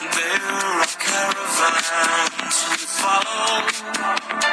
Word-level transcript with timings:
There 0.00 0.48
are 0.48 0.86
caravans 0.98 2.58
we 2.70 2.76
follow. 3.00 4.49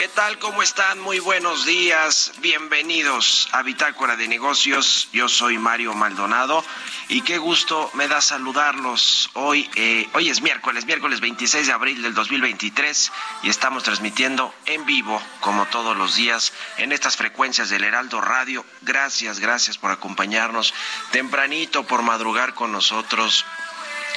¿Qué 0.00 0.08
tal? 0.08 0.38
¿Cómo 0.38 0.62
están? 0.62 0.98
Muy 0.98 1.18
buenos 1.18 1.66
días. 1.66 2.32
Bienvenidos 2.38 3.50
a 3.52 3.62
Bitácora 3.62 4.16
de 4.16 4.28
Negocios. 4.28 5.10
Yo 5.12 5.28
soy 5.28 5.58
Mario 5.58 5.92
Maldonado 5.92 6.64
y 7.08 7.20
qué 7.20 7.36
gusto 7.36 7.90
me 7.92 8.08
da 8.08 8.22
saludarlos. 8.22 9.28
Hoy, 9.34 9.68
eh, 9.74 10.08
hoy 10.14 10.30
es 10.30 10.40
miércoles, 10.40 10.86
miércoles 10.86 11.20
26 11.20 11.66
de 11.66 11.72
abril 11.74 12.00
del 12.00 12.14
2023 12.14 13.12
y 13.42 13.50
estamos 13.50 13.82
transmitiendo 13.82 14.54
en 14.64 14.86
vivo, 14.86 15.22
como 15.40 15.66
todos 15.66 15.94
los 15.94 16.16
días, 16.16 16.54
en 16.78 16.92
estas 16.92 17.18
frecuencias 17.18 17.68
del 17.68 17.84
Heraldo 17.84 18.22
Radio. 18.22 18.64
Gracias, 18.80 19.38
gracias 19.38 19.76
por 19.76 19.90
acompañarnos 19.90 20.72
tempranito, 21.10 21.84
por 21.84 22.00
madrugar 22.00 22.54
con 22.54 22.72
nosotros 22.72 23.44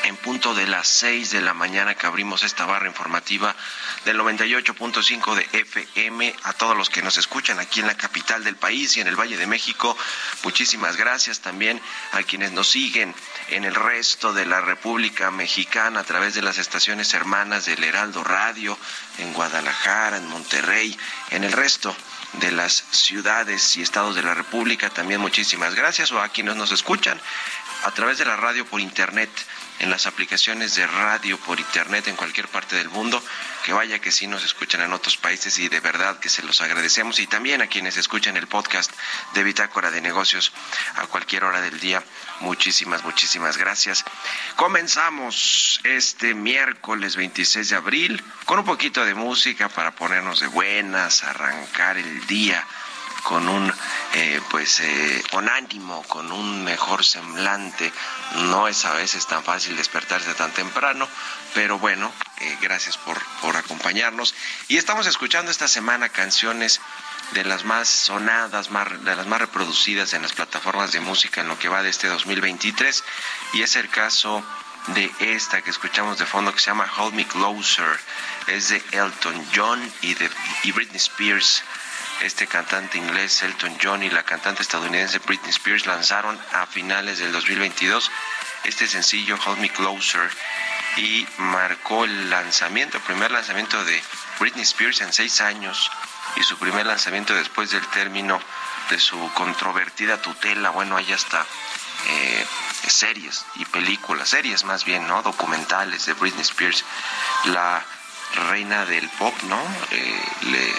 en 0.03 0.17
punto 0.17 0.53
de 0.53 0.67
las 0.67 0.87
6 0.87 1.31
de 1.31 1.41
la 1.41 1.53
mañana 1.53 1.95
que 1.95 2.05
abrimos 2.05 2.43
esta 2.43 2.65
barra 2.65 2.87
informativa 2.87 3.55
del 4.05 4.19
98.5 4.19 5.35
de 5.35 5.59
FM 5.59 6.35
a 6.43 6.53
todos 6.53 6.75
los 6.75 6.89
que 6.89 7.01
nos 7.01 7.17
escuchan 7.17 7.59
aquí 7.59 7.79
en 7.79 7.87
la 7.87 7.95
capital 7.95 8.43
del 8.43 8.57
país 8.57 8.97
y 8.97 9.01
en 9.01 9.07
el 9.07 9.15
Valle 9.15 9.37
de 9.37 9.47
México. 9.47 9.97
Muchísimas 10.43 10.97
gracias 10.97 11.39
también 11.39 11.81
a 12.11 12.23
quienes 12.23 12.51
nos 12.51 12.69
siguen 12.69 13.15
en 13.49 13.63
el 13.63 13.75
resto 13.75 14.33
de 14.33 14.45
la 14.45 14.61
República 14.61 15.31
Mexicana 15.31 16.01
a 16.01 16.03
través 16.03 16.33
de 16.33 16.41
las 16.41 16.57
estaciones 16.57 17.13
hermanas 17.13 17.65
del 17.65 17.83
Heraldo 17.83 18.23
Radio 18.23 18.77
en 19.19 19.31
Guadalajara, 19.33 20.17
en 20.17 20.27
Monterrey, 20.27 20.97
en 21.31 21.45
el 21.45 21.53
resto 21.53 21.95
de 22.33 22.51
las 22.51 22.83
ciudades 22.91 23.77
y 23.77 23.81
estados 23.81 24.15
de 24.15 24.23
la 24.23 24.33
República. 24.33 24.89
También 24.89 25.21
muchísimas 25.21 25.75
gracias 25.75 26.11
o 26.11 26.19
a 26.19 26.29
quienes 26.29 26.55
nos 26.55 26.71
escuchan 26.71 27.19
a 27.83 27.91
través 27.91 28.17
de 28.17 28.25
la 28.25 28.35
radio 28.35 28.65
por 28.65 28.79
internet 28.79 29.29
en 29.79 29.89
las 29.89 30.07
aplicaciones 30.07 30.75
de 30.75 30.87
radio 30.87 31.37
por 31.39 31.59
internet 31.59 32.07
en 32.07 32.15
cualquier 32.15 32.47
parte 32.47 32.75
del 32.75 32.89
mundo, 32.89 33.23
que 33.63 33.73
vaya 33.73 33.99
que 33.99 34.11
sí 34.11 34.27
nos 34.27 34.43
escuchan 34.43 34.81
en 34.81 34.93
otros 34.93 35.17
países 35.17 35.57
y 35.59 35.69
de 35.69 35.79
verdad 35.79 36.19
que 36.19 36.29
se 36.29 36.43
los 36.43 36.61
agradecemos 36.61 37.19
y 37.19 37.27
también 37.27 37.61
a 37.61 37.67
quienes 37.67 37.97
escuchan 37.97 38.37
el 38.37 38.47
podcast 38.47 38.91
de 39.33 39.43
Bitácora 39.43 39.91
de 39.91 40.01
Negocios 40.01 40.51
a 40.95 41.07
cualquier 41.07 41.43
hora 41.43 41.61
del 41.61 41.79
día. 41.79 42.03
Muchísimas, 42.41 43.03
muchísimas 43.03 43.57
gracias. 43.57 44.03
Comenzamos 44.55 45.79
este 45.83 46.33
miércoles 46.33 47.15
26 47.15 47.69
de 47.69 47.75
abril 47.75 48.23
con 48.45 48.59
un 48.59 48.65
poquito 48.65 49.05
de 49.05 49.13
música 49.13 49.69
para 49.69 49.91
ponernos 49.91 50.39
de 50.39 50.47
buenas, 50.47 51.23
arrancar 51.23 51.97
el 51.97 52.25
día 52.27 52.65
con 53.23 53.47
un 53.47 53.73
eh, 54.13 54.41
pues 54.49 54.79
eh, 54.81 55.23
con 55.31 55.49
ánimo, 55.49 56.03
con 56.03 56.31
un 56.31 56.63
mejor 56.63 57.03
semblante. 57.03 57.91
No 58.35 58.67
es 58.67 58.85
a 58.85 58.93
veces 58.93 59.25
tan 59.25 59.43
fácil 59.43 59.75
despertarse 59.75 60.33
tan 60.35 60.51
temprano, 60.51 61.07
pero 61.53 61.79
bueno, 61.79 62.11
eh, 62.41 62.57
gracias 62.61 62.97
por, 62.97 63.19
por 63.41 63.55
acompañarnos. 63.55 64.35
Y 64.67 64.77
estamos 64.77 65.07
escuchando 65.07 65.49
esta 65.49 65.67
semana 65.67 66.09
canciones 66.09 66.81
de 67.31 67.45
las 67.45 67.63
más 67.63 67.87
sonadas, 67.87 68.69
más, 68.69 69.03
de 69.03 69.15
las 69.15 69.25
más 69.25 69.39
reproducidas 69.39 70.13
en 70.13 70.21
las 70.21 70.33
plataformas 70.33 70.91
de 70.91 70.99
música 70.99 71.41
en 71.41 71.47
lo 71.47 71.57
que 71.57 71.69
va 71.69 71.81
de 71.81 71.89
este 71.89 72.07
2023. 72.07 73.03
Y 73.53 73.63
es 73.63 73.75
el 73.75 73.89
caso 73.89 74.43
de 74.87 75.09
esta 75.19 75.61
que 75.61 75.69
escuchamos 75.69 76.19
de 76.19 76.25
fondo 76.25 76.53
que 76.53 76.59
se 76.59 76.67
llama 76.67 76.91
Hold 76.97 77.15
Me 77.15 77.25
Closer. 77.25 77.99
Es 78.47 78.69
de 78.69 78.83
Elton 78.91 79.47
John 79.55 79.93
y 80.01 80.13
de 80.13 80.29
y 80.63 80.71
Britney 80.71 80.97
Spears 80.97 81.63
este 82.23 82.47
cantante 82.47 82.97
inglés 82.97 83.43
Elton 83.43 83.77
John 83.81 84.01
y 84.03 84.09
la 84.09 84.23
cantante 84.23 84.61
estadounidense 84.61 85.19
Britney 85.19 85.49
Spears 85.51 85.85
lanzaron 85.85 86.39
a 86.53 86.65
finales 86.65 87.19
del 87.19 87.31
2022 87.31 88.09
este 88.63 88.87
sencillo 88.87 89.37
Hold 89.45 89.59
Me 89.59 89.69
Closer 89.69 90.29
y 90.95 91.27
marcó 91.37 92.05
el 92.05 92.29
lanzamiento, 92.29 92.97
el 92.97 93.03
primer 93.03 93.31
lanzamiento 93.31 93.83
de 93.83 94.01
Britney 94.39 94.63
Spears 94.63 95.01
en 95.01 95.11
seis 95.11 95.41
años 95.41 95.91
y 96.35 96.43
su 96.43 96.57
primer 96.57 96.85
lanzamiento 96.85 97.33
después 97.33 97.71
del 97.71 97.85
término 97.87 98.39
de 98.89 98.99
su 98.99 99.31
controvertida 99.33 100.21
tutela. 100.21 100.69
Bueno, 100.69 100.95
ahí 100.95 101.11
está. 101.11 101.45
Eh, 102.07 102.45
series 102.87 103.45
y 103.55 103.65
películas, 103.65 104.29
series 104.29 104.63
más 104.65 104.85
bien, 104.85 105.07
¿no? 105.07 105.21
Documentales 105.23 106.05
de 106.05 106.13
Britney 106.13 106.41
Spears, 106.41 106.83
la 107.45 107.83
reina 108.49 108.85
del 108.85 109.07
pop, 109.09 109.33
¿no? 109.43 109.61
Eh, 109.91 110.25
le, 110.43 110.73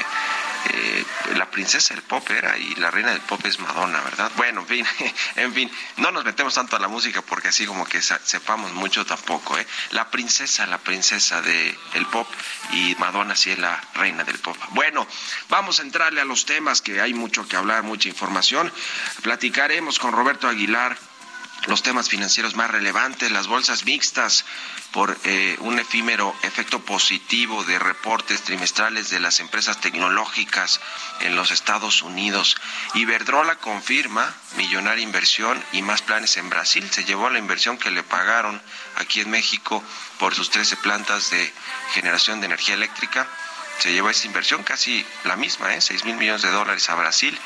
eh, 0.70 1.04
la 1.36 1.50
princesa 1.50 1.94
del 1.94 2.02
pop 2.02 2.28
era 2.30 2.56
y 2.56 2.74
la 2.76 2.90
reina 2.90 3.10
del 3.10 3.20
pop 3.20 3.40
es 3.44 3.58
Madonna, 3.58 4.00
¿verdad? 4.00 4.30
Bueno, 4.36 4.60
en 4.62 4.66
fin, 4.66 4.86
en 5.36 5.52
fin, 5.52 5.70
no 5.98 6.10
nos 6.10 6.24
metemos 6.24 6.54
tanto 6.54 6.76
a 6.76 6.78
la 6.78 6.88
música 6.88 7.22
porque 7.22 7.48
así 7.48 7.66
como 7.66 7.86
que 7.86 8.00
sepamos 8.02 8.72
mucho 8.72 9.04
tampoco, 9.04 9.58
¿eh? 9.58 9.66
La 9.90 10.10
princesa, 10.10 10.66
la 10.66 10.78
princesa 10.78 11.42
del 11.42 11.76
el 11.94 12.06
pop 12.06 12.28
y 12.72 12.94
Madonna 12.98 13.36
sí 13.36 13.50
es 13.50 13.58
la 13.58 13.80
reina 13.94 14.24
del 14.24 14.38
pop. 14.38 14.56
Bueno, 14.70 15.06
vamos 15.48 15.80
a 15.80 15.82
entrarle 15.82 16.20
a 16.20 16.24
los 16.24 16.46
temas 16.46 16.82
que 16.82 17.00
hay 17.00 17.14
mucho 17.14 17.46
que 17.46 17.56
hablar, 17.56 17.82
mucha 17.82 18.08
información. 18.08 18.72
Platicaremos 19.22 19.98
con 19.98 20.12
Roberto 20.12 20.48
Aguilar 20.48 20.96
los 21.66 21.82
temas 21.82 22.08
financieros 22.08 22.54
más 22.54 22.70
relevantes, 22.70 23.30
las 23.30 23.46
bolsas 23.46 23.84
mixtas 23.84 24.44
por 24.92 25.16
eh, 25.24 25.56
un 25.60 25.78
efímero 25.78 26.34
efecto 26.42 26.80
positivo 26.80 27.64
de 27.64 27.78
reportes 27.78 28.42
trimestrales 28.42 29.10
de 29.10 29.20
las 29.20 29.40
empresas 29.40 29.80
tecnológicas 29.80 30.80
en 31.20 31.36
los 31.36 31.50
Estados 31.50 32.02
Unidos. 32.02 32.56
Iberdrola 32.94 33.56
confirma 33.56 34.34
millonaria 34.56 35.02
inversión 35.02 35.62
y 35.72 35.82
más 35.82 36.02
planes 36.02 36.36
en 36.36 36.50
Brasil. 36.50 36.88
Se 36.90 37.04
llevó 37.04 37.30
la 37.30 37.38
inversión 37.38 37.78
que 37.78 37.90
le 37.90 38.02
pagaron 38.02 38.60
aquí 38.96 39.20
en 39.20 39.30
México 39.30 39.82
por 40.18 40.34
sus 40.34 40.50
13 40.50 40.76
plantas 40.76 41.30
de 41.30 41.52
generación 41.92 42.40
de 42.40 42.46
energía 42.46 42.74
eléctrica. 42.74 43.26
Se 43.80 43.92
llevó 43.92 44.10
esa 44.10 44.26
inversión 44.26 44.62
casi 44.62 45.04
la 45.24 45.36
misma, 45.36 45.74
¿eh? 45.74 45.80
6 45.80 46.04
mil 46.04 46.16
millones 46.16 46.42
de 46.42 46.50
dólares 46.50 46.88
a 46.90 46.94
Brasil 46.94 47.36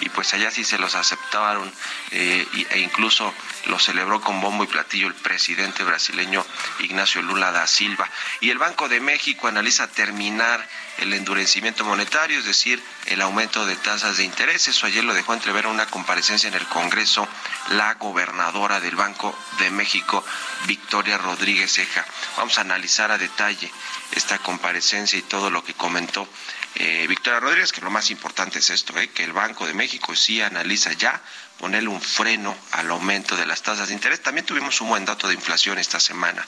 y 0.00 0.08
pues 0.08 0.32
allá 0.34 0.50
sí 0.50 0.64
se 0.64 0.78
los 0.78 0.94
aceptaron 0.94 1.72
eh, 2.10 2.46
e 2.70 2.78
incluso 2.80 3.32
lo 3.66 3.78
celebró 3.78 4.20
con 4.20 4.40
bombo 4.40 4.64
y 4.64 4.66
platillo 4.66 5.06
el 5.06 5.14
presidente 5.14 5.84
brasileño 5.84 6.44
Ignacio 6.80 7.22
Lula 7.22 7.52
da 7.52 7.66
Silva. 7.66 8.08
Y 8.40 8.50
el 8.50 8.58
Banco 8.58 8.88
de 8.88 9.00
México 9.00 9.48
analiza 9.48 9.88
terminar 9.88 10.66
el 10.98 11.12
endurecimiento 11.14 11.84
monetario, 11.84 12.38
es 12.38 12.44
decir, 12.44 12.82
el 13.06 13.20
aumento 13.20 13.66
de 13.66 13.76
tasas 13.76 14.16
de 14.16 14.24
interés. 14.24 14.68
Eso 14.68 14.86
ayer 14.86 15.04
lo 15.04 15.14
dejó 15.14 15.34
entrever 15.34 15.64
en 15.64 15.72
una 15.72 15.86
comparecencia 15.86 16.48
en 16.48 16.54
el 16.54 16.66
Congreso 16.66 17.26
la 17.70 17.94
gobernadora 17.94 18.80
del 18.80 18.96
Banco 18.96 19.36
de 19.58 19.70
México, 19.70 20.24
Victoria 20.66 21.18
Rodríguez 21.18 21.72
Ceja. 21.72 22.04
Vamos 22.36 22.58
a 22.58 22.62
analizar 22.62 23.10
a 23.10 23.18
detalle 23.18 23.70
esta 24.12 24.38
comparecencia 24.38 25.18
y 25.18 25.22
todo 25.22 25.50
lo 25.50 25.64
que 25.64 25.74
comentó 25.74 26.28
eh, 26.76 27.06
Victoria 27.08 27.40
Rodríguez, 27.40 27.72
que 27.72 27.80
lo 27.80 27.90
más 27.90 28.10
importante 28.10 28.60
es 28.60 28.70
esto, 28.70 28.96
eh, 28.98 29.10
que 29.10 29.24
el 29.24 29.32
Banco 29.32 29.66
de 29.66 29.74
México 29.74 30.14
sí 30.14 30.40
analiza 30.40 30.92
ya 30.92 31.20
ponerle 31.58 31.88
un 31.88 32.00
freno 32.00 32.56
al 32.72 32.90
aumento 32.90 33.36
de 33.36 33.44
las 33.44 33.62
tasas 33.62 33.88
de 33.88 33.94
interés. 33.94 34.22
También 34.22 34.46
tuvimos 34.46 34.80
un 34.80 34.88
buen 34.88 35.04
dato 35.04 35.28
de 35.28 35.34
inflación 35.34 35.78
esta 35.78 36.00
semana, 36.00 36.46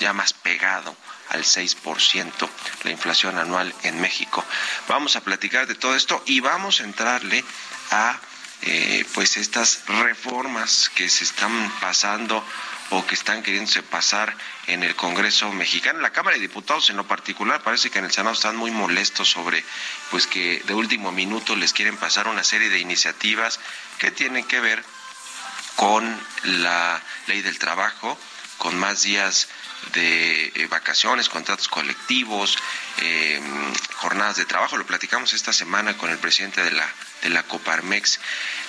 ya 0.00 0.12
más 0.12 0.32
pegado 0.32 0.96
al 1.30 1.44
6%, 1.44 2.48
la 2.84 2.90
inflación 2.90 3.38
anual 3.38 3.74
en 3.82 4.00
México. 4.00 4.44
Vamos 4.88 5.16
a 5.16 5.20
platicar 5.22 5.66
de 5.66 5.74
todo 5.74 5.94
esto 5.94 6.22
y 6.26 6.40
vamos 6.40 6.80
a 6.80 6.84
entrarle 6.84 7.44
a 7.90 8.18
eh, 8.62 9.04
pues 9.12 9.36
estas 9.36 9.82
reformas 9.86 10.90
que 10.94 11.10
se 11.10 11.24
están 11.24 11.70
pasando 11.80 12.42
o 12.90 13.06
que 13.06 13.14
están 13.14 13.42
queriéndose 13.42 13.82
pasar 13.82 14.36
en 14.66 14.82
el 14.82 14.94
Congreso 14.94 15.50
mexicano. 15.52 16.00
La 16.00 16.12
Cámara 16.12 16.36
de 16.36 16.42
Diputados 16.42 16.90
en 16.90 16.96
lo 16.96 17.06
particular 17.06 17.62
parece 17.62 17.90
que 17.90 17.98
en 17.98 18.04
el 18.04 18.12
Senado 18.12 18.34
están 18.34 18.56
muy 18.56 18.70
molestos 18.70 19.30
sobre 19.30 19.64
pues 20.10 20.26
que 20.26 20.62
de 20.66 20.74
último 20.74 21.12
minuto 21.12 21.56
les 21.56 21.72
quieren 21.72 21.96
pasar 21.96 22.28
una 22.28 22.44
serie 22.44 22.68
de 22.68 22.78
iniciativas 22.78 23.58
que 23.98 24.10
tienen 24.10 24.44
que 24.44 24.60
ver 24.60 24.84
con 25.76 26.20
la 26.44 27.02
ley 27.26 27.42
del 27.42 27.58
trabajo, 27.58 28.18
con 28.58 28.78
más 28.78 29.02
días 29.02 29.48
de 29.92 30.46
eh, 30.54 30.66
vacaciones, 30.68 31.28
contratos 31.28 31.68
colectivos, 31.68 32.56
em, 32.98 33.74
jornadas 33.96 34.36
de 34.36 34.44
trabajo. 34.44 34.76
Lo 34.76 34.86
platicamos 34.86 35.34
esta 35.34 35.52
semana 35.52 35.96
con 35.96 36.10
el 36.10 36.18
presidente 36.18 36.62
de 36.62 36.70
la, 36.70 36.88
de 37.22 37.30
la 37.30 37.42
Coparmex. 37.42 38.20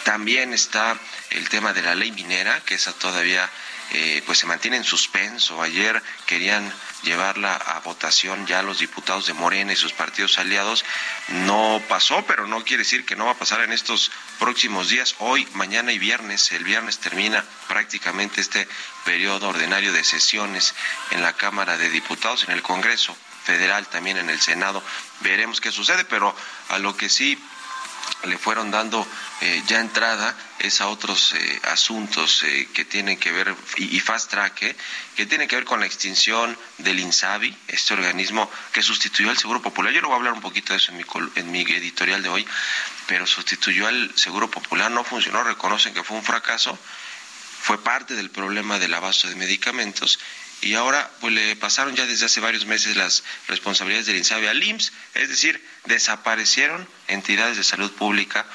También 0.03 0.53
está 0.53 0.97
el 1.29 1.47
tema 1.50 1.73
de 1.73 1.83
la 1.83 1.95
ley 1.95 2.12
minera, 2.12 2.59
que 2.65 2.75
esa 2.75 2.94
todavía 2.94 3.50
eh, 3.92 4.24
pues 4.26 4.40
se 4.40 4.46
mantiene 4.46 4.78
en 4.78 4.84
suspenso. 4.84 5.62
Ayer 5.62 6.02
querían 6.26 6.72
llevarla 7.04 7.56
a 7.56 7.80
votación 7.80 8.46
ya 8.48 8.64
los 8.64 8.80
diputados 8.80 9.28
de 9.28 9.34
Morena 9.34 9.74
y 9.74 9.76
sus 9.76 9.94
partidos 9.94 10.38
aliados. 10.38 10.84
No 11.30 11.82
pasó, 11.88 12.26
pero 12.26 12.48
no 12.48 12.64
quiere 12.64 12.84
decir 12.84 13.06
que 13.06 13.16
no 13.16 13.26
va 13.26 13.32
a 13.32 13.38
pasar 13.38 13.62
en 13.62 13.72
estos 13.72 14.12
próximos 14.40 14.90
días. 14.90 15.16
Hoy, 15.20 15.48
mañana 15.54 15.92
y 15.92 16.00
viernes. 16.00 16.52
El 16.52 16.64
viernes 16.64 17.00
termina 17.00 17.46
prácticamente 17.68 18.42
este 18.42 18.68
periodo 19.04 19.50
ordinario 19.50 19.94
de 19.94 20.04
sesiones 20.04 20.74
en 21.12 21.22
la 21.22 21.34
Cámara 21.34 21.78
de 21.78 21.90
Diputados, 21.90 22.44
en 22.46 22.52
el 22.52 22.62
Congreso 22.62 23.16
Federal, 23.44 23.88
también 23.88 24.18
en 24.18 24.30
el 24.30 24.42
Senado. 24.42 24.84
Veremos 25.22 25.62
qué 25.62 25.72
sucede, 25.72 26.06
pero 26.06 26.36
a 26.70 26.80
lo 26.80 26.98
que 26.98 27.10
sí 27.10 27.40
le 28.24 28.38
fueron 28.38 28.72
dando 28.72 29.07
eh, 29.42 29.63
ya 29.68 29.80
entrada 29.80 30.36
es 30.60 30.81
a 30.81 30.88
otros 30.88 31.34
eh, 31.34 31.62
asuntos 31.66 32.44
eh, 32.44 32.69
que 32.74 32.86
tienen 32.86 33.18
que 33.18 33.31
ver, 33.31 33.56
y, 33.78 34.00
fast 34.00 34.31
track, 34.31 34.75
que 35.16 35.25
tienen 35.25 35.48
que 35.48 35.56
ver 35.56 35.66
con 35.66 35.80
la 35.80 35.86
extinción 35.86 36.57
del 36.78 37.00
INSABI, 37.00 37.56
este 37.68 37.94
organismo 37.94 38.50
que 38.72 38.81
sustituyó 38.81 39.30
al 39.30 39.38
Seguro 39.38 39.62
Popular. 39.62 39.92
Yo 39.92 40.02
le 40.02 40.07
voy 40.07 40.13
a 40.13 40.18
hablar 40.18 40.34
un 40.34 40.42
poquito 40.42 40.74
de 40.74 40.78
eso 40.78 40.92
en 40.92 40.98
mi, 40.98 41.06
en 41.36 41.52
mi 41.52 41.62
editorial 41.62 42.24
de 42.24 42.30
hoy, 42.30 42.48
pero 43.07 43.28
sustituyó 43.28 43.88
al 43.88 44.12
Seguro 44.16 44.50
Popular, 44.50 44.90
no 44.90 45.04
funcionó, 45.04 45.44
reconocen 45.44 45.94
que 45.94 46.04
fue 46.04 46.18
un 46.18 46.24
fracaso, 46.24 46.78
fue 47.62 47.84
parte 47.84 48.16
del 48.16 48.30
problema 48.30 48.80
del 48.80 48.94
abasto 48.94 49.28
de 49.28 49.36
medicamentos 49.36 50.19
y 50.62 50.75
ahora 50.75 51.10
pues 51.22 51.34
le 51.34 51.56
pasaron 51.56 51.96
ya 51.96 52.06
desde 52.06 52.25
hace 52.25 52.40
varios 52.40 52.66
meses 52.66 52.96
las 52.96 53.24
responsabilidades 53.48 54.07
del 54.07 54.18
INSABI 54.18 54.48
al 54.48 54.63
IMSS, 54.63 54.92
es 55.13 55.30
decir, 55.30 55.63
desaparecieron 55.86 56.88
entidades 57.07 57.57
de 57.57 57.63
salud 57.63 57.92
pública 57.92 58.46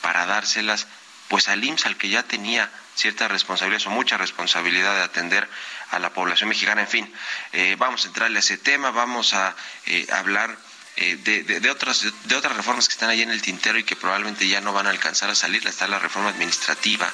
para 0.00 0.26
dárselas 0.26 0.86
pues 1.28 1.48
al 1.48 1.62
IMSS, 1.62 1.86
al 1.86 1.96
que 1.96 2.08
ya 2.08 2.24
tenía 2.24 2.70
cierta 2.96 3.28
responsabilidad 3.28 3.86
o 3.86 3.90
mucha 3.90 4.16
responsabilidad 4.16 4.96
de 4.96 5.02
atender 5.02 5.48
a 5.90 5.98
la 5.98 6.12
población 6.12 6.48
mexicana. 6.48 6.82
En 6.82 6.88
fin, 6.88 7.14
eh, 7.52 7.76
vamos 7.78 8.04
a 8.04 8.08
entrarle 8.08 8.38
a 8.38 8.40
ese 8.40 8.58
tema, 8.58 8.90
vamos 8.90 9.32
a 9.32 9.54
eh, 9.86 10.06
hablar 10.12 10.56
eh, 10.96 11.16
de, 11.16 11.70
otras, 11.70 12.04
de 12.24 12.36
otras 12.36 12.56
reformas 12.56 12.88
que 12.88 12.92
están 12.92 13.10
ahí 13.10 13.22
en 13.22 13.30
el 13.30 13.40
tintero 13.40 13.78
y 13.78 13.84
que 13.84 13.96
probablemente 13.96 14.46
ya 14.46 14.60
no 14.60 14.72
van 14.72 14.86
a 14.86 14.90
alcanzar 14.90 15.30
a 15.30 15.34
salir. 15.34 15.66
Está 15.66 15.86
la 15.88 15.98
reforma 15.98 16.30
administrativa 16.30 17.10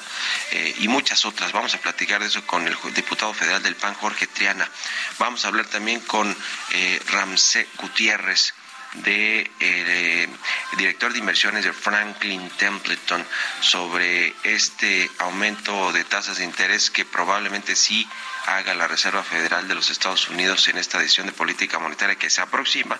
eh, 0.51 0.75
y 0.79 0.87
muchas 0.87 1.25
otras. 1.25 1.51
Vamos 1.51 1.73
a 1.75 1.79
platicar 1.79 2.21
de 2.21 2.27
eso 2.27 2.45
con 2.45 2.67
el 2.67 2.75
diputado 2.93 3.33
federal 3.33 3.63
del 3.63 3.75
PAN, 3.75 3.93
Jorge 3.95 4.27
Triana. 4.27 4.69
Vamos 5.19 5.45
a 5.45 5.49
hablar 5.49 5.67
también 5.67 5.99
con 6.01 6.35
eh, 6.71 7.01
Ramsey 7.07 7.65
Gutiérrez 7.77 8.53
de 8.93 9.51
eh, 9.59 10.27
director 10.77 11.11
de 11.11 11.19
inversiones 11.19 11.63
de 11.63 11.73
Franklin 11.73 12.49
Templeton 12.57 13.25
sobre 13.59 14.33
este 14.43 15.09
aumento 15.19 15.91
de 15.91 16.03
tasas 16.03 16.37
de 16.37 16.45
interés 16.45 16.89
que 16.89 17.05
probablemente 17.05 17.75
sí 17.75 18.07
haga 18.45 18.73
la 18.73 18.87
Reserva 18.87 19.23
Federal 19.23 19.67
de 19.67 19.75
los 19.75 19.89
Estados 19.89 20.29
Unidos 20.29 20.67
en 20.69 20.77
esta 20.77 20.99
decisión 20.99 21.27
de 21.27 21.33
política 21.33 21.79
monetaria 21.79 22.15
que 22.15 22.29
se 22.29 22.41
aproxima 22.41 22.97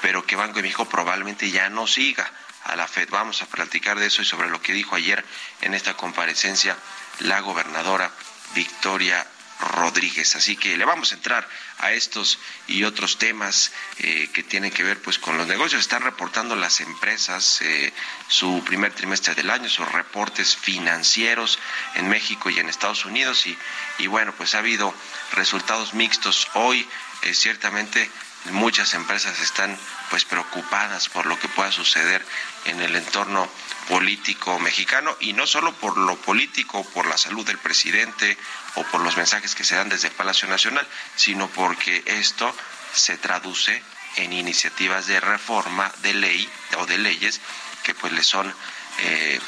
pero 0.00 0.26
que 0.26 0.36
Banco 0.36 0.56
de 0.56 0.62
México 0.62 0.88
probablemente 0.88 1.50
ya 1.50 1.68
no 1.68 1.86
siga 1.86 2.30
a 2.64 2.76
la 2.76 2.86
Fed. 2.86 3.08
Vamos 3.10 3.42
a 3.42 3.46
platicar 3.46 3.98
de 3.98 4.06
eso 4.06 4.22
y 4.22 4.24
sobre 4.24 4.50
lo 4.50 4.60
que 4.60 4.72
dijo 4.72 4.96
ayer 4.96 5.24
en 5.60 5.74
esta 5.74 5.96
comparecencia 5.96 6.76
la 7.20 7.40
gobernadora 7.40 8.10
Victoria 8.54 9.26
Rodríguez. 9.60 10.36
Así 10.36 10.56
que 10.56 10.76
le 10.76 10.84
vamos 10.84 11.12
a 11.12 11.16
entrar 11.16 11.46
a 11.78 11.92
estos 11.92 12.38
y 12.66 12.84
otros 12.84 13.18
temas 13.18 13.72
eh, 13.98 14.28
que 14.32 14.42
tienen 14.42 14.70
que 14.70 14.82
ver 14.82 15.00
pues 15.00 15.18
con 15.18 15.36
los 15.36 15.46
negocios. 15.46 15.80
Están 15.80 16.02
reportando 16.02 16.56
las 16.56 16.80
empresas 16.80 17.60
eh, 17.62 17.92
su 18.28 18.62
primer 18.64 18.92
trimestre 18.92 19.34
del 19.34 19.50
año, 19.50 19.68
sus 19.68 19.90
reportes 19.92 20.56
financieros 20.56 21.58
en 21.94 22.08
México 22.08 22.50
y 22.50 22.58
en 22.58 22.68
Estados 22.68 23.04
Unidos 23.04 23.46
y, 23.46 23.56
y 23.98 24.06
bueno, 24.06 24.32
pues 24.36 24.54
ha 24.54 24.58
habido 24.58 24.94
resultados 25.32 25.94
mixtos. 25.94 26.48
Hoy 26.54 26.88
eh, 27.22 27.34
ciertamente 27.34 28.10
muchas 28.46 28.94
empresas 28.94 29.40
están 29.40 29.76
pues 30.08 30.24
preocupadas 30.24 31.08
por 31.08 31.26
lo 31.26 31.38
que 31.38 31.48
pueda 31.48 31.70
suceder 31.70 32.24
en 32.64 32.80
el 32.80 32.96
entorno 32.96 33.48
político 33.88 34.58
mexicano 34.58 35.16
y 35.20 35.32
no 35.32 35.46
solo 35.46 35.72
por 35.74 35.96
lo 35.96 36.16
político, 36.16 36.84
por 36.90 37.06
la 37.06 37.18
salud 37.18 37.46
del 37.46 37.58
presidente 37.58 38.36
o 38.74 38.84
por 38.84 39.00
los 39.02 39.16
mensajes 39.16 39.54
que 39.54 39.64
se 39.64 39.76
dan 39.76 39.88
desde 39.88 40.10
Palacio 40.10 40.48
Nacional, 40.48 40.86
sino 41.16 41.48
porque 41.48 42.02
esto 42.06 42.54
se 42.92 43.18
traduce 43.18 43.82
en 44.16 44.32
iniciativas 44.32 45.06
de 45.06 45.20
reforma 45.20 45.92
de 46.02 46.14
ley 46.14 46.50
o 46.78 46.86
de 46.86 46.98
leyes 46.98 47.40
que 47.84 47.94
pues 47.94 48.12
le 48.12 48.22
son 48.22 48.52
eh, 48.98 49.40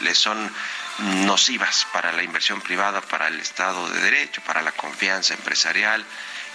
le 0.00 0.14
son 0.14 0.50
nocivas 0.98 1.86
para 1.92 2.12
la 2.12 2.22
inversión 2.22 2.60
privada, 2.60 3.00
para 3.00 3.28
el 3.28 3.38
Estado 3.40 3.88
de 3.90 4.00
Derecho, 4.00 4.40
para 4.42 4.62
la 4.62 4.72
confianza 4.72 5.34
empresarial, 5.34 6.04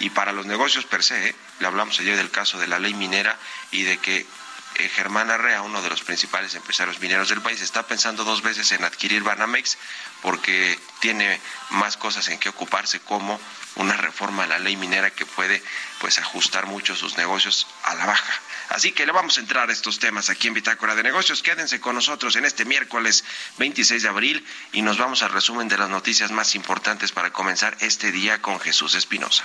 y 0.00 0.10
para 0.10 0.32
los 0.32 0.46
negocios 0.46 0.84
per 0.84 1.02
se. 1.02 1.28
¿eh? 1.28 1.34
Le 1.60 1.66
hablamos 1.66 1.98
ayer 2.00 2.16
del 2.16 2.30
caso 2.30 2.58
de 2.58 2.66
la 2.66 2.78
ley 2.78 2.94
minera 2.94 3.38
y 3.70 3.82
de 3.82 3.98
que 3.98 4.26
eh, 4.76 4.88
Germán 4.88 5.30
Arrea, 5.30 5.62
uno 5.62 5.82
de 5.82 5.90
los 5.90 6.02
principales 6.02 6.54
empresarios 6.54 7.00
mineros 7.00 7.28
del 7.28 7.42
país, 7.42 7.60
está 7.60 7.86
pensando 7.86 8.24
dos 8.24 8.42
veces 8.42 8.72
en 8.72 8.84
adquirir 8.84 9.22
Banamex 9.22 9.76
porque 10.22 10.78
tiene 11.00 11.40
más 11.70 11.96
cosas 11.96 12.28
en 12.28 12.38
que 12.38 12.48
ocuparse 12.48 13.00
como 13.00 13.38
una 13.76 13.96
reforma 13.96 14.44
a 14.44 14.46
la 14.46 14.58
ley 14.58 14.76
minera 14.76 15.10
que 15.10 15.26
puede 15.26 15.62
pues 16.00 16.18
ajustar 16.18 16.66
mucho 16.66 16.94
sus 16.94 17.16
negocios 17.16 17.66
a 17.84 17.94
la 17.94 18.06
baja. 18.06 18.40
Así 18.70 18.92
que 18.92 19.04
le 19.04 19.12
vamos 19.12 19.36
a 19.36 19.40
entrar 19.40 19.68
a 19.68 19.72
estos 19.72 19.98
temas 19.98 20.30
aquí 20.30 20.48
en 20.48 20.54
Bitácora 20.54 20.94
de 20.94 21.02
Negocios. 21.02 21.42
Quédense 21.42 21.80
con 21.80 21.94
nosotros 21.94 22.36
en 22.36 22.44
este 22.44 22.64
miércoles 22.64 23.24
26 23.58 24.02
de 24.02 24.08
abril 24.08 24.46
y 24.72 24.82
nos 24.82 24.98
vamos 24.98 25.22
al 25.22 25.32
resumen 25.32 25.68
de 25.68 25.76
las 25.76 25.90
noticias 25.90 26.30
más 26.30 26.54
importantes 26.54 27.12
para 27.12 27.32
comenzar 27.32 27.76
este 27.80 28.12
día 28.12 28.40
con 28.40 28.58
Jesús 28.60 28.94
Espinosa. 28.94 29.44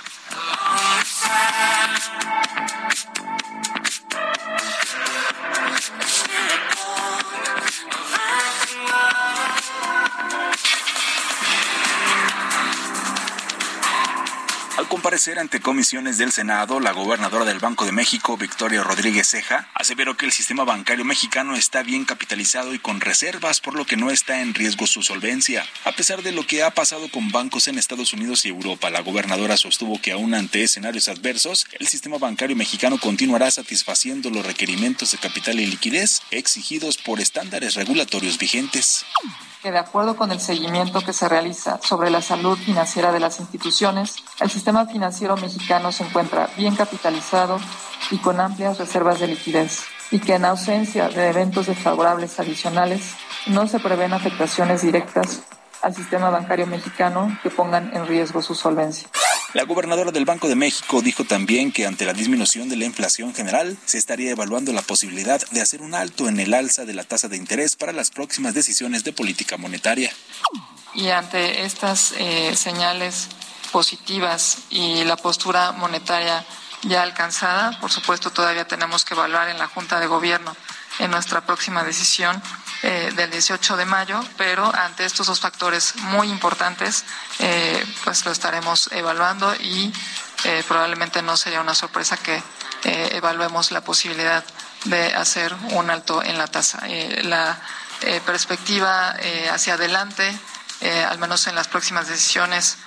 Oh, 5.80 7.77
comparecer 15.08 15.38
ante 15.38 15.60
comisiones 15.60 16.18
del 16.18 16.32
Senado, 16.32 16.80
la 16.80 16.92
gobernadora 16.92 17.46
del 17.46 17.60
Banco 17.60 17.86
de 17.86 17.92
México, 17.92 18.36
Victoria 18.36 18.82
Rodríguez 18.82 19.26
Ceja, 19.26 19.66
aseveró 19.72 20.18
que 20.18 20.26
el 20.26 20.32
sistema 20.32 20.64
bancario 20.64 21.02
mexicano 21.06 21.56
está 21.56 21.82
bien 21.82 22.04
capitalizado 22.04 22.74
y 22.74 22.78
con 22.78 23.00
reservas, 23.00 23.62
por 23.62 23.74
lo 23.74 23.86
que 23.86 23.96
no 23.96 24.10
está 24.10 24.42
en 24.42 24.52
riesgo 24.52 24.86
su 24.86 25.02
solvencia. 25.02 25.64
A 25.86 25.92
pesar 25.92 26.22
de 26.22 26.32
lo 26.32 26.46
que 26.46 26.62
ha 26.62 26.74
pasado 26.74 27.10
con 27.10 27.32
bancos 27.32 27.68
en 27.68 27.78
Estados 27.78 28.12
Unidos 28.12 28.44
y 28.44 28.50
Europa, 28.50 28.90
la 28.90 29.00
gobernadora 29.00 29.56
sostuvo 29.56 29.98
que 29.98 30.12
aún 30.12 30.34
ante 30.34 30.62
escenarios 30.62 31.08
adversos, 31.08 31.66
el 31.78 31.86
sistema 31.86 32.18
bancario 32.18 32.54
mexicano 32.54 32.98
continuará 32.98 33.50
satisfaciendo 33.50 34.28
los 34.28 34.44
requerimientos 34.44 35.12
de 35.12 35.16
capital 35.16 35.58
y 35.58 35.64
liquidez 35.64 36.20
exigidos 36.30 36.98
por 36.98 37.18
estándares 37.18 37.76
regulatorios 37.76 38.36
vigentes 38.36 39.06
que 39.62 39.72
de 39.72 39.78
acuerdo 39.78 40.16
con 40.16 40.30
el 40.30 40.40
seguimiento 40.40 41.00
que 41.00 41.12
se 41.12 41.28
realiza 41.28 41.80
sobre 41.82 42.10
la 42.10 42.22
salud 42.22 42.56
financiera 42.56 43.12
de 43.12 43.20
las 43.20 43.40
instituciones, 43.40 44.16
el 44.40 44.50
sistema 44.50 44.86
financiero 44.86 45.36
mexicano 45.36 45.90
se 45.92 46.04
encuentra 46.04 46.48
bien 46.56 46.76
capitalizado 46.76 47.58
y 48.10 48.18
con 48.18 48.40
amplias 48.40 48.78
reservas 48.78 49.20
de 49.20 49.28
liquidez, 49.28 49.84
y 50.10 50.20
que 50.20 50.34
en 50.34 50.44
ausencia 50.44 51.08
de 51.08 51.28
eventos 51.28 51.66
desfavorables 51.66 52.38
adicionales 52.38 53.14
no 53.46 53.66
se 53.66 53.80
prevén 53.80 54.12
afectaciones 54.12 54.82
directas 54.82 55.42
al 55.82 55.94
sistema 55.94 56.30
bancario 56.30 56.66
mexicano 56.66 57.36
que 57.42 57.50
pongan 57.50 57.94
en 57.94 58.06
riesgo 58.06 58.42
su 58.42 58.54
solvencia. 58.54 59.08
La 59.54 59.64
gobernadora 59.64 60.12
del 60.12 60.26
Banco 60.26 60.46
de 60.46 60.56
México 60.56 61.00
dijo 61.00 61.24
también 61.24 61.72
que 61.72 61.86
ante 61.86 62.04
la 62.04 62.12
disminución 62.12 62.68
de 62.68 62.76
la 62.76 62.84
inflación 62.84 63.34
general 63.34 63.78
se 63.86 63.96
estaría 63.96 64.30
evaluando 64.30 64.74
la 64.74 64.82
posibilidad 64.82 65.40
de 65.50 65.62
hacer 65.62 65.80
un 65.80 65.94
alto 65.94 66.28
en 66.28 66.38
el 66.38 66.52
alza 66.52 66.84
de 66.84 66.92
la 66.92 67.04
tasa 67.04 67.28
de 67.28 67.38
interés 67.38 67.74
para 67.74 67.92
las 67.92 68.10
próximas 68.10 68.52
decisiones 68.52 69.04
de 69.04 69.14
política 69.14 69.56
monetaria. 69.56 70.12
Y 70.94 71.08
ante 71.08 71.64
estas 71.64 72.12
eh, 72.18 72.54
señales 72.56 73.28
positivas 73.72 74.58
y 74.68 75.04
la 75.04 75.16
postura 75.16 75.72
monetaria 75.72 76.44
ya 76.82 77.02
alcanzada, 77.02 77.80
por 77.80 77.90
supuesto 77.90 78.30
todavía 78.30 78.68
tenemos 78.68 79.06
que 79.06 79.14
evaluar 79.14 79.48
en 79.48 79.58
la 79.58 79.66
Junta 79.66 79.98
de 79.98 80.06
Gobierno 80.08 80.54
en 80.98 81.10
nuestra 81.10 81.40
próxima 81.46 81.84
decisión 81.84 82.42
eh, 82.82 83.10
del 83.16 83.28
18 83.30 83.76
de 83.76 83.84
mayo, 83.86 84.20
pero 84.36 84.72
ante 84.72 85.04
estos 85.04 85.26
dos 85.26 85.40
factores 85.40 85.96
muy 85.96 86.28
importantes, 86.30 87.04
eh, 87.40 87.84
pues 88.04 88.24
lo 88.24 88.30
estaremos 88.30 88.88
evaluando 88.92 89.52
y 89.56 89.92
eh, 90.44 90.62
probablemente 90.68 91.20
no 91.20 91.36
sería 91.36 91.60
una 91.60 91.74
sorpresa 91.74 92.16
que 92.16 92.40
evaluemos 92.84 93.72
la 93.72 93.80
posibilidad 93.80 94.44
de 94.84 95.12
hacer 95.12 95.52
un 95.72 95.90
alto 95.90 96.22
en 96.22 96.38
la 96.38 96.46
tasa. 96.46 96.80
la 97.22 97.60
perspectiva 98.24 99.16
hacia 99.50 99.74
adelante, 99.74 100.38
al 101.10 101.18
menos 101.18 101.48
en 101.48 101.56
las 101.56 101.66
próximas 101.66 102.06
decisiones, 102.06 102.78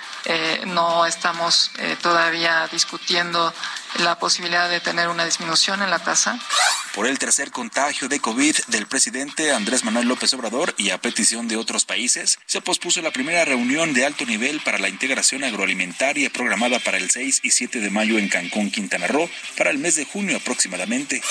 no 0.64 1.04
estamos 1.04 1.70
todavía 2.00 2.66
discutiendo 2.68 3.52
la 4.00 4.18
posibilidad 4.18 4.68
de 4.68 4.80
tener 4.80 5.08
una 5.08 5.24
disminución 5.24 5.82
en 5.82 5.90
la 5.90 5.98
tasa. 5.98 6.38
Por 6.94 7.06
el 7.06 7.18
tercer 7.18 7.50
contagio 7.50 8.08
de 8.08 8.20
COVID 8.20 8.54
del 8.68 8.86
presidente 8.86 9.52
Andrés 9.52 9.82
Manuel 9.82 10.08
López 10.08 10.34
Obrador 10.34 10.74
y 10.76 10.90
a 10.90 11.00
petición 11.00 11.48
de 11.48 11.56
otros 11.56 11.86
países, 11.86 12.38
se 12.44 12.60
pospuso 12.60 13.00
la 13.00 13.10
primera 13.10 13.46
reunión 13.46 13.94
de 13.94 14.04
alto 14.04 14.26
nivel 14.26 14.60
para 14.60 14.78
la 14.78 14.90
integración 14.90 15.42
agroalimentaria 15.42 16.28
programada 16.28 16.78
para 16.80 16.98
el 16.98 17.10
6 17.10 17.40
y 17.42 17.50
7 17.50 17.80
de 17.80 17.90
mayo 17.90 18.18
en 18.18 18.28
Cancún, 18.28 18.70
Quintana 18.70 19.06
Roo, 19.06 19.30
para 19.56 19.70
el 19.70 19.78
mes 19.78 19.96
de 19.96 20.04
junio 20.04 20.36
aproximadamente. 20.36 21.22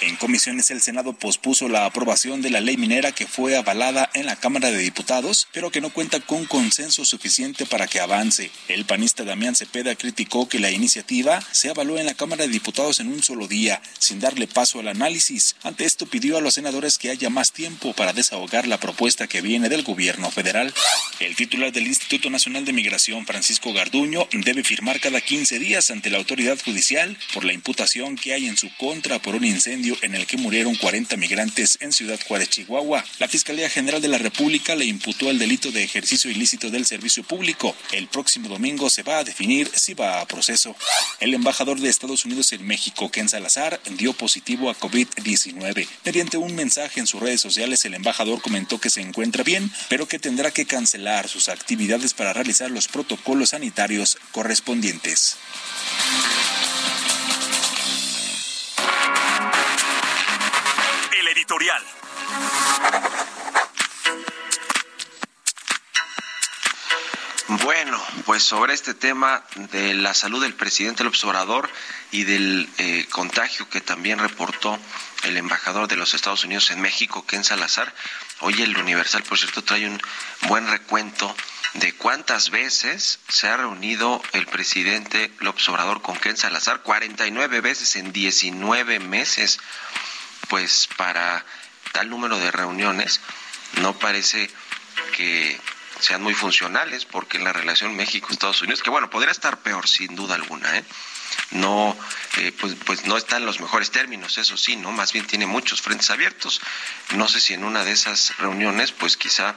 En 0.00 0.16
comisiones 0.16 0.70
el 0.70 0.80
Senado 0.80 1.12
pospuso 1.12 1.68
la 1.68 1.84
aprobación 1.84 2.40
de 2.40 2.48
la 2.48 2.60
ley 2.60 2.78
minera 2.78 3.12
que 3.12 3.26
fue 3.26 3.58
avalada 3.58 4.08
en 4.14 4.24
la 4.24 4.36
Cámara 4.36 4.70
de 4.70 4.78
Diputados, 4.78 5.48
pero 5.52 5.70
que 5.70 5.82
no 5.82 5.90
cuenta 5.90 6.20
con 6.20 6.46
consenso 6.46 7.04
suficiente 7.04 7.66
para 7.66 7.86
que 7.86 8.00
avance. 8.00 8.50
El 8.68 8.86
panista 8.86 9.24
Damián 9.24 9.54
Cepeda 9.54 9.94
criticó 9.96 10.48
que 10.48 10.58
la 10.58 10.70
iniciativa 10.70 11.42
se 11.52 11.68
avaló 11.68 11.98
en 11.98 12.08
la 12.10 12.16
Cámara 12.16 12.44
de 12.44 12.50
Diputados 12.50 12.98
en 12.98 13.06
un 13.06 13.22
solo 13.22 13.46
día, 13.46 13.80
sin 14.00 14.18
darle 14.18 14.48
paso 14.48 14.80
al 14.80 14.88
análisis. 14.88 15.54
Ante 15.62 15.84
esto 15.84 16.06
pidió 16.06 16.38
a 16.38 16.40
los 16.40 16.54
senadores 16.54 16.98
que 16.98 17.08
haya 17.08 17.30
más 17.30 17.52
tiempo 17.52 17.92
para 17.92 18.12
desahogar 18.12 18.66
la 18.66 18.80
propuesta 18.80 19.28
que 19.28 19.40
viene 19.40 19.68
del 19.68 19.84
gobierno 19.84 20.28
federal. 20.28 20.74
El 21.20 21.36
titular 21.36 21.70
del 21.70 21.86
Instituto 21.86 22.28
Nacional 22.28 22.64
de 22.64 22.72
Migración, 22.72 23.26
Francisco 23.26 23.72
Garduño, 23.72 24.26
debe 24.32 24.64
firmar 24.64 24.98
cada 24.98 25.20
15 25.20 25.60
días 25.60 25.92
ante 25.92 26.10
la 26.10 26.18
autoridad 26.18 26.58
judicial 26.60 27.16
por 27.32 27.44
la 27.44 27.52
imputación 27.52 28.16
que 28.16 28.34
hay 28.34 28.48
en 28.48 28.56
su 28.56 28.74
contra 28.76 29.22
por 29.22 29.36
un 29.36 29.44
incendio 29.44 29.96
en 30.02 30.16
el 30.16 30.26
que 30.26 30.36
murieron 30.36 30.74
40 30.74 31.16
migrantes 31.16 31.78
en 31.80 31.92
Ciudad 31.92 32.18
Juárez, 32.26 32.50
Chihuahua. 32.50 33.04
La 33.20 33.28
Fiscalía 33.28 33.70
General 33.70 34.02
de 34.02 34.08
la 34.08 34.18
República 34.18 34.74
le 34.74 34.86
imputó 34.86 35.30
el 35.30 35.38
delito 35.38 35.70
de 35.70 35.84
ejercicio 35.84 36.28
ilícito 36.28 36.70
del 36.70 36.86
servicio 36.86 37.22
público. 37.22 37.76
El 37.92 38.08
próximo 38.08 38.48
domingo 38.48 38.90
se 38.90 39.04
va 39.04 39.18
a 39.18 39.24
definir 39.24 39.70
si 39.72 39.94
va 39.94 40.20
a 40.20 40.26
proceso. 40.26 40.74
El 41.20 41.34
embajador 41.34 41.78
de 41.78 41.88
Estados 42.00 42.24
Unidos 42.24 42.50
en 42.54 42.66
México, 42.66 43.10
Ken 43.10 43.28
Salazar, 43.28 43.78
dio 43.90 44.14
positivo 44.14 44.70
a 44.70 44.74
COVID-19. 44.74 45.86
Mediante 46.06 46.38
un 46.38 46.54
mensaje 46.54 46.98
en 46.98 47.06
sus 47.06 47.20
redes 47.20 47.42
sociales, 47.42 47.84
el 47.84 47.92
embajador 47.92 48.40
comentó 48.40 48.80
que 48.80 48.88
se 48.88 49.02
encuentra 49.02 49.44
bien, 49.44 49.70
pero 49.90 50.08
que 50.08 50.18
tendrá 50.18 50.50
que 50.50 50.64
cancelar 50.64 51.28
sus 51.28 51.50
actividades 51.50 52.14
para 52.14 52.32
realizar 52.32 52.70
los 52.70 52.88
protocolos 52.88 53.50
sanitarios 53.50 54.16
correspondientes. 54.32 55.36
editorial. 61.32 61.82
Bueno, 67.50 68.00
pues 68.26 68.44
sobre 68.44 68.74
este 68.74 68.94
tema 68.94 69.42
de 69.72 69.92
la 69.94 70.14
salud 70.14 70.40
del 70.40 70.54
presidente 70.54 71.02
López 71.02 71.24
Obrador 71.24 71.68
y 72.12 72.22
del 72.22 72.68
eh, 72.78 73.08
contagio 73.10 73.68
que 73.68 73.80
también 73.80 74.20
reportó 74.20 74.78
el 75.24 75.36
embajador 75.36 75.88
de 75.88 75.96
los 75.96 76.14
Estados 76.14 76.44
Unidos 76.44 76.70
en 76.70 76.80
México, 76.80 77.26
Ken 77.26 77.42
Salazar, 77.42 77.92
hoy 78.38 78.62
el 78.62 78.76
Universal, 78.78 79.24
por 79.24 79.36
cierto, 79.36 79.64
trae 79.64 79.88
un 79.88 80.00
buen 80.42 80.68
recuento 80.68 81.34
de 81.74 81.92
cuántas 81.92 82.50
veces 82.50 83.18
se 83.28 83.48
ha 83.48 83.56
reunido 83.56 84.22
el 84.30 84.46
presidente 84.46 85.32
López 85.40 85.68
Obrador 85.70 86.02
con 86.02 86.16
Ken 86.16 86.36
Salazar, 86.36 86.82
49 86.82 87.60
veces 87.60 87.96
en 87.96 88.12
19 88.12 89.00
meses. 89.00 89.58
Pues 90.48 90.88
para 90.96 91.44
tal 91.90 92.10
número 92.10 92.38
de 92.38 92.52
reuniones 92.52 93.20
no 93.80 93.98
parece 93.98 94.48
que 95.16 95.60
sean 96.00 96.22
muy 96.22 96.34
funcionales 96.34 97.04
porque 97.04 97.38
en 97.38 97.44
la 97.44 97.52
relación 97.52 97.96
México-Estados 97.96 98.62
Unidos, 98.62 98.82
que 98.82 98.90
bueno, 98.90 99.10
podría 99.10 99.32
estar 99.32 99.58
peor 99.58 99.88
sin 99.88 100.14
duda 100.14 100.34
alguna, 100.34 100.76
¿eh? 100.76 100.84
no 101.52 101.96
eh, 102.38 102.52
pues, 102.60 102.74
pues 102.84 103.04
no 103.04 103.16
está 103.16 103.36
en 103.36 103.46
los 103.46 103.60
mejores 103.60 103.90
términos, 103.90 104.38
eso 104.38 104.56
sí, 104.56 104.76
no, 104.76 104.92
más 104.92 105.12
bien 105.12 105.26
tiene 105.26 105.46
muchos 105.46 105.82
frentes 105.82 106.10
abiertos. 106.10 106.60
No 107.14 107.28
sé 107.28 107.40
si 107.40 107.54
en 107.54 107.64
una 107.64 107.84
de 107.84 107.92
esas 107.92 108.36
reuniones, 108.38 108.92
pues 108.92 109.16
quizá 109.16 109.56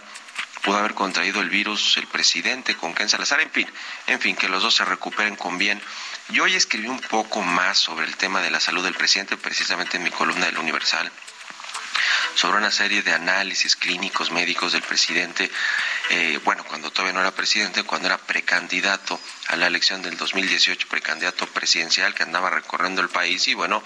pudo 0.64 0.78
haber 0.78 0.94
contraído 0.94 1.42
el 1.42 1.50
virus 1.50 1.98
el 1.98 2.08
presidente 2.08 2.76
con 2.76 2.94
Ken 2.94 3.10
Salazar, 3.10 3.42
en 3.42 3.52
fin, 3.52 3.68
en 4.08 4.20
fin, 4.20 4.36
que 4.36 4.48
los 4.48 4.64
dos 4.64 4.76
se 4.76 4.86
recuperen 4.86 5.36
con 5.36 5.58
bien. 5.58 5.82
Yo 6.30 6.46
hoy 6.46 6.56
escribí 6.56 6.88
un 6.88 7.02
poco 7.02 7.42
más 7.42 7.78
sobre 7.78 8.06
el 8.06 8.16
tema 8.16 8.42
de 8.42 8.50
la 8.50 8.60
salud 8.60 8.84
del 8.84 8.94
presidente, 8.94 9.36
precisamente 9.36 9.98
en 9.98 10.04
mi 10.04 10.12
columna 10.12 10.46
del 10.46 10.58
Universal 10.58 11.12
sobre 12.36 12.58
una 12.58 12.72
serie 12.72 13.02
de 13.02 13.14
análisis 13.14 13.76
clínicos 13.76 14.32
médicos 14.32 14.74
del 14.74 14.82
presidente, 14.82 15.50
eh, 16.10 16.40
bueno, 16.44 16.64
cuando 16.66 16.92
todavía 16.92 17.14
no 17.14 17.22
era 17.22 17.32
presidente, 17.32 17.84
cuando 17.84 18.08
era 18.08 18.18
precandidato 18.18 19.20
a 19.48 19.56
la 19.56 19.68
elección 19.68 20.02
del 20.02 20.18
2018, 20.18 20.88
precandidato 20.88 21.48
presidencial 21.48 22.14
que 22.14 22.24
andaba 22.24 22.50
recorriendo 22.50 23.02
el 23.02 23.10
país 23.10 23.48
y 23.48 23.54
bueno, 23.54 23.84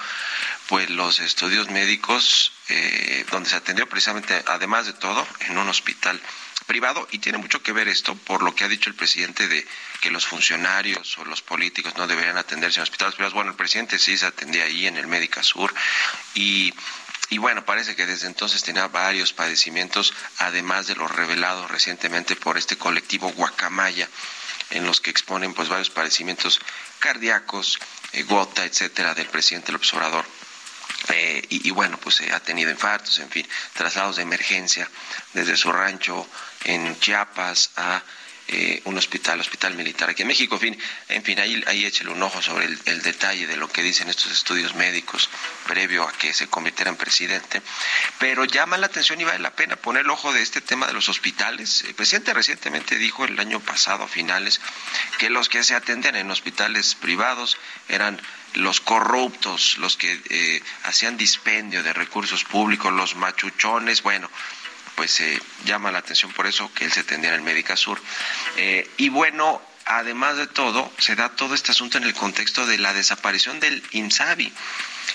pues 0.67 0.89
los 0.89 1.19
estudios 1.19 1.69
médicos, 1.69 2.53
eh, 2.69 3.25
donde 3.31 3.49
se 3.49 3.55
atendió 3.55 3.87
precisamente, 3.87 4.43
además 4.47 4.85
de 4.85 4.93
todo, 4.93 5.27
en 5.41 5.57
un 5.57 5.69
hospital 5.69 6.21
privado 6.67 7.07
y 7.11 7.19
tiene 7.19 7.39
mucho 7.39 7.63
que 7.63 7.71
ver 7.71 7.87
esto 7.87 8.13
por 8.15 8.43
lo 8.43 8.53
que 8.53 8.65
ha 8.65 8.67
dicho 8.67 8.89
el 8.89 8.95
presidente 8.95 9.47
de 9.47 9.65
que 10.01 10.11
los 10.11 10.27
funcionarios 10.27 11.17
o 11.17 11.25
los 11.25 11.41
políticos 11.41 11.95
no 11.97 12.05
deberían 12.05 12.37
atenderse 12.37 12.79
en 12.79 12.83
hospitales 12.83 13.15
privados. 13.15 13.33
Bueno, 13.33 13.51
el 13.51 13.57
presidente 13.57 13.97
sí 13.97 14.17
se 14.17 14.27
atendía 14.27 14.65
ahí 14.65 14.85
en 14.85 14.97
el 14.97 15.07
Médica 15.07 15.41
Sur 15.41 15.73
y 16.35 16.73
y 17.29 17.39
bueno, 17.39 17.65
parece 17.65 17.95
que 17.95 18.05
desde 18.05 18.27
entonces 18.27 18.63
tenía 18.63 18.87
varios 18.87 19.33
padecimientos, 19.33 20.13
además 20.37 20.87
de 20.87 20.95
los 20.95 21.11
revelados 21.11 21.69
recientemente 21.69 22.35
por 22.35 22.57
este 22.57 22.77
colectivo 22.77 23.31
Guacamaya, 23.33 24.07
en 24.69 24.85
los 24.85 25.01
que 25.01 25.11
exponen 25.11 25.53
pues 25.53 25.69
varios 25.69 25.89
padecimientos 25.89 26.59
cardíacos, 26.99 27.79
eh, 28.13 28.23
gota, 28.23 28.63
etcétera, 28.63 29.13
del 29.13 29.27
presidente 29.27 29.71
López 29.71 29.93
Obrador. 29.93 30.25
Eh, 31.09 31.45
y, 31.49 31.69
bueno, 31.71 31.97
pues 31.99 32.21
eh, 32.21 32.31
ha 32.33 32.39
tenido 32.39 32.71
infartos, 32.71 33.19
en 33.19 33.29
fin, 33.29 33.47
traslados 33.73 34.15
de 34.15 34.23
emergencia 34.23 34.89
desde 35.33 35.55
su 35.55 35.71
rancho 35.71 36.27
en 36.63 36.99
Chiapas 36.99 37.71
a 37.75 38.01
eh, 38.49 38.81
un 38.85 38.97
hospital, 38.97 39.39
hospital 39.41 39.75
militar 39.75 40.09
aquí 40.09 40.21
en 40.21 40.29
México. 40.29 40.55
En 40.55 40.61
fin, 40.61 40.79
en 41.09 41.23
fin 41.23 41.39
ahí, 41.39 41.61
ahí 41.67 41.85
échale 41.85 42.11
un 42.11 42.23
ojo 42.23 42.41
sobre 42.41 42.65
el, 42.65 43.01
detalle 43.01 43.45
de 43.45 43.57
lo 43.57 43.67
que 43.67 43.83
dicen 43.83 44.07
estos 44.07 44.31
estudios 44.31 44.73
médicos 44.75 45.29
previo 45.67 46.03
a 46.03 46.13
que 46.13 46.33
se 46.33 46.47
convirtiera 46.47 46.89
en 46.89 46.95
presidente. 46.95 47.61
Pero 48.19 48.45
llama 48.45 48.77
la 48.77 48.85
atención 48.85 49.19
y 49.19 49.25
vale 49.25 49.39
la 49.39 49.55
pena 49.55 49.75
poner 49.75 50.03
el 50.03 50.09
ojo 50.09 50.31
de 50.31 50.41
este 50.41 50.61
tema 50.61 50.87
de 50.87 50.93
los 50.93 51.09
hospitales. 51.09 51.83
El 51.87 51.95
presidente 51.95 52.33
recientemente 52.33 52.95
dijo 52.95 53.25
el 53.25 53.37
año 53.39 53.59
pasado, 53.59 54.05
a 54.05 54.07
finales, 54.07 54.61
que 55.17 55.29
los 55.29 55.49
que 55.49 55.63
se 55.63 55.75
atendían 55.75 56.15
en 56.15 56.31
hospitales 56.31 56.95
privados 56.95 57.57
eran 57.89 58.21
los 58.53 58.79
corruptos, 58.79 59.77
los 59.77 59.97
que 59.97 60.19
eh, 60.29 60.61
hacían 60.83 61.17
dispendio 61.17 61.83
de 61.83 61.93
recursos 61.93 62.43
públicos, 62.43 62.93
los 62.93 63.15
machuchones, 63.15 64.01
bueno, 64.01 64.29
pues 64.97 65.11
se 65.11 65.39
llama 65.63 65.91
la 65.91 65.99
atención 65.99 66.33
por 66.33 66.47
eso 66.47 66.73
que 66.73 66.83
él 66.83 66.91
se 66.91 67.03
tendría 67.03 67.29
en 67.29 67.35
el 67.35 67.45
Médica 67.45 67.77
Sur. 67.77 68.01
Eh, 68.57 68.89
y 68.97 69.09
bueno, 69.09 69.61
además 69.85 70.37
de 70.37 70.47
todo, 70.47 70.91
se 70.97 71.15
da 71.15 71.29
todo 71.29 71.53
este 71.53 71.71
asunto 71.71 71.99
en 71.99 72.03
el 72.03 72.15
contexto 72.15 72.65
de 72.65 72.79
la 72.79 72.93
desaparición 72.93 73.59
del 73.59 73.83
INSABI. 73.91 74.51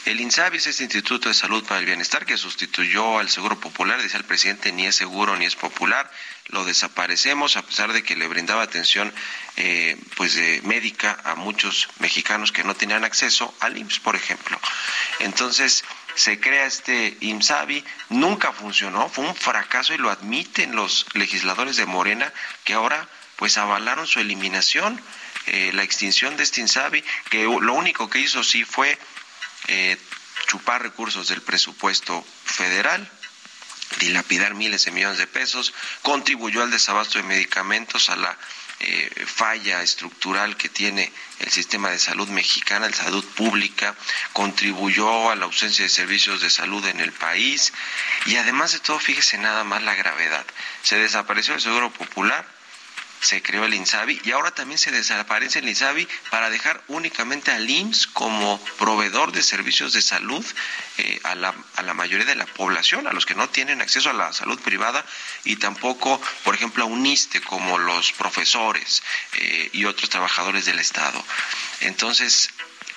El 0.05 0.21
INSABI 0.21 0.59
es 0.59 0.69
este 0.69 0.85
Instituto 0.85 1.29
de 1.29 1.35
Salud 1.35 1.65
para 1.65 1.81
el 1.81 1.87
Bienestar 1.87 2.25
que 2.25 2.37
sustituyó 2.37 3.19
al 3.19 3.29
Seguro 3.29 3.59
Popular, 3.59 4.01
decía 4.01 4.19
el 4.19 4.25
presidente, 4.25 4.71
ni 4.71 4.87
es 4.87 4.95
seguro 4.95 5.37
ni 5.37 5.47
es 5.47 5.57
popular, 5.57 6.09
lo 6.47 6.65
desaparecemos 6.65 7.57
a 7.57 7.63
pesar 7.63 7.93
de 7.93 8.05
que 8.05 8.15
le 8.15 8.29
brindaba 8.29 8.63
atención 8.63 9.13
eh, 9.57 9.97
pues 10.17 10.37
médica 10.63 11.19
a 11.25 11.35
muchos 11.35 11.89
mexicanos 11.99 12.53
que 12.53 12.63
no 12.63 12.77
tenían 12.77 13.05
acceso 13.05 13.53
al 13.59 13.77
IMSS, 13.77 13.99
por 13.99 14.15
ejemplo. 14.15 14.59
Entonces, 15.19 15.85
se 16.15 16.41
crea 16.41 16.67
este 16.67 17.17
IMSABI, 17.21 17.85
nunca 18.11 18.53
funcionó, 18.53 19.09
fue 19.09 19.27
un 19.27 19.35
fracaso 19.35 19.95
y 19.95 19.99
lo 19.99 20.11
admiten 20.11 20.77
los 20.77 21.07
legisladores 21.15 21.77
de 21.77 21.87
Morena 21.87 22.33
que 22.65 22.75
ahora 22.75 23.09
pues 23.37 23.59
avalaron 23.59 24.07
su 24.07 24.21
eliminación, 24.21 25.01
eh, 25.47 25.73
la 25.75 25.83
extinción 25.83 26.37
de 26.37 26.45
este 26.45 26.61
IMSABI, 26.61 27.03
que 27.31 27.45
lo 27.45 27.75
único 27.75 28.09
que 28.09 28.21
hizo 28.21 28.45
sí 28.45 28.65
fue 28.65 28.99
eh, 29.69 29.97
chupar 30.47 30.83
recursos 30.83 31.29
del 31.29 31.43
presupuesto 31.43 32.25
federal, 32.45 33.11
dilapidar 33.99 34.55
miles 34.55 34.85
de 34.85 34.91
millones 34.91 35.19
de 35.19 35.27
pesos, 35.27 35.73
contribuyó 36.03 36.63
al 36.63 36.71
desabasto 36.71 37.19
de 37.19 37.25
medicamentos, 37.25 38.11
a 38.11 38.17
la 38.17 38.37
eh, 38.85 39.27
falla 39.27 39.81
estructural 39.83 40.57
que 40.57 40.69
tiene 40.69 41.13
el 41.39 41.51
sistema 41.51 41.91
de 41.91 42.01
salud 42.01 42.29
mexicana, 42.29 42.89
la 42.89 42.97
salud 42.97 43.25
pública, 43.37 43.95
contribuyó 44.33 45.31
a 45.31 45.37
la 45.37 45.45
ausencia 45.45 45.85
de 45.85 45.89
servicios 45.89 46.41
de 46.41 46.51
salud 46.51 46.85
en 46.87 46.99
el 46.99 47.13
país 47.13 47.73
y 48.27 48.37
además 48.37 48.73
de 48.73 48.81
todo, 48.81 48.99
fíjese 48.99 49.39
nada 49.39 49.63
más 49.63 49.83
la 49.83 49.95
gravedad. 49.95 50.45
Se 50.83 50.97
desapareció 50.99 51.55
el 51.55 51.61
Seguro 51.61 51.93
Popular, 51.93 52.45
se 53.23 53.41
creó 53.41 53.65
el 53.65 53.75
INSABI 53.75 54.21
y 54.25 54.33
ahora 54.33 54.51
también 54.51 54.79
se 54.79 54.91
desaparece 54.91 55.61
el 55.61 55.69
INSABI 55.69 56.09
para 56.31 56.51
dejar 56.51 56.83
únicamente 56.89 57.53
al 57.53 57.71
IMSS 57.71 58.09
como 58.09 58.61
proveedor 58.79 59.31
de 59.31 59.45
servicios 59.45 59.93
de 59.93 60.03
salud 60.03 60.45
eh, 60.99 61.21
a, 61.23 61.37
la, 61.37 61.55
a 61.77 61.83
la 61.83 61.95
mayoría 61.95 62.27
de 62.27 62.35
la 62.35 62.47
población, 62.47 63.07
a 63.07 63.13
los 63.13 63.25
que 63.25 63.37
no 63.37 63.49
tienen 63.49 63.81
acceso 63.81 64.11
a 64.11 64.13
la 64.13 64.33
salud 64.33 64.59
privada 64.61 65.07
y 65.45 65.57
tampoco, 65.57 66.21
por 66.43 66.57
ejemplo, 66.57 66.83
a 66.83 66.89
un 66.89 67.07
ISTE 67.07 67.41
como 67.41 67.79
los 67.79 68.11
profesores 68.13 69.05
eh, 69.35 69.71
y 69.73 69.85
otros 69.85 70.11
trabajadores 70.11 70.65
del 70.65 70.81
Estado. 70.81 71.25
Entonces, 71.81 72.51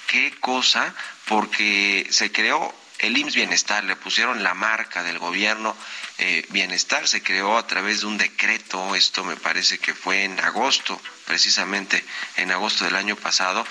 ¿qué 0.08 0.34
cosa? 0.40 0.96
Porque 1.26 2.08
se 2.10 2.32
creó 2.32 2.74
el 3.00 3.18
IMSS 3.18 3.36
Bienestar, 3.36 3.84
le 3.84 3.96
pusieron 3.96 4.44
la 4.44 4.54
marca 4.54 5.04
del 5.04 5.20
gobierno 5.20 5.76
eh, 6.18 6.46
Bienestar, 6.50 7.08
se 7.08 7.22
creó 7.22 7.58
a 7.58 7.68
través 7.68 8.02
de 8.02 8.08
un 8.08 8.18
decreto, 8.18 8.96
esto 8.96 9.24
me 9.24 9.36
parece 9.36 9.80
que 9.80 9.94
fue 9.94 10.24
en 10.24 10.40
agosto, 10.40 11.00
precisamente 11.26 12.04
en 12.38 12.52
agosto 12.52 12.86
del 12.86 12.96
año 12.96 13.16
pasado, 13.16 13.66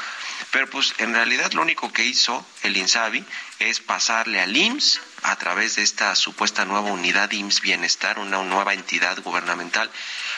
pero 0.50 0.68
pues 0.68 0.94
en 0.98 1.14
realidad 1.14 1.52
lo 1.52 1.62
único 1.62 1.92
que 1.92 2.04
hizo 2.04 2.46
el 2.62 2.76
INSABI 2.76 3.24
es 3.60 3.80
pasarle 3.80 4.40
al 4.40 4.56
IMSS 4.56 5.00
a 5.22 5.36
través 5.36 5.76
de 5.76 5.82
esta 5.82 6.14
supuesta 6.14 6.66
nueva 6.66 6.92
unidad 6.92 7.30
IMSS 7.30 7.62
Bienestar, 7.62 8.18
una 8.18 8.42
nueva 8.42 8.74
entidad 8.74 9.18
gubernamental, 9.22 9.90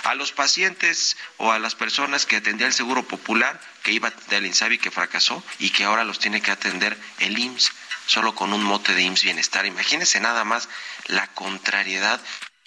a 0.05 0.15
los 0.15 0.31
pacientes 0.31 1.17
o 1.39 1.51
a 1.51 1.59
las 1.59 1.75
personas 1.75 2.25
que 2.25 2.37
atendía 2.37 2.69
el 2.69 2.73
Seguro 2.73 3.03
Popular, 3.03 3.61
que 3.83 3.93
iba 3.93 4.13
del 4.29 4.47
INSABI 4.47 4.79
que 4.79 4.93
fracasó 4.93 5.43
y 5.59 5.71
que 5.71 5.85
ahora 5.85 6.05
los 6.05 6.21
tiene 6.21 6.41
que 6.41 6.53
atender 6.53 6.97
el 7.19 7.37
IMSS 7.37 7.73
solo 8.07 8.35
con 8.35 8.53
un 8.53 8.63
mote 8.63 8.95
de 8.95 9.03
IMSS 9.03 9.25
Bienestar. 9.25 9.67
Imagínense 9.67 10.21
nada 10.21 10.45
más 10.45 10.69
la 11.07 11.27
contrariedad 11.29 12.21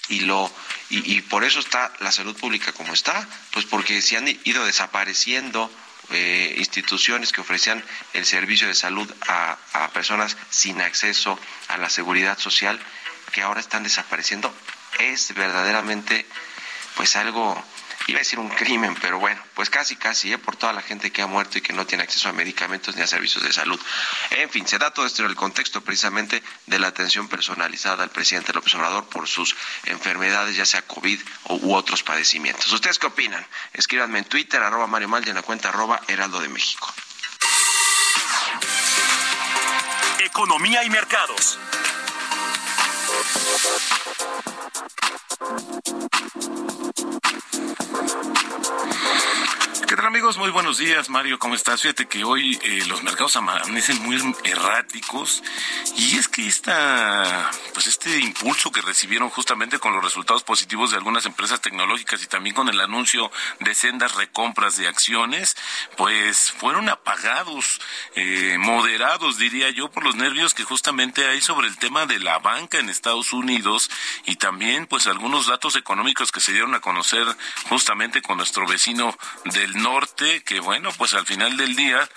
y 0.10 0.22
lo 0.22 0.52
y, 0.90 1.22
por 1.22 1.44
eso 1.44 1.60
está 1.60 1.94
la 2.00 2.12
salud 2.12 2.36
pública 2.36 2.72
como 2.72 2.94
está, 2.94 3.28
pues 3.52 3.66
porque 3.66 4.02
se 4.02 4.18
han 4.18 4.28
ido 4.28 4.66
desapareciendo 4.66 5.72
eh, 6.10 6.56
instituciones 6.58 7.32
que 7.32 7.42
ofrecían 7.42 7.84
el 8.14 8.26
servicio 8.26 8.68
de 8.68 8.74
salud 8.74 9.12
a, 9.28 9.58
a 9.74 9.90
personas 9.90 10.36
sin 10.50 10.82
acceso 10.82 11.40
a 11.68 11.78
la 11.78 11.90
seguridad 11.90 12.40
social 12.40 12.80
que 13.32 13.44
ahora 13.44 13.60
están 13.60 13.84
desapareciendo 13.84 14.52
es 14.98 15.34
verdaderamente 15.36 16.26
pues 16.96 17.16
algo 17.16 17.64
iba 18.10 18.18
a 18.18 18.20
decir 18.20 18.40
un 18.40 18.50
crimen, 18.50 18.96
pero 19.02 19.20
bueno, 19.20 19.42
pues 19.54 19.70
casi, 19.70 19.96
casi, 19.96 20.34
¿eh? 20.34 20.38
por 20.38 20.56
toda 20.56 20.74
la 20.74 20.82
gente 20.82 21.12
que 21.12 21.22
ha 21.22 21.28
muerto 21.28 21.58
y 21.58 21.62
que 21.62 21.74
no 21.74 21.86
tiene 21.86 22.04
acceso 22.04 22.28
a 22.30 22.34
medicamentos 22.34 22.96
ni 22.96 23.02
a 23.02 23.08
servicios 23.08 23.44
de 23.44 23.54
salud. 23.54 23.80
En 24.32 24.50
fin, 24.50 24.68
se 24.68 24.78
da 24.78 24.92
todo 24.92 25.06
esto 25.06 25.24
en 25.24 25.30
el 25.30 25.36
contexto 25.36 25.82
precisamente 25.82 26.42
de 26.66 26.80
la 26.80 26.88
atención 26.88 27.28
personalizada 27.28 28.04
al 28.04 28.10
presidente 28.10 28.54
López 28.54 28.74
Obrador 28.76 29.06
por 29.10 29.28
sus 29.28 29.56
enfermedades, 29.86 30.56
ya 30.56 30.66
sea 30.66 30.82
COVID 30.82 31.20
u 31.50 31.74
otros 31.74 32.04
padecimientos. 32.04 32.72
¿Ustedes 32.72 32.98
qué 32.98 33.08
opinan? 33.08 33.46
Escríbanme 33.74 34.20
en 34.20 34.26
Twitter, 34.26 34.62
arroba 34.62 34.88
Mario 34.88 35.08
Mal, 35.08 35.28
en 35.28 35.36
la 35.36 35.44
cuenta 35.44 35.70
arroba 35.70 36.02
Heraldo 36.08 36.40
de 36.40 36.50
México. 36.50 36.92
Economía 40.20 40.84
y 40.84 40.90
mercados. 40.90 41.60
¿Qué 49.90 49.96
tal 49.96 50.06
amigos? 50.06 50.38
Muy 50.38 50.52
buenos 50.52 50.78
días, 50.78 51.10
Mario, 51.10 51.40
¿cómo 51.40 51.56
estás? 51.56 51.82
Fíjate 51.82 52.08
que 52.08 52.24
hoy 52.24 52.60
eh, 52.62 52.84
los 52.88 53.02
mercados 53.02 53.36
amanecen 53.38 54.00
muy 54.04 54.22
erráticos 54.44 55.42
y 55.98 56.16
es 56.16 56.28
que 56.28 56.46
esta, 56.46 57.50
pues 57.74 57.88
este 57.88 58.20
impulso 58.20 58.72
que 58.72 58.82
recibieron 58.82 59.32
justamente 59.32 59.80
con 59.80 59.94
los 59.94 60.04
resultados 60.04 60.44
positivos 60.44 60.92
de 60.92 60.98
algunas 60.98 61.26
empresas 61.26 61.60
tecnológicas 61.62 62.22
y 62.22 62.28
también 62.28 62.56
con 62.56 62.70
el 62.70 62.80
anuncio 62.80 63.32
de 63.62 63.74
sendas 63.74 64.14
recompras 64.14 64.78
de 64.78 64.88
acciones, 64.88 65.58
pues 65.98 66.52
fueron 66.52 66.88
apagados, 66.88 67.82
eh, 68.14 68.58
moderados, 68.60 69.40
diría 69.40 69.72
yo, 69.72 69.90
por 69.90 70.04
los 70.04 70.16
nervios 70.16 70.54
que 70.54 70.66
justamente 70.66 71.28
hay 71.28 71.42
sobre 71.42 71.68
el 71.68 71.80
tema 71.80 72.06
de 72.06 72.20
la 72.20 72.38
banca 72.38 72.78
en 72.78 72.90
Unidos 73.34 73.90
y 74.26 74.36
también 74.36 74.86
pues 74.86 75.08
algunos 75.08 75.48
datos 75.48 75.76
económicos 75.76 76.32
que 76.32 76.40
se 76.40 76.52
dieron 76.52 76.76
a 76.76 76.82
conocer 76.82 77.26
justamente 77.70 78.22
con 78.22 78.38
nuestro 78.38 78.68
vecino 78.68 79.18
del 79.46 79.82
norte, 79.82 80.44
que 80.44 80.60
bueno, 80.60 80.90
pues 80.98 81.14
al 81.14 81.26
final 81.26 81.58
del 81.58 81.76
día 81.76 82.08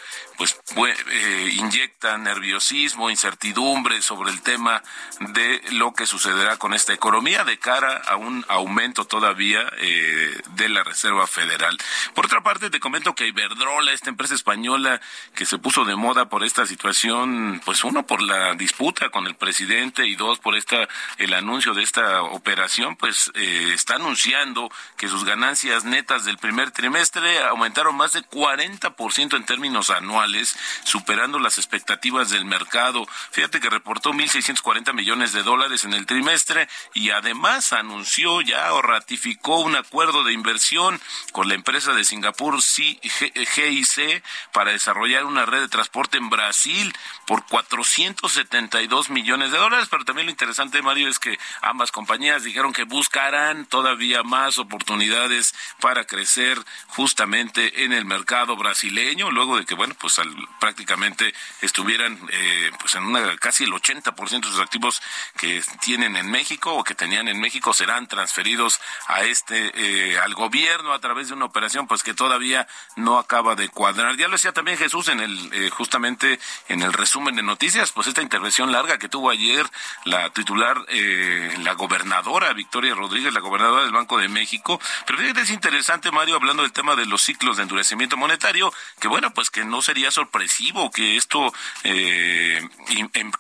pues 0.75 0.97
eh, 1.11 1.51
inyecta 1.55 2.19
nerviosismo, 2.19 3.11
incertidumbre 3.11 4.03
sobre 4.03 4.31
el 4.31 4.43
tema 4.43 4.83
de 5.21 5.63
lo 5.73 5.93
que 5.93 6.07
sucederá 6.07 6.57
con 6.57 6.75
esta 6.75 6.93
economía 6.93 7.45
de 7.45 7.59
cara 7.59 8.03
a 8.09 8.17
un 8.17 8.45
aumento 8.49 9.05
todavía 9.05 9.61
eh, 9.79 10.41
de 10.55 10.69
la 10.69 10.83
Reserva 10.83 11.27
Federal. 11.27 11.77
Por 12.15 12.27
otra 12.27 12.43
parte, 12.43 12.71
te 12.71 12.81
comento 12.81 13.15
que 13.15 13.29
Iberdrola, 13.29 13.93
esta 13.93 14.11
empresa 14.11 14.35
española 14.35 15.01
que 15.35 15.47
se 15.47 15.59
puso 15.59 15.85
de 15.85 15.97
moda 15.97 16.29
por 16.29 16.45
esta 16.45 16.67
situación, 16.67 17.61
pues 17.65 17.85
uno 17.85 18.07
por 18.07 18.23
la 18.23 18.55
disputa 18.55 19.11
con 19.11 19.27
el 19.27 19.37
presidente 19.37 20.07
y 20.07 20.17
dos 20.17 20.39
por 20.39 20.57
esta 20.57 20.89
el 21.19 21.35
anuncio 21.35 21.75
de 21.75 21.83
esta 21.83 22.23
operación, 22.23 22.97
pues 22.97 23.31
eh, 23.35 23.71
está 23.75 23.95
anunciando 23.95 24.71
que 24.97 25.09
sus 25.09 25.25
ganancias 25.25 25.85
netas 25.85 26.25
del 26.25 26.39
primer 26.39 26.71
trimestre 26.71 27.43
aumentaron 27.45 27.97
más 27.97 28.13
de 28.13 28.23
40% 28.23 29.37
en 29.37 29.45
términos 29.45 29.91
anuales 29.91 30.32
superando 30.85 31.39
las 31.39 31.59
expectativas 31.59 32.31
del 32.31 32.45
mercado. 32.45 33.07
Fíjate 33.31 33.61
que 33.61 33.71
reportó 33.71 34.13
1.640 34.13 34.93
millones 34.93 35.33
de 35.33 35.43
dólares 35.43 35.85
en 35.85 35.95
el 35.95 36.07
trimestre 36.07 36.69
y 36.95 37.11
además 37.11 37.73
anunció 37.73 38.41
ya 38.41 38.73
o 38.75 38.83
ratificó 38.83 39.61
un 39.61 39.77
acuerdo 39.77 40.25
de 40.25 40.33
inversión 40.33 41.01
con 41.33 41.49
la 41.49 41.55
empresa 41.55 41.93
de 41.93 42.05
Singapur 42.05 42.61
GIC 42.63 44.23
para 44.53 44.73
desarrollar 44.73 45.25
una 45.25 45.47
red 45.47 45.61
de 45.61 45.69
transporte 45.69 46.19
en 46.19 46.31
Brasil 46.31 46.93
por 47.27 47.47
472 47.47 49.11
millones 49.11 49.53
de 49.53 49.59
dólares. 49.59 49.89
Pero 49.91 50.05
también 50.05 50.27
lo 50.27 50.33
interesante, 50.33 50.83
Mario, 50.83 51.09
es 51.09 51.19
que 51.19 51.39
ambas 51.61 51.93
compañías 51.93 52.45
dijeron 52.45 52.73
que 52.73 52.85
buscarán 52.85 53.67
todavía 53.67 54.23
más 54.23 54.59
oportunidades 54.59 55.55
para 55.81 56.05
crecer 56.05 56.59
justamente 56.89 57.85
en 57.85 57.93
el 57.93 58.05
mercado 58.05 58.57
brasileño, 58.57 59.31
luego 59.31 59.57
de 59.57 59.65
que, 59.65 59.75
bueno, 59.75 59.95
pues 59.99 60.12
prácticamente 60.59 61.35
estuvieran 61.61 62.19
eh, 62.31 62.71
pues 62.79 62.95
en 62.95 63.05
una 63.05 63.37
casi 63.37 63.65
el 63.65 63.73
80% 63.73 64.41
de 64.41 64.49
sus 64.49 64.61
activos 64.61 65.03
que 65.37 65.63
tienen 65.81 66.17
en 66.17 66.31
México 66.31 66.75
o 66.75 66.85
que 66.85 66.95
tenían 66.95 67.29
en 67.29 67.41
México 67.41 67.73
serán 67.73 68.07
transferidos 68.07 68.81
a 69.07 69.23
este 69.23 69.73
eh, 69.75 70.19
al 70.19 70.35
gobierno 70.35 70.93
a 70.93 71.01
través 71.01 71.29
de 71.29 71.35
una 71.35 71.45
operación 71.45 71.87
pues 71.87 72.03
que 72.03 72.15
todavía 72.15 72.67
no 72.97 73.19
acaba 73.19 73.55
de 73.55 73.69
cuadrar. 73.69 74.17
Ya 74.17 74.29
lo 74.29 74.33
decía 74.33 74.53
también 74.53 74.79
Jesús 74.79 75.09
en 75.09 75.21
el 75.21 75.51
eh, 75.53 75.71
justamente 75.71 76.39
en 76.69 76.83
el 76.83 76.93
resumen 76.93 77.37
de 77.37 77.43
noticias, 77.43 77.93
pues 77.93 78.07
esta 78.07 78.23
intervención 78.23 78.73
larga 78.73 78.99
que 78.99 79.09
tuvo 79.09 79.31
ayer 79.31 79.67
la 80.05 80.31
titular 80.31 80.73
la 81.59 81.73
gobernadora 81.75 82.53
Victoria 82.53 82.95
Rodríguez, 82.95 83.33
la 83.33 83.41
gobernadora 83.41 83.83
del 83.83 83.93
Banco 83.93 84.19
de 84.19 84.29
México, 84.29 84.81
pero 85.07 85.19
fíjate 85.19 85.43
es 85.43 85.51
interesante 85.51 86.11
Mario 86.11 86.37
hablando 86.37 86.63
del 86.63 86.73
tema 86.73 86.95
de 86.97 87.07
los 87.07 87.23
ciclos 87.23 87.57
de 87.57 87.65
endurecimiento 87.65 88.17
monetario, 88.17 88.73
que 89.01 89.09
bueno, 89.09 89.33
pues 89.33 89.51
que 89.51 89.65
no 89.65 89.83
sería 89.83 90.02
sorpresivo 90.11 90.91
que 90.91 91.17
esto 91.17 91.53
eh, 91.85 92.67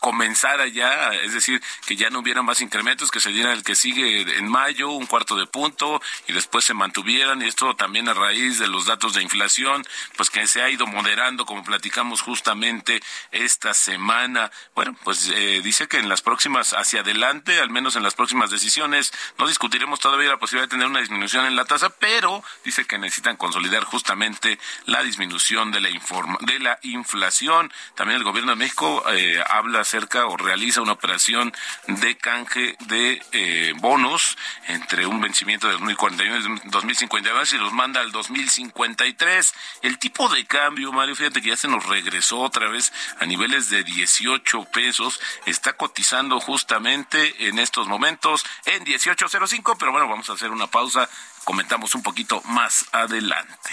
comenzara 0.01 0.67
ya, 0.69 1.11
es 1.15 1.35
decir, 1.35 1.63
que 1.87 1.97
ya 1.97 2.11
no 2.11 2.21
hubiera 2.21 2.43
más 2.43 2.61
incrementos, 2.61 3.11
que 3.11 3.21
se 3.21 3.31
diera 3.31 3.53
el 3.53 3.63
que 3.63 3.75
sigue 3.75 4.39
en 4.39 4.49
mayo, 4.49 4.91
un 4.91 5.07
cuarto 5.07 5.37
de 5.37 5.47
punto, 5.47 6.01
y 6.29 6.33
después 6.33 6.65
se 6.65 6.75
mantuvieran, 6.75 7.43
y 7.43 7.47
esto 7.47 7.75
también 7.77 8.09
a 8.09 8.15
raíz 8.15 8.59
de 8.59 8.69
los 8.69 8.87
datos 8.87 9.15
de 9.15 9.23
inflación, 9.23 9.85
pues 10.17 10.31
que 10.31 10.47
se 10.47 10.63
ha 10.63 10.71
ido 10.71 10.87
moderando, 10.87 11.47
como 11.47 11.65
platicamos 11.65 12.23
justamente 12.23 13.03
esta 13.31 13.75
semana. 13.75 14.51
Bueno, 14.75 14.97
pues 15.05 15.31
eh, 15.35 15.61
dice 15.63 15.89
que 15.89 15.99
en 15.99 16.09
las 16.09 16.23
próximas, 16.23 16.73
hacia 16.73 17.01
adelante, 17.01 17.61
al 17.61 17.71
menos 17.71 17.97
en 17.97 18.03
las 18.03 18.15
próximas 18.15 18.51
decisiones, 18.51 19.13
no 19.39 19.47
discutiremos 19.47 20.01
todavía 20.01 20.29
la 20.29 20.39
posibilidad 20.39 20.69
de 20.69 20.71
tener 20.71 20.87
una 20.87 21.01
disminución 21.01 21.47
en 21.47 21.57
la 21.57 21.65
tasa, 21.65 21.91
pero 21.91 22.43
dice 22.65 22.85
que 22.85 22.99
necesitan 22.99 23.37
consolidar 23.37 23.85
justamente 23.85 24.59
la 24.87 25.03
disminución 25.03 25.71
de 25.71 25.81
la, 25.81 25.89
de 25.89 26.52
la 26.59 26.79
inflación. 26.83 27.73
También 27.95 28.19
el 28.19 28.25
gobierno 28.25 28.53
de 28.53 28.57
México 28.57 29.05
eh, 29.11 29.43
habla 29.49 29.81
acerca 29.81 30.27
o 30.27 30.37
realiza 30.37 30.83
una 30.83 30.93
operación 30.93 31.53
de 31.87 32.17
canje 32.17 32.77
de 32.81 33.23
eh, 33.33 33.73
bonos 33.77 34.37
entre 34.69 35.07
un 35.07 35.21
vencimiento 35.21 35.67
de 35.67 35.75
2041 35.75 36.61
y 36.65 36.69
2052 36.71 37.53
y 37.53 37.59
los 37.59 37.73
manda 37.73 38.01
al 38.01 38.13
2053. 38.13 39.55
El 39.83 39.99
tipo 39.99 40.29
de 40.29 40.45
cambio, 40.47 40.93
Mario, 40.93 41.17
fíjate 41.17 41.41
que 41.43 41.51
ya 41.51 41.57
se 41.57 41.69
nos 41.69 41.87
regresó 41.87 42.41
otra 42.41 42.69
vez 42.69 42.93
a 43.21 43.27
niveles 43.27 43.71
de 43.71 43.85
18 43.85 44.65
pesos. 44.73 45.21
Está 45.47 45.75
cotizando 45.75 46.41
justamente 46.41 47.49
en 47.49 47.59
estos 47.59 47.89
momentos 47.89 48.45
en 48.67 48.85
18.05, 48.85 49.77
pero 49.79 49.93
bueno, 49.93 50.09
vamos 50.09 50.29
a 50.31 50.35
hacer 50.35 50.51
una 50.51 50.67
pausa. 50.67 51.09
Comentamos 51.45 51.95
un 51.95 52.03
poquito 52.03 52.41
más 52.45 52.87
adelante. 52.93 53.73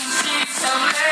There 0.71 1.11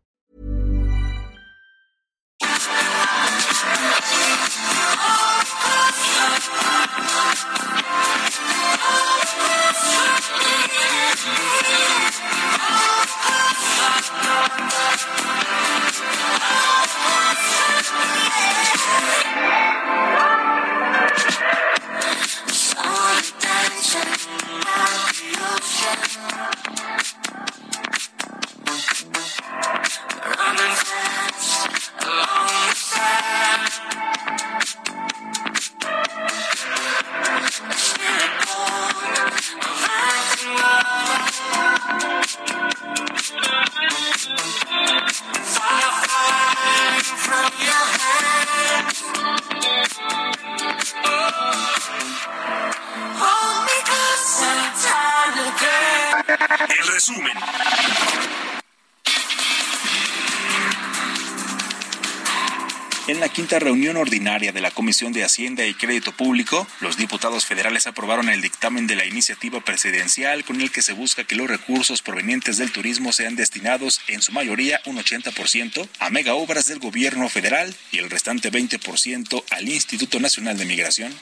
Quinta 63.51 63.65
reunión 63.65 63.97
ordinaria 63.97 64.53
de 64.53 64.61
la 64.61 64.71
Comisión 64.71 65.11
de 65.11 65.25
Hacienda 65.25 65.65
y 65.65 65.73
Crédito 65.73 66.13
Público, 66.13 66.65
los 66.79 66.95
diputados 66.95 67.45
federales 67.45 67.85
aprobaron 67.85 68.29
el 68.29 68.41
dictamen 68.41 68.87
de 68.87 68.95
la 68.95 69.05
iniciativa 69.05 69.59
presidencial 69.59 70.45
con 70.45 70.61
el 70.61 70.71
que 70.71 70.81
se 70.81 70.93
busca 70.93 71.25
que 71.25 71.35
los 71.35 71.49
recursos 71.49 72.01
provenientes 72.01 72.55
del 72.55 72.71
turismo 72.71 73.11
sean 73.11 73.35
destinados 73.35 73.99
en 74.07 74.21
su 74.21 74.31
mayoría 74.31 74.79
un 74.85 74.95
80% 74.95 75.85
a 75.99 76.09
mega 76.09 76.33
obras 76.35 76.67
del 76.67 76.79
gobierno 76.79 77.27
federal 77.27 77.75
y 77.91 77.97
el 77.97 78.09
restante 78.09 78.49
20% 78.53 79.43
al 79.49 79.67
Instituto 79.67 80.21
Nacional 80.21 80.57
de 80.57 80.63
Migración. 80.63 81.13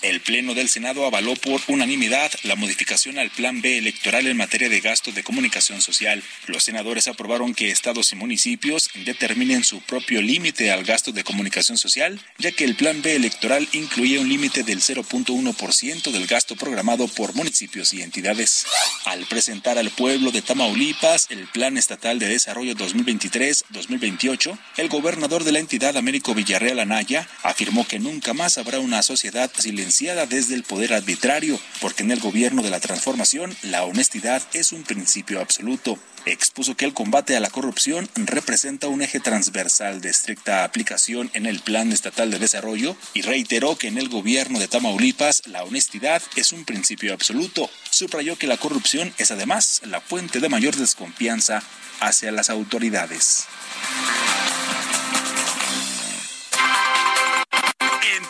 El 0.00 0.20
Pleno 0.20 0.54
del 0.54 0.68
Senado 0.68 1.04
avaló 1.06 1.34
por 1.34 1.60
unanimidad 1.66 2.30
la 2.44 2.54
modificación 2.54 3.18
al 3.18 3.30
Plan 3.30 3.60
B 3.60 3.78
electoral 3.78 4.28
en 4.28 4.36
materia 4.36 4.68
de 4.68 4.80
gasto 4.80 5.10
de 5.10 5.24
comunicación 5.24 5.82
social. 5.82 6.22
Los 6.46 6.62
senadores 6.62 7.08
aprobaron 7.08 7.52
que 7.52 7.72
estados 7.72 8.12
y 8.12 8.16
municipios 8.16 8.90
determinen 9.04 9.64
su 9.64 9.80
propio 9.80 10.22
límite 10.22 10.70
al 10.70 10.84
gasto 10.84 11.10
de 11.10 11.24
comunicación 11.24 11.78
social, 11.78 12.20
ya 12.38 12.52
que 12.52 12.62
el 12.64 12.76
Plan 12.76 13.02
B 13.02 13.16
electoral 13.16 13.68
incluía 13.72 14.20
un 14.20 14.28
límite 14.28 14.62
del 14.62 14.80
0.1% 14.80 16.12
del 16.12 16.26
gasto 16.28 16.54
programado 16.54 17.08
por 17.08 17.34
municipios 17.34 17.92
y 17.92 18.02
entidades. 18.02 18.66
Al 19.04 19.26
presentar 19.26 19.78
al 19.78 19.90
pueblo 19.90 20.30
de 20.30 20.42
Tamaulipas 20.42 21.26
el 21.30 21.48
Plan 21.48 21.76
Estatal 21.76 22.20
de 22.20 22.28
Desarrollo 22.28 22.74
2023-2028, 22.76 24.58
el 24.76 24.88
gobernador 24.88 25.42
de 25.42 25.52
la 25.52 25.58
entidad, 25.58 25.96
Américo 25.96 26.34
Villarreal 26.34 26.78
Anaya, 26.78 27.28
afirmó 27.42 27.86
que 27.86 27.98
nunca 27.98 28.32
más 28.32 28.58
habrá 28.58 28.78
una 28.78 29.02
sociedad 29.02 29.50
silenciada 29.90 30.26
desde 30.26 30.54
el 30.54 30.64
poder 30.64 30.92
arbitrario, 30.92 31.58
porque 31.80 32.02
en 32.02 32.10
el 32.10 32.20
gobierno 32.20 32.62
de 32.62 32.70
la 32.70 32.80
transformación 32.80 33.56
la 33.62 33.84
honestidad 33.84 34.42
es 34.52 34.72
un 34.72 34.82
principio 34.82 35.40
absoluto 35.40 35.98
expuso 36.26 36.76
que 36.76 36.84
el 36.84 36.92
combate 36.92 37.36
a 37.36 37.40
la 37.40 37.48
corrupción 37.48 38.06
representa 38.14 38.88
un 38.88 39.00
eje 39.00 39.18
transversal 39.18 40.02
de 40.02 40.10
estricta 40.10 40.64
aplicación 40.64 41.30
en 41.32 41.46
el 41.46 41.60
Plan 41.60 41.90
Estatal 41.90 42.30
de 42.30 42.38
Desarrollo 42.38 42.96
y 43.14 43.22
reiteró 43.22 43.76
que 43.76 43.88
en 43.88 43.96
el 43.96 44.10
gobierno 44.10 44.58
de 44.58 44.68
Tamaulipas 44.68 45.46
la 45.46 45.64
honestidad 45.64 46.20
es 46.36 46.52
un 46.52 46.66
principio 46.66 47.14
absoluto. 47.14 47.70
Subrayó 47.88 48.36
que 48.36 48.46
la 48.46 48.58
corrupción 48.58 49.14
es 49.16 49.30
además 49.30 49.80
la 49.84 50.02
fuente 50.02 50.40
de 50.40 50.50
mayor 50.50 50.76
desconfianza 50.76 51.62
hacia 52.00 52.30
las 52.30 52.50
autoridades. 52.50 53.46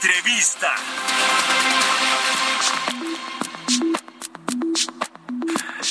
Entrevista. 0.00 0.72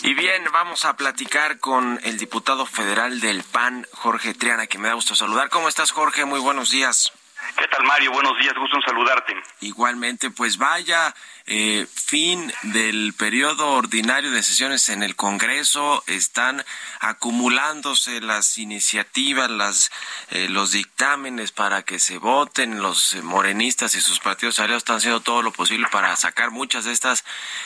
Y 0.01 0.13
bien, 0.13 0.45
vamos 0.53 0.85
a 0.85 0.95
platicar 0.95 1.59
con 1.59 1.99
el 2.03 2.17
diputado 2.17 2.65
federal 2.65 3.19
del 3.19 3.43
PAN, 3.43 3.85
Jorge 3.91 4.33
Triana, 4.33 4.67
que 4.67 4.77
me 4.77 4.87
da 4.87 4.93
gusto 4.93 5.13
saludar. 5.13 5.49
¿Cómo 5.49 5.67
estás, 5.67 5.91
Jorge? 5.91 6.23
Muy 6.23 6.39
buenos 6.39 6.69
días. 6.69 7.11
¿Qué 7.55 7.67
tal, 7.67 7.83
Mario? 7.85 8.11
Buenos 8.11 8.37
días, 8.39 8.53
gusto 8.55 8.77
en 8.77 8.81
saludarte. 8.81 9.35
Igualmente, 9.61 10.31
pues 10.31 10.57
vaya 10.57 11.13
eh, 11.45 11.87
fin 11.93 12.51
del 12.63 13.13
periodo 13.13 13.69
ordinario 13.73 14.31
de 14.31 14.41
sesiones 14.41 14.89
en 14.89 15.03
el 15.03 15.15
Congreso. 15.15 16.03
Están 16.07 16.63
acumulándose 16.99 18.21
las 18.21 18.57
iniciativas, 18.57 19.49
las, 19.49 19.91
eh, 20.31 20.49
los 20.49 20.71
dictámenes 20.71 21.51
para 21.51 21.83
que 21.83 21.99
se 21.99 22.17
voten. 22.17 22.81
Los 22.81 23.15
morenistas 23.23 23.95
y 23.95 24.01
sus 24.01 24.19
partidos 24.19 24.59
aliados 24.59 24.81
están 24.81 24.97
haciendo 24.97 25.21
todo 25.21 25.41
lo 25.41 25.51
posible 25.51 25.87
para 25.91 26.15
sacar 26.15 26.51
muchas 26.51 26.85
de 26.85 26.91
estas 26.91 27.23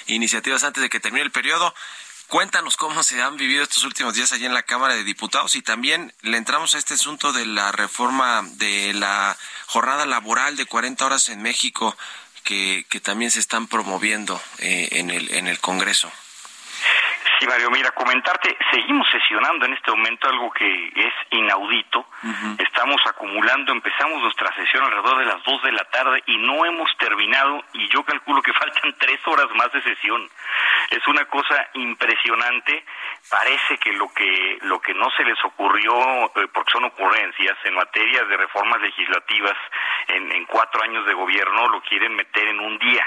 iniciativas 0.07 0.63
antes 0.63 0.83
de 0.83 0.89
que 0.89 0.99
termine 0.99 1.23
el 1.23 1.31
periodo. 1.31 1.73
Cuéntanos 2.31 2.77
cómo 2.77 3.03
se 3.03 3.21
han 3.21 3.35
vivido 3.35 3.61
estos 3.61 3.83
últimos 3.83 4.13
días 4.13 4.31
allí 4.31 4.45
en 4.45 4.53
la 4.53 4.63
Cámara 4.63 4.95
de 4.95 5.03
Diputados 5.03 5.53
y 5.55 5.61
también 5.61 6.13
le 6.21 6.37
entramos 6.37 6.73
a 6.73 6.77
este 6.77 6.93
asunto 6.93 7.33
de 7.33 7.45
la 7.45 7.73
reforma 7.73 8.41
de 8.53 8.93
la 8.93 9.35
jornada 9.67 10.05
laboral 10.05 10.55
de 10.55 10.65
40 10.65 11.05
horas 11.05 11.27
en 11.27 11.41
México 11.41 11.93
que, 12.45 12.85
que 12.87 13.01
también 13.01 13.31
se 13.31 13.41
están 13.41 13.67
promoviendo 13.67 14.41
eh, 14.59 14.87
en, 14.91 15.09
el, 15.09 15.29
en 15.33 15.47
el 15.47 15.59
Congreso. 15.59 16.09
Sí, 17.39 17.47
Mario, 17.47 17.69
mira, 17.71 17.91
comentarte, 17.91 18.57
seguimos 18.71 19.07
sesionando 19.11 19.65
en 19.65 19.73
este 19.73 19.91
momento 19.91 20.29
algo 20.29 20.51
que 20.51 20.91
es 20.95 21.13
inaudito. 21.31 22.05
Estamos 22.57 23.01
acumulando, 23.07 23.71
empezamos 23.71 24.21
nuestra 24.21 24.53
sesión 24.55 24.83
alrededor 24.83 25.17
de 25.19 25.25
las 25.25 25.43
2 25.43 25.63
de 25.63 25.71
la 25.71 25.83
tarde 25.85 26.23
y 26.27 26.37
no 26.37 26.65
hemos 26.65 26.89
terminado 26.97 27.63
y 27.73 27.87
yo 27.89 28.03
calculo 28.03 28.41
que 28.41 28.53
faltan 28.61 28.95
tres 28.99 29.19
horas 29.25 29.47
más 29.55 29.71
de 29.71 29.81
sesión. 29.81 30.27
Es 30.89 31.07
una 31.07 31.25
cosa 31.25 31.67
impresionante. 31.73 32.85
Parece 33.29 33.77
que 33.77 33.93
lo 33.93 34.11
que 34.13 34.59
lo 34.61 34.79
que 34.79 34.93
no 34.93 35.09
se 35.11 35.23
les 35.23 35.43
ocurrió, 35.43 35.93
eh, 36.35 36.47
porque 36.53 36.71
son 36.71 36.85
ocurrencias 36.85 37.57
en 37.63 37.75
materia 37.75 38.23
de 38.23 38.37
reformas 38.37 38.81
legislativas 38.81 39.57
en, 40.07 40.31
en 40.31 40.45
cuatro 40.45 40.83
años 40.83 41.05
de 41.05 41.13
gobierno, 41.13 41.67
lo 41.69 41.81
quieren 41.81 42.15
meter 42.15 42.47
en 42.47 42.59
un 42.59 42.77
día. 42.77 43.05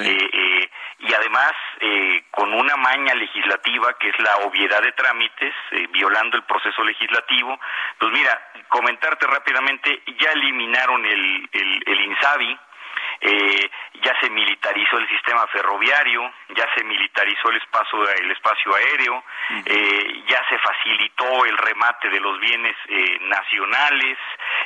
Eh, 0.00 0.30
eh, 0.32 0.70
y 1.00 1.12
además 1.12 1.52
eh, 1.80 2.24
con 2.30 2.52
una 2.52 2.76
maña 2.76 3.14
legislativa 3.14 3.96
que 3.98 4.08
es 4.08 4.18
la 4.18 4.36
obviedad 4.38 4.82
de 4.82 4.92
trámites, 4.92 5.54
violando 5.90 6.36
el 6.36 6.44
proceso 6.44 6.82
legislativo. 6.82 7.58
Pues 7.98 8.12
mira, 8.12 8.50
comentarte 8.68 9.26
rápidamente, 9.26 10.02
ya 10.18 10.30
eliminaron 10.32 11.04
el, 11.04 11.48
el, 11.52 11.82
el 11.86 12.00
INSABI, 12.00 12.58
eh, 13.24 13.70
ya 14.02 14.14
se 14.20 14.28
militarizó 14.28 14.98
el 14.98 15.08
sistema 15.08 15.46
ferroviario, 15.46 16.30
ya 16.54 16.68
se 16.74 16.84
militarizó 16.84 17.50
el 17.50 17.56
espacio, 17.56 18.08
el 18.10 18.30
espacio 18.30 18.74
aéreo, 18.74 19.24
eh, 19.64 20.22
ya 20.28 20.44
se 20.48 20.58
facilitó 20.58 21.46
el 21.46 21.56
remate 21.56 22.10
de 22.10 22.20
los 22.20 22.38
bienes 22.38 22.76
eh, 22.88 23.18
nacionales 23.22 24.18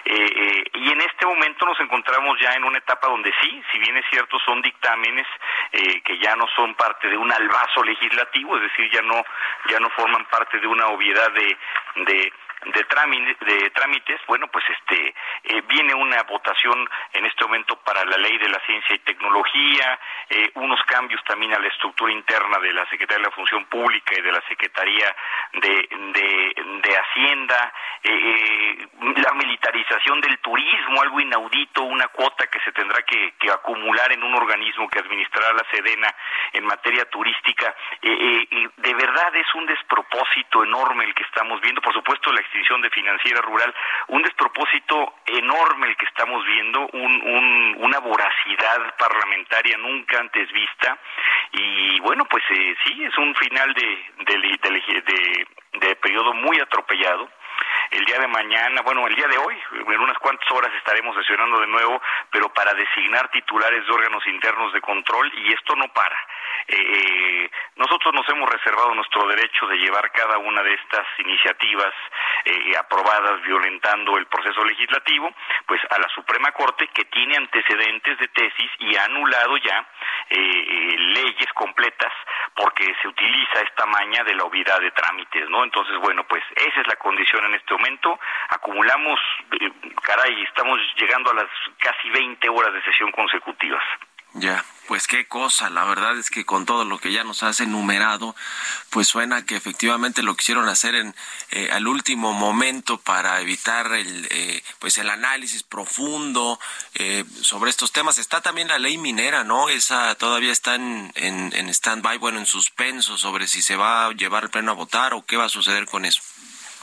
eh, 0.04 0.64
y 0.74 0.90
en 0.90 1.00
este 1.00 1.24
momento 1.24 1.66
nos 1.66 1.78
encontramos 1.78 2.36
ya 2.40 2.52
en 2.54 2.64
una 2.64 2.78
etapa 2.78 3.06
donde 3.06 3.32
sí, 3.40 3.62
si 3.70 3.78
bien 3.78 3.96
es 3.96 4.04
cierto, 4.10 4.38
son 4.44 4.60
dictámenes 4.60 5.26
que 5.70 6.18
ya 6.18 6.34
no 6.34 6.46
son 6.56 6.74
parte 6.74 7.08
de 7.08 7.16
un 7.16 7.30
albazo 7.30 7.84
legislativo, 7.84 8.56
es 8.56 8.62
decir, 8.62 8.90
ya 8.90 9.02
no 9.02 9.22
ya 9.68 9.78
no 9.78 9.90
forman 9.90 10.24
parte 10.26 10.58
de 10.58 10.66
una 10.66 10.86
obviedad 10.88 11.30
de, 11.32 11.56
de 11.96 12.32
de, 12.64 13.36
de 13.46 13.70
trámites, 13.70 14.20
bueno, 14.26 14.48
pues 14.48 14.64
este 14.68 15.14
eh, 15.44 15.62
viene 15.68 15.94
una 15.94 16.22
votación 16.24 16.88
en 17.12 17.26
este 17.26 17.44
momento 17.44 17.76
para 17.76 18.04
la 18.04 18.16
ley 18.16 18.36
de 18.38 18.48
la 18.48 18.58
ciencia 18.66 18.94
y 18.94 18.98
tecnología, 19.00 19.98
eh, 20.28 20.50
unos 20.54 20.80
cambios 20.84 21.22
también 21.24 21.54
a 21.54 21.58
la 21.58 21.68
estructura 21.68 22.12
interna 22.12 22.58
de 22.58 22.72
la 22.72 22.88
Secretaría 22.90 23.22
de 23.22 23.30
la 23.30 23.36
Función 23.36 23.64
Pública 23.66 24.14
y 24.18 24.22
de 24.22 24.32
la 24.32 24.42
Secretaría 24.48 25.14
de, 25.52 25.88
de, 26.12 26.98
Hacienda, 26.98 27.72
eh, 28.02 28.88
la 29.00 29.32
militarización 29.34 30.20
del 30.20 30.38
turismo, 30.38 31.00
algo 31.00 31.20
inaudito, 31.20 31.82
una 31.82 32.08
cuota 32.08 32.46
que 32.48 32.58
se 32.60 32.72
tendrá 32.72 33.02
que, 33.02 33.34
que 33.38 33.50
acumular 33.50 34.10
en 34.12 34.22
un 34.22 34.34
organismo 34.34 34.88
que 34.88 34.98
administrará 34.98 35.52
la 35.52 35.64
Sedena 35.70 36.14
en 36.52 36.64
materia 36.64 37.04
turística. 37.04 37.74
de 38.02 38.94
verdad 38.94 39.36
es 39.36 39.54
un 39.54 39.66
despropósito 39.66 40.64
enorme 40.64 41.04
el 41.04 41.14
que 41.14 41.22
estamos 41.22 41.60
viendo. 41.60 41.80
Por 41.80 41.94
supuesto, 41.94 42.32
la 42.32 42.40
extinción 42.48 42.80
de 42.80 42.90
financiera 42.90 43.40
rural, 43.42 43.74
un 44.08 44.22
despropósito 44.22 45.14
enorme 45.26 45.88
el 45.88 45.96
que 45.96 46.06
estamos 46.06 46.44
viendo, 46.46 46.88
un, 46.92 47.76
una 47.78 47.98
voracidad 48.00 48.96
parlamentaria 48.98 49.76
nunca 49.76 50.18
antes 50.18 50.50
vista. 50.52 50.98
Y 51.52 52.00
bueno, 52.00 52.24
pues 52.24 52.42
eh, 52.50 52.74
sí, 52.84 53.04
es 53.04 53.16
un 53.18 53.34
final 53.34 53.72
de, 53.74 54.04
de, 54.24 55.46
de 55.74 55.96
periodo 55.96 56.32
muy 56.34 56.58
atropellado 56.58 57.28
el 57.90 58.04
día 58.04 58.18
de 58.18 58.28
mañana, 58.28 58.82
bueno, 58.82 59.06
el 59.06 59.14
día 59.14 59.26
de 59.28 59.38
hoy, 59.38 59.56
en 59.72 60.00
unas 60.00 60.18
cuantas 60.18 60.50
horas 60.52 60.72
estaremos 60.74 61.16
sesionando 61.16 61.60
de 61.60 61.66
nuevo, 61.66 62.00
pero 62.30 62.52
para 62.52 62.74
designar 62.74 63.30
titulares 63.30 63.86
de 63.86 63.92
órganos 63.92 64.26
internos 64.26 64.72
de 64.72 64.80
control 64.80 65.32
y 65.34 65.52
esto 65.52 65.74
no 65.76 65.88
para. 65.88 66.18
Eh, 66.66 67.50
nosotros 67.76 68.12
nos 68.12 68.28
hemos 68.28 68.50
reservado 68.50 68.94
nuestro 68.94 69.26
derecho 69.28 69.66
de 69.66 69.78
llevar 69.78 70.10
cada 70.12 70.38
una 70.38 70.62
de 70.62 70.74
estas 70.74 71.06
iniciativas 71.18 71.94
eh, 72.44 72.76
aprobadas 72.78 73.40
violentando 73.42 74.18
el 74.18 74.26
proceso 74.26 74.64
legislativo, 74.64 75.32
pues 75.66 75.80
a 75.90 75.98
la 75.98 76.08
Suprema 76.10 76.52
Corte 76.52 76.88
que 76.88 77.04
tiene 77.06 77.36
antecedentes 77.36 78.18
de 78.18 78.28
tesis 78.28 78.70
y 78.80 78.96
ha 78.96 79.04
anulado 79.04 79.56
ya 79.56 79.86
eh, 80.30 80.94
leyes 80.98 81.52
completas 81.54 82.12
porque 82.54 82.94
se 83.00 83.08
utiliza 83.08 83.60
esta 83.60 83.86
maña 83.86 84.24
de 84.24 84.34
la 84.34 84.44
obviedad 84.44 84.80
de 84.80 84.90
trámites, 84.90 85.48
¿no? 85.48 85.64
Entonces, 85.64 85.96
bueno, 85.98 86.24
pues 86.24 86.42
esa 86.54 86.80
es 86.80 86.86
la 86.86 86.96
condición 86.96 87.44
en 87.46 87.54
este 87.54 87.74
momento. 87.78 88.18
Acumulamos, 88.50 89.18
caray, 90.02 90.42
estamos 90.42 90.78
llegando 90.98 91.30
a 91.30 91.34
las 91.34 91.48
casi 91.78 92.10
20 92.10 92.48
horas 92.48 92.74
de 92.74 92.82
sesión 92.82 93.10
consecutivas. 93.12 93.82
Ya, 94.34 94.62
pues 94.86 95.08
qué 95.08 95.26
cosa, 95.26 95.70
la 95.70 95.84
verdad 95.84 96.16
es 96.18 96.30
que 96.30 96.44
con 96.44 96.66
todo 96.66 96.84
lo 96.84 96.98
que 96.98 97.12
ya 97.12 97.24
nos 97.24 97.42
has 97.42 97.60
enumerado, 97.60 98.36
pues 98.90 99.08
suena 99.08 99.44
que 99.44 99.56
efectivamente 99.56 100.22
lo 100.22 100.36
quisieron 100.36 100.68
hacer 100.68 100.94
en 100.94 101.14
eh, 101.50 101.70
al 101.72 101.88
último 101.88 102.34
momento 102.34 102.98
para 102.98 103.40
evitar 103.40 103.90
el 103.92 104.28
eh, 104.30 104.62
pues 104.78 104.98
el 104.98 105.08
análisis 105.08 105.62
profundo 105.62 106.60
eh, 106.94 107.24
sobre 107.40 107.70
estos 107.70 107.90
temas. 107.90 108.18
Está 108.18 108.40
también 108.40 108.68
la 108.68 108.78
ley 108.78 108.98
minera, 108.98 109.44
¿no? 109.44 109.70
Esa 109.70 110.14
todavía 110.14 110.52
está 110.52 110.74
en, 110.74 111.10
en, 111.16 111.52
en 111.54 111.68
stand-by, 111.70 112.18
bueno, 112.18 112.38
en 112.38 112.46
suspenso 112.46 113.16
sobre 113.16 113.46
si 113.46 113.62
se 113.62 113.76
va 113.76 114.06
a 114.06 114.12
llevar 114.12 114.44
el 114.44 114.50
pleno 114.50 114.72
a 114.72 114.74
votar 114.74 115.14
o 115.14 115.24
qué 115.24 115.36
va 115.36 115.44
a 115.44 115.50
suceder 115.50 115.86
con 115.86 116.04
eso. 116.04 116.22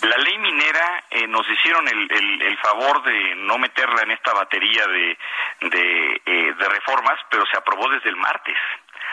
La 0.02 0.18
ley 0.18 0.38
minera 0.38 1.04
eh, 1.10 1.28
nos 1.28 1.50
hicieron 1.50 1.88
el, 1.88 2.12
el, 2.12 2.42
el, 2.42 2.58
favor 2.58 3.02
de 3.04 3.36
no 3.38 3.58
meterla 3.58 4.04
en 4.04 4.12
esta 4.12 4.34
batería 4.34 4.86
de, 4.88 5.18
de, 5.70 6.22
eh, 6.26 6.54
de 6.54 6.70
reformas, 6.70 7.20
pero 7.30 7.46
se 7.46 7.58
aprobó 7.58 7.90
desde 7.90 8.10
el 8.10 8.18
martes. 8.18 8.58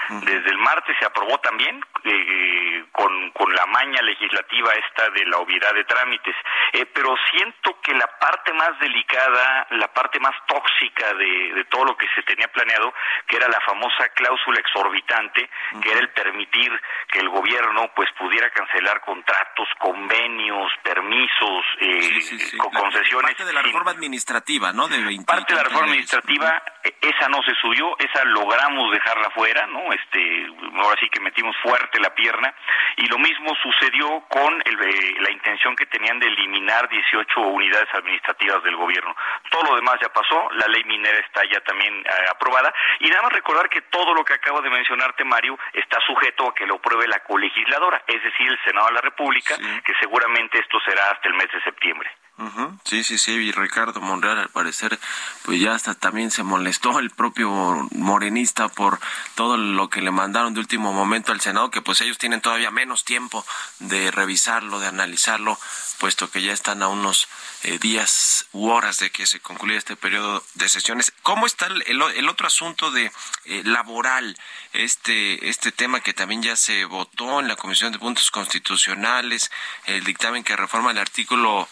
Desde 0.09 0.51
el 0.51 0.59
martes 0.59 0.97
se 0.99 1.07
aprobó 1.07 1.38
también 1.38 1.81
eh, 2.05 2.85
con, 2.93 3.31
con, 3.31 3.53
la 3.55 3.67
maña 3.67 4.03
legislativa 4.03 4.73
esta 4.73 5.11
de 5.11 5.25
la 5.27 5.38
obviedad 5.38 5.73
de 5.75 5.85
trámites, 5.85 6.35
eh, 6.73 6.87
pero 6.87 7.15
siento 7.31 7.79
que 7.83 7.95
la 7.95 8.07
parte 8.19 8.53
más 8.53 8.79
delicada, 8.81 9.67
la 9.71 9.88
parte 9.88 10.19
más 10.19 10.35
tóxica 10.47 11.15
de, 11.15 11.53
de, 11.55 11.65
todo 11.67 11.85
lo 11.85 11.97
que 11.97 12.07
se 12.15 12.23
tenía 12.23 12.49
planeado, 12.49 12.93
que 13.27 13.37
era 13.37 13.49
la 13.49 13.61
famosa 13.61 14.09
cláusula 14.09 14.59
exorbitante, 14.61 15.43
uh 15.43 15.77
-huh. 15.77 15.83
que 15.83 15.91
era 15.91 16.01
el 16.01 16.09
permitir 16.11 16.81
que 17.09 17.21
el 17.21 17.29
gobierno 17.29 17.91
pues 17.95 18.11
pudiera 18.19 18.51
cancelar 18.51 19.01
contratos, 19.03 19.69
convenios, 19.79 20.73
permisos, 20.83 21.65
eh, 21.79 22.03
sí, 22.03 22.23
sí, 22.23 22.38
sí. 22.38 22.57
concesiones. 22.57 23.31
Parte 23.31 23.45
de 23.45 23.53
la 23.53 23.62
reforma 23.62 23.91
administrativa, 23.93 24.73
¿no? 24.73 24.88
De 24.88 25.03
20, 25.03 25.25
parte 25.25 25.53
de 25.53 25.57
la 25.57 25.65
reforma 25.65 25.87
administrativa, 25.88 26.62
esa 27.01 27.29
no 27.29 27.43
se 27.43 27.55
subió, 27.61 27.97
esa 27.99 28.25
logramos 28.25 28.91
dejarla 28.93 29.31
fuera, 29.31 29.67
¿no? 29.67 29.92
Este, 29.93 30.47
ahora 30.75 30.97
sí 31.01 31.09
que 31.09 31.21
metimos 31.21 31.57
fuerte 31.63 32.01
la 32.01 32.15
pierna 32.15 32.55
y 32.97 33.07
lo 33.07 33.19
mismo 33.19 33.55
sucedió 33.63 34.25
con 34.29 34.63
el, 34.65 34.81
eh, 34.81 35.15
la 35.21 35.31
intención 35.31 35.77
que 35.77 35.87
tenían 35.87 36.19
de 36.19 36.29
eliminar 36.29 36.89
18 36.89 37.41
unidades 37.41 37.89
administrativas 37.95 38.63
del 38.63 38.77
gobierno. 38.77 39.15
Todo 39.51 39.71
lo 39.71 39.77
demás 39.77 39.97
ya 40.01 40.09
pasó, 40.09 40.49
la 40.53 40.67
ley 40.69 40.85
minera 40.85 41.19
está 41.19 41.43
ya 41.51 41.61
también 41.61 41.95
eh, 41.95 42.11
aprobada 42.31 42.73
y 43.01 43.09
nada 43.09 43.23
más 43.23 43.33
recordar 43.33 43.69
que 43.69 43.83
todo 43.83 44.15
lo 44.15 44.25
que 44.25 44.35
acabo 44.35 44.61
de 44.61 44.71
mencionarte, 44.71 45.25
Mario, 45.25 45.59
está 45.73 46.01
sujeto 46.07 46.49
a 46.49 46.55
que 46.55 46.67
lo 46.67 46.77
apruebe 46.77 47.07
la 47.09 47.21
colegisladora, 47.21 48.03
es 48.07 48.23
decir, 48.23 48.49
el 48.49 48.59
Senado 48.65 48.89
de 48.89 48.95
la 48.95 49.01
República, 49.01 49.55
sí. 49.57 49.83
que 49.85 49.95
seguramente 50.01 50.59
esto 50.59 50.81
será 50.81 51.11
hasta 51.11 51.29
el 51.29 51.35
mes 51.35 51.51
de 51.53 51.63
septiembre. 51.63 52.11
Uh. 52.43 52.77
Sí, 52.85 53.05
sí, 53.05 53.19
sí, 53.19 53.33
y 53.33 53.53
Ricardo 53.53 54.01
Monreal 54.01 54.39
al 54.39 54.49
parecer 54.49 54.99
pues 55.45 55.61
ya 55.61 55.75
hasta 55.75 55.95
también 55.95 56.31
se 56.31 56.43
molestó 56.43 56.99
el 56.99 57.11
propio 57.11 57.51
morenista 57.93 58.69
por 58.69 58.99
todo 59.35 59.57
lo 59.57 59.89
que 59.89 60.03
le 60.03 60.11
mandaron 60.11 60.55
de 60.55 60.61
último 60.61 60.93
momento 60.93 61.31
al 61.31 61.41
Senado, 61.41 61.71
que 61.71 61.83
pues 61.83 62.01
ellos 62.01 62.19
tienen 62.19 62.41
todavía 62.41 62.71
menos 62.71 63.05
tiempo 63.05 63.45
de 63.79 64.11
revisarlo, 64.11 64.81
de 64.81 64.89
analizarlo, 64.89 65.59
puesto 65.99 66.31
que 66.31 66.43
ya 66.43 66.53
están 66.53 66.83
a 66.83 66.89
unos 66.89 67.29
eh, 67.65 67.79
días 67.79 68.47
u 68.53 68.71
horas 68.71 68.99
de 68.99 69.11
que 69.11 69.25
se 69.25 69.39
concluya 69.39 69.79
este 69.79 69.95
periodo 69.95 70.45
de 70.55 70.69
sesiones. 70.69 71.13
¿Cómo 71.23 71.47
está 71.47 71.67
el, 71.67 71.83
el, 71.87 72.29
otro 72.29 72.49
asunto 72.49 72.91
de 72.91 73.13
eh, 73.45 73.63
laboral, 73.65 74.37
este, 74.73 75.49
este 75.49 75.71
tema 75.71 76.01
que 76.01 76.13
también 76.13 76.43
ya 76.43 76.57
se 76.57 76.85
votó 76.87 77.39
en 77.39 77.47
la 77.47 77.55
Comisión 77.55 77.93
de 77.93 78.01
Puntos 78.01 78.33
Constitucionales, 78.33 79.53
el 79.87 80.03
dictamen 80.03 80.43
que 80.43 80.57
reforma 80.57 80.91
el 80.91 80.99
artículo 80.99 81.69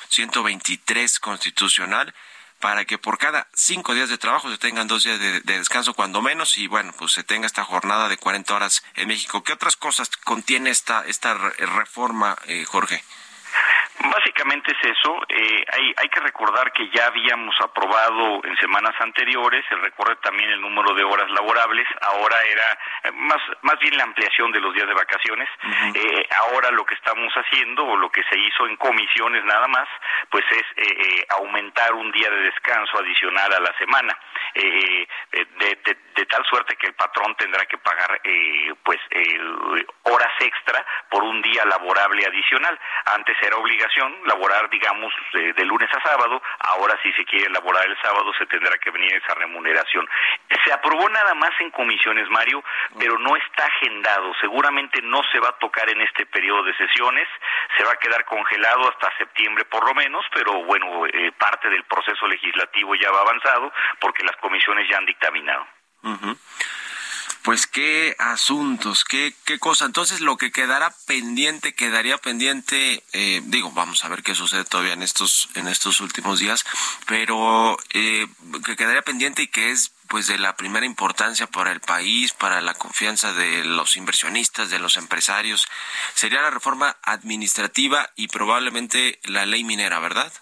123 0.63 1.19
constitucional? 1.21 2.15
para 2.61 2.85
que 2.85 2.99
por 2.99 3.17
cada 3.17 3.49
cinco 3.55 3.95
días 3.95 4.11
de 4.11 4.19
trabajo 4.19 4.51
se 4.51 4.59
tengan 4.59 4.87
dos 4.87 5.05
días 5.05 5.19
de, 5.19 5.41
de, 5.41 5.59
descanso 5.59 5.95
cuando 5.95 6.21
menos 6.21 6.59
y 6.59 6.67
bueno, 6.67 6.93
pues 6.99 7.13
se 7.13 7.25
tenga 7.25 7.47
esta 7.47 7.65
jornada 7.65 8.07
de 8.09 8.19
40 8.19 8.55
horas 8.55 8.85
en 8.97 9.09
México. 9.09 9.43
¿Qué 9.43 9.55
otras 9.55 9.77
cosas 9.77 10.11
contiene 10.25 10.69
esta, 10.69 11.03
esta 11.07 11.33
reforma, 11.33 12.37
eh, 12.47 12.67
Jorge? 12.67 13.03
Básicamente 14.03 14.73
es 14.73 14.91
eso. 14.97 15.21
Eh, 15.29 15.65
hay, 15.73 15.95
hay 15.99 16.09
que 16.09 16.21
recordar 16.21 16.73
que 16.73 16.89
ya 16.89 17.07
habíamos 17.07 17.55
aprobado 17.61 18.41
en 18.45 18.57
semanas 18.57 18.95
anteriores, 18.99 19.63
se 19.69 19.75
recorre 19.77 20.17
también 20.17 20.51
el 20.51 20.61
número 20.61 20.95
de 20.95 21.05
horas 21.05 21.31
laborables, 21.31 21.87
ahora 22.01 22.37
era 22.49 22.79
eh, 23.05 23.13
más, 23.13 23.41
más 23.61 23.79
bien 23.79 23.97
la 23.99 24.05
ampliación 24.05 24.53
de 24.53 24.61
los 24.61 24.73
días 24.75 24.89
de 24.89 24.95
vacaciones. 24.95 25.49
Uh 25.63 25.69
-huh. 25.69 25.97
eh, 25.97 26.29
ahora 26.39 26.71
lo 26.71 26.85
que 26.87 26.95
estamos 26.95 27.31
haciendo, 27.35 27.85
o 27.85 27.97
lo 27.97 28.11
que 28.11 28.23
se 28.25 28.39
hizo 28.39 28.67
en 28.67 28.77
comisiones 28.77 29.45
nada 29.45 29.69
más, 29.69 29.89
pues 30.31 30.45
es 30.51 30.65
eh, 30.77 31.27
aumentar 31.31 31.93
un 31.93 32.11
día 32.11 32.31
de 32.31 32.43
descanso 32.43 32.99
adicional 32.99 33.53
a 33.53 33.61
la 33.61 33.77
semana, 33.77 34.17
de, 34.55 35.77
de, 35.85 35.97
de, 36.15 36.27
tal 36.27 36.45
suerte 36.47 36.77
que 36.77 36.87
el 36.87 36.95
patrón 36.95 37.35
tendrá 37.37 37.65
que 37.67 37.79
pagar 37.79 38.21
pues 38.85 38.99
horas 40.03 40.33
extra 40.41 40.85
por 41.11 41.23
un 41.23 41.41
día 41.43 41.65
laborable 41.65 42.25
adicional. 42.27 42.79
Antes 43.07 43.37
era 43.43 43.57
obligación 43.57 43.90
laborar, 44.25 44.69
digamos, 44.71 45.13
de, 45.33 45.65
lunes 45.65 45.89
a 45.95 46.01
sábado, 46.01 46.43
ahora 46.61 46.99
si 47.03 47.13
se 47.13 47.25
quiere 47.25 47.51
laborar 47.51 47.87
el 47.87 47.97
sábado 48.01 48.33
se 48.39 48.47
tendrá 48.47 48.77
que 48.79 48.91
venir 48.91 49.15
esa 49.15 49.35
remuneración. 49.35 50.09
Se 50.65 50.73
aprobó 50.73 51.09
nada 51.09 51.35
más 51.35 51.51
en 51.61 51.71
comisiones, 51.71 52.29
Mario, 52.31 52.63
pero 52.99 53.19
no 53.19 53.37
está 53.37 53.67
agendado, 53.67 54.33
seguramente 54.41 55.01
no 55.03 55.21
se 55.33 55.39
va 55.39 55.49
a 55.49 55.59
tocar 55.59 55.89
en 55.91 56.01
este 56.01 56.27
periodo 56.27 56.63
de 56.65 56.77
sesiones, 56.77 57.29
se 57.77 57.85
va 57.85 57.93
a 57.93 57.97
quedar 57.97 58.25
congelado 58.25 58.89
hasta 58.89 59.17
septiembre 59.19 59.65
por 59.65 59.87
lo 59.87 59.95
menos, 59.95 60.25
pero 60.33 60.65
bueno, 60.65 61.07
eh, 61.07 61.33
parte 61.39 61.69
del 61.69 61.85
proceso 61.85 62.27
legislativo 62.27 62.95
ya 62.95 63.11
va 63.11 63.21
avanzado 63.21 63.73
porque 64.01 64.25
las 64.25 64.37
comisiones 64.37 64.89
ya 64.89 64.99
han 64.99 65.07
dictaminado. 65.07 65.67
Uh 66.03 66.35
pues 67.43 67.67
qué 67.67 68.17
asuntos, 68.19 69.05
qué, 69.05 69.35
qué 69.45 69.59
cosa. 69.59 69.87
Entonces 69.87 70.21
lo 70.21 70.37
que 70.37 70.53
quedará 70.53 70.95
pendiente, 71.07 71.75
quedaría 71.75 72.19
pendiente, 72.19 73.03
eh, 73.13 73.41
digo, 73.45 73.71
vamos 73.73 74.05
a 74.05 74.09
ver 74.09 74.23
qué 74.23 74.35
sucede 74.35 74.65
todavía 74.65 74.93
en 74.93 75.03
estos, 75.03 75.49
en 75.55 75.69
estos 75.69 76.01
últimos 76.01 76.39
días, 76.39 76.65
pero 77.07 77.77
eh, 77.95 78.27
que 78.65 78.77
quedaría 78.77 79.03
pendiente 79.03 79.43
y 79.43 79.49
que 79.49 79.71
es 79.71 79.93
pues 80.09 80.27
de 80.27 80.39
la 80.39 80.57
primera 80.57 80.85
importancia 80.85 81.47
para 81.47 81.71
el 81.71 81.81
país, 81.81 82.33
para 82.33 82.61
la 82.61 82.75
confianza 82.75 83.33
de 83.33 83.65
los 83.65 83.97
inversionistas, 83.97 84.69
de 84.69 84.81
los 84.81 84.97
empresarios, 84.97 85.69
sería 86.15 86.43
la 86.43 86.51
reforma 86.51 86.97
administrativa 87.03 88.11
y 88.17 88.27
probablemente 88.27 89.21
la 89.23 89.47
ley 89.47 89.63
minera, 89.63 90.01
¿verdad? 90.01 90.33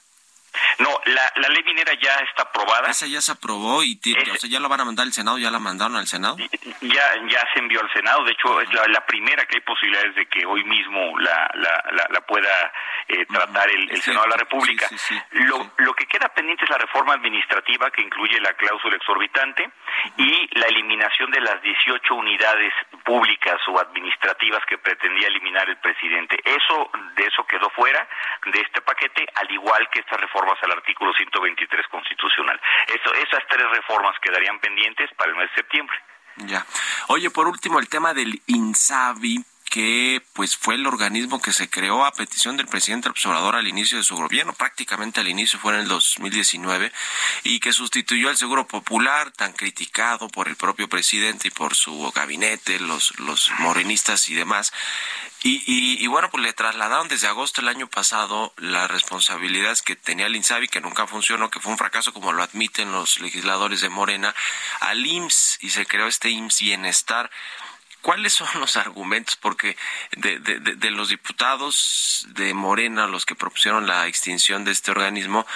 No, 0.79 0.89
la, 1.07 1.33
la 1.37 1.49
ley 1.49 1.63
minera 1.65 1.93
ya 2.01 2.15
está 2.19 2.43
aprobada. 2.43 2.89
Esa 2.89 3.07
ya 3.07 3.21
se 3.21 3.33
aprobó 3.33 3.83
y 3.83 3.97
tiene, 3.97 4.31
o 4.31 4.37
sea, 4.37 4.49
ya 4.49 4.61
la 4.61 4.69
van 4.69 4.81
a 4.81 4.85
mandar 4.85 5.07
al 5.07 5.13
Senado, 5.13 5.37
ya 5.39 5.51
la 5.51 5.59
mandaron 5.59 5.97
al 5.97 6.07
Senado. 6.07 6.37
Ya, 6.39 7.05
ya 7.29 7.43
se 7.53 7.59
envió 7.59 7.81
al 7.81 7.93
Senado, 7.93 8.23
de 8.25 8.33
hecho 8.33 8.49
uh 8.49 8.59
-huh. 8.59 8.63
es 8.63 8.73
la, 8.73 8.87
la, 8.87 9.05
primera 9.07 9.45
que 9.47 9.57
hay 9.57 9.63
posibilidades 9.63 10.15
de 10.15 10.27
que 10.27 10.47
hoy 10.47 10.63
mismo 10.65 11.19
la, 11.19 11.51
la, 11.55 11.85
la, 11.93 12.07
la 12.11 12.21
pueda 12.21 12.73
eh, 13.09 13.27
tratar 13.27 13.71
el, 13.71 13.91
el 13.91 14.03
Senado 14.03 14.25
de 14.25 14.31
la 14.31 14.37
República. 14.37 14.87
Sí, 14.89 14.99
sí, 14.99 15.15
sí, 15.15 15.39
lo, 15.45 15.71
lo 15.79 15.95
que 15.95 16.07
queda 16.07 16.29
pendiente 16.29 16.65
es 16.65 16.71
la 16.71 16.79
reforma 16.79 17.15
administrativa 17.15 17.91
que 17.91 18.03
incluye 18.03 18.41
la 18.41 18.53
cláusula 18.55 18.97
exorbitante 18.97 19.71
y 20.19 20.59
la 20.59 20.67
eliminación 20.67 21.31
de 21.31 21.41
las 21.41 21.61
18 21.63 22.15
unidades 22.15 22.73
públicas 23.05 23.57
o 23.69 23.81
administrativas 23.81 24.65
que 24.67 24.79
pretendía 24.79 25.29
eliminar 25.29 25.69
el 25.69 25.79
presidente. 25.79 26.39
Eso, 26.45 26.91
de 27.17 27.25
eso 27.25 27.45
quedó 27.47 27.71
fuera 27.71 28.07
de 28.53 28.61
este 28.61 28.81
paquete, 28.83 29.27
al 29.35 29.51
igual 29.51 29.89
que 29.91 30.01
estas 30.01 30.21
reformas 30.21 30.59
al 30.63 30.73
artículo 30.73 31.13
123 31.15 31.87
constitucional. 31.89 32.61
Eso, 32.87 33.15
esas 33.15 33.43
tres 33.49 33.69
reformas 33.71 34.15
quedarían 34.21 34.59
pendientes 34.61 35.11
para 35.17 35.31
el 35.31 35.37
mes 35.37 35.49
de 35.51 35.55
septiembre. 35.57 35.97
Ya. 36.37 36.65
Oye, 37.09 37.31
por 37.31 37.49
último, 37.49 37.79
el 37.79 37.89
tema 37.89 38.15
del 38.15 38.41
INSABI 38.47 39.45
que 39.69 40.23
pues 40.33 40.57
fue 40.57 40.77
el 40.77 40.87
organismo 40.87 41.41
que 41.41 41.53
se 41.53 41.69
creó 41.69 42.05
a 42.05 42.13
petición 42.13 42.57
del 42.57 42.67
presidente 42.67 43.09
observador 43.09 43.57
al 43.57 43.69
inicio 43.69 43.99
de 43.99 44.05
su 44.05 44.17
gobierno, 44.17 44.53
prácticamente 44.53 45.21
al 45.21 45.29
inicio 45.29 45.59
fue 45.59 45.75
en 45.75 45.81
el 45.81 45.89
2019, 45.89 46.93
y 47.45 47.61
que 47.61 47.73
sustituyó 47.73 48.29
al 48.29 48.37
Seguro 48.37 48.67
Popular, 48.67 49.31
tan 49.33 49.53
criticado 49.53 50.29
por 50.29 50.49
el 50.49 50.57
propio 50.57 50.89
presidente 50.89 51.49
y 51.49 51.51
por 51.51 51.75
su 51.75 52.11
gabinete, 52.13 52.81
los, 52.81 53.19
los 53.21 53.51
morenistas 53.59 54.29
y 54.29 54.35
demás. 54.35 54.73
Y, 55.43 55.63
y, 55.67 56.03
y, 56.03 56.07
bueno, 56.09 56.31
pues 56.31 56.43
le 56.43 56.53
trasladaron 56.53 57.07
desde 57.07 57.29
agosto 57.29 57.61
del 57.61 57.69
año 57.69 57.87
pasado 57.87 58.53
las 58.57 58.91
responsabilidades 58.91 59.83
que 59.83 59.95
tenía 59.95 60.27
el 60.27 60.35
INSABI, 60.35 60.67
que 60.67 60.81
nunca 60.81 61.07
funcionó, 61.07 61.49
que 61.49 61.61
fue 61.61 61.71
un 61.71 61.79
fracaso, 61.79 62.13
como 62.13 62.33
lo 62.33 62.43
admiten 62.43 62.91
los 62.91 63.21
legisladores 63.21 63.81
de 63.81 63.89
Morena, 63.89 64.35
al 64.81 65.07
IMSS 65.07 65.59
y 65.61 65.71
se 65.71 65.87
creó 65.87 66.09
este 66.09 66.31
IMSS 66.31 66.61
Bienestar. 66.61 67.31
¿Cuáles 68.03 68.35
son 68.35 68.49
los 68.61 68.77
argumentos? 68.77 69.37
Porque 69.37 69.77
de, 70.13 70.39
de, 70.39 70.59
de, 70.61 70.91
los 70.91 71.09
diputados 71.09 72.27
de 72.31 72.55
Morena, 72.55 73.07
los 73.07 73.27
que 73.27 73.35
propusieron 73.35 73.87
la 73.87 74.07
extinción 74.07 74.65
de 74.65 74.73
este 74.73 74.91
organismo, 74.91 75.47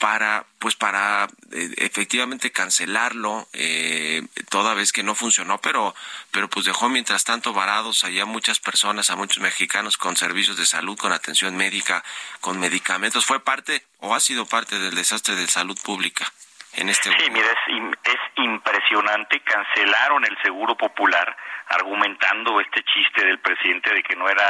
para 0.00 0.46
pues 0.58 0.74
para 0.76 1.28
eh, 1.52 1.74
efectivamente 1.76 2.50
cancelarlo 2.50 3.46
eh, 3.52 4.22
toda 4.48 4.72
vez 4.72 4.92
que 4.92 5.02
no 5.02 5.14
funcionó 5.14 5.58
pero 5.58 5.94
pero 6.32 6.48
pues 6.48 6.64
dejó 6.64 6.88
mientras 6.88 7.24
tanto 7.24 7.52
varados 7.52 8.02
allá 8.02 8.24
muchas 8.24 8.60
personas 8.60 9.10
a 9.10 9.16
muchos 9.16 9.42
mexicanos 9.42 9.98
con 9.98 10.16
servicios 10.16 10.56
de 10.56 10.64
salud 10.64 10.98
con 10.98 11.12
atención 11.12 11.54
médica 11.54 12.02
con 12.40 12.58
medicamentos. 12.58 13.26
Fue 13.26 13.44
parte 13.44 13.84
o 13.98 14.14
ha 14.14 14.20
sido 14.20 14.46
parte 14.46 14.78
del 14.78 14.94
desastre 14.94 15.36
de 15.36 15.46
salud 15.46 15.78
pública 15.84 16.32
en 16.72 16.88
este 16.88 17.10
sí 17.10 17.30
mira 17.30 17.48
es, 17.50 18.14
es 18.14 18.20
impresionante. 18.36 19.40
Cancelaron 19.40 20.24
el 20.24 20.36
seguro 20.42 20.76
popular 20.76 21.36
argumentando 21.70 22.60
este 22.60 22.82
chiste 22.82 23.24
del 23.24 23.38
presidente 23.38 23.94
de 23.94 24.02
que 24.02 24.16
no 24.16 24.28
era 24.28 24.46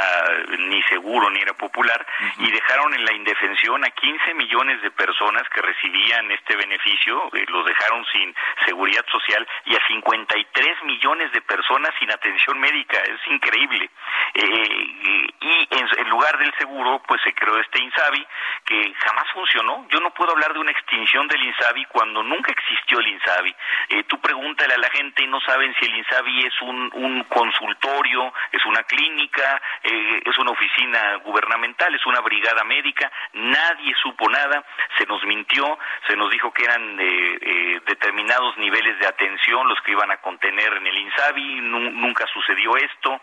ni 0.59 0.81
seguro 0.83 1.29
ni 1.29 1.39
era 1.39 1.53
popular 1.53 2.05
y 2.39 2.51
dejaron 2.51 2.93
en 2.93 3.05
la 3.05 3.13
indefensión 3.13 3.83
a 3.85 3.89
15 3.89 4.33
millones 4.33 4.81
de 4.81 4.91
personas 4.91 5.43
que 5.49 5.61
recibían 5.61 6.31
este 6.31 6.55
beneficio, 6.55 7.29
eh, 7.33 7.45
los 7.49 7.65
dejaron 7.65 8.05
sin 8.11 8.33
seguridad 8.65 9.05
social 9.11 9.47
y 9.65 9.75
a 9.75 9.87
53 9.87 10.83
millones 10.83 11.31
de 11.31 11.41
personas 11.41 11.91
sin 11.99 12.11
atención 12.11 12.59
médica, 12.59 12.97
es 12.99 13.19
increíble. 13.27 13.89
Eh, 14.33 15.27
y 15.41 15.67
en, 15.71 16.09
lugar 16.09 16.37
del 16.37 16.53
seguro, 16.57 17.01
pues 17.07 17.21
se 17.23 17.33
creó 17.33 17.57
este 17.57 17.81
INSABI 17.81 18.27
que 18.65 18.93
jamás 19.05 19.25
funcionó. 19.33 19.87
Yo 19.89 19.99
no 19.99 20.13
puedo 20.13 20.31
hablar 20.31 20.53
de 20.53 20.59
una 20.59 20.71
extinción 20.71 21.27
del 21.27 21.41
INSABI 21.41 21.85
cuando 21.85 22.21
nunca 22.23 22.51
existió 22.51 22.99
el 22.99 23.07
INSABI. 23.07 23.55
Eh, 23.89 24.03
tú 24.03 24.19
pregúntale 24.19 24.73
a 24.73 24.77
la 24.77 24.89
gente 24.89 25.23
y 25.23 25.27
no 25.27 25.39
saben 25.41 25.73
si 25.79 25.85
el 25.85 25.95
INSABI 25.95 26.47
es 26.47 26.61
un 26.61 26.91
un 26.93 27.10
consultorio, 27.29 28.33
es 28.51 28.65
una 28.65 28.83
clínica, 28.83 29.61
eh, 29.83 30.21
es 30.25 30.37
una 30.37 30.51
oficina 30.51 31.15
gubernamental, 31.17 31.93
es 31.93 32.05
una 32.05 32.21
brigada 32.21 32.63
médica, 32.63 33.11
nadie 33.33 33.93
supo 34.01 34.29
nada, 34.29 34.63
se 34.97 35.05
nos 35.05 35.23
mintió, 35.23 35.77
se 36.07 36.15
nos 36.15 36.29
dijo 36.29 36.51
que 36.53 36.63
eran 36.63 36.99
eh, 36.99 37.37
eh, 37.41 37.81
determinados 37.85 38.57
niveles 38.57 38.99
de 38.99 39.07
atención 39.07 39.67
los 39.67 39.79
que 39.81 39.91
iban 39.91 40.11
a 40.11 40.17
contener 40.17 40.73
en 40.73 40.87
el 40.87 40.97
INSABI, 40.97 41.61
nunca 41.61 42.25
sucedió 42.27 42.75
esto, 42.77 43.21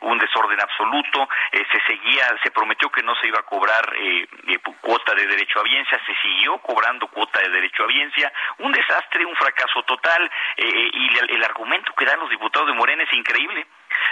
un 0.00 0.18
desorden 0.18 0.60
absoluto, 0.60 1.28
se 1.52 1.80
seguía, 1.86 2.24
se 2.42 2.50
prometió 2.50 2.90
que 2.90 3.02
no 3.02 3.14
se 3.16 3.28
iba 3.28 3.38
a 3.38 3.42
cobrar 3.42 3.94
cuota 4.80 5.14
de 5.14 5.26
derecho 5.26 5.60
a 5.60 5.62
biencia, 5.62 6.00
se 6.06 6.14
siguió 6.22 6.58
cobrando 6.58 7.08
cuota 7.08 7.40
de 7.40 7.48
derecho 7.50 7.84
a 7.84 7.86
biencia, 7.86 8.32
un 8.58 8.72
desastre, 8.72 9.24
un 9.24 9.34
fracaso 9.36 9.82
total, 9.82 10.30
y 10.56 11.18
el, 11.18 11.30
el 11.30 11.44
argumento 11.44 11.92
que 11.94 12.04
dan 12.04 12.20
los 12.20 12.30
diputados 12.30 12.68
de 12.68 12.74
Morena 12.78 13.02
es 13.02 13.12
increíble. 13.12 13.66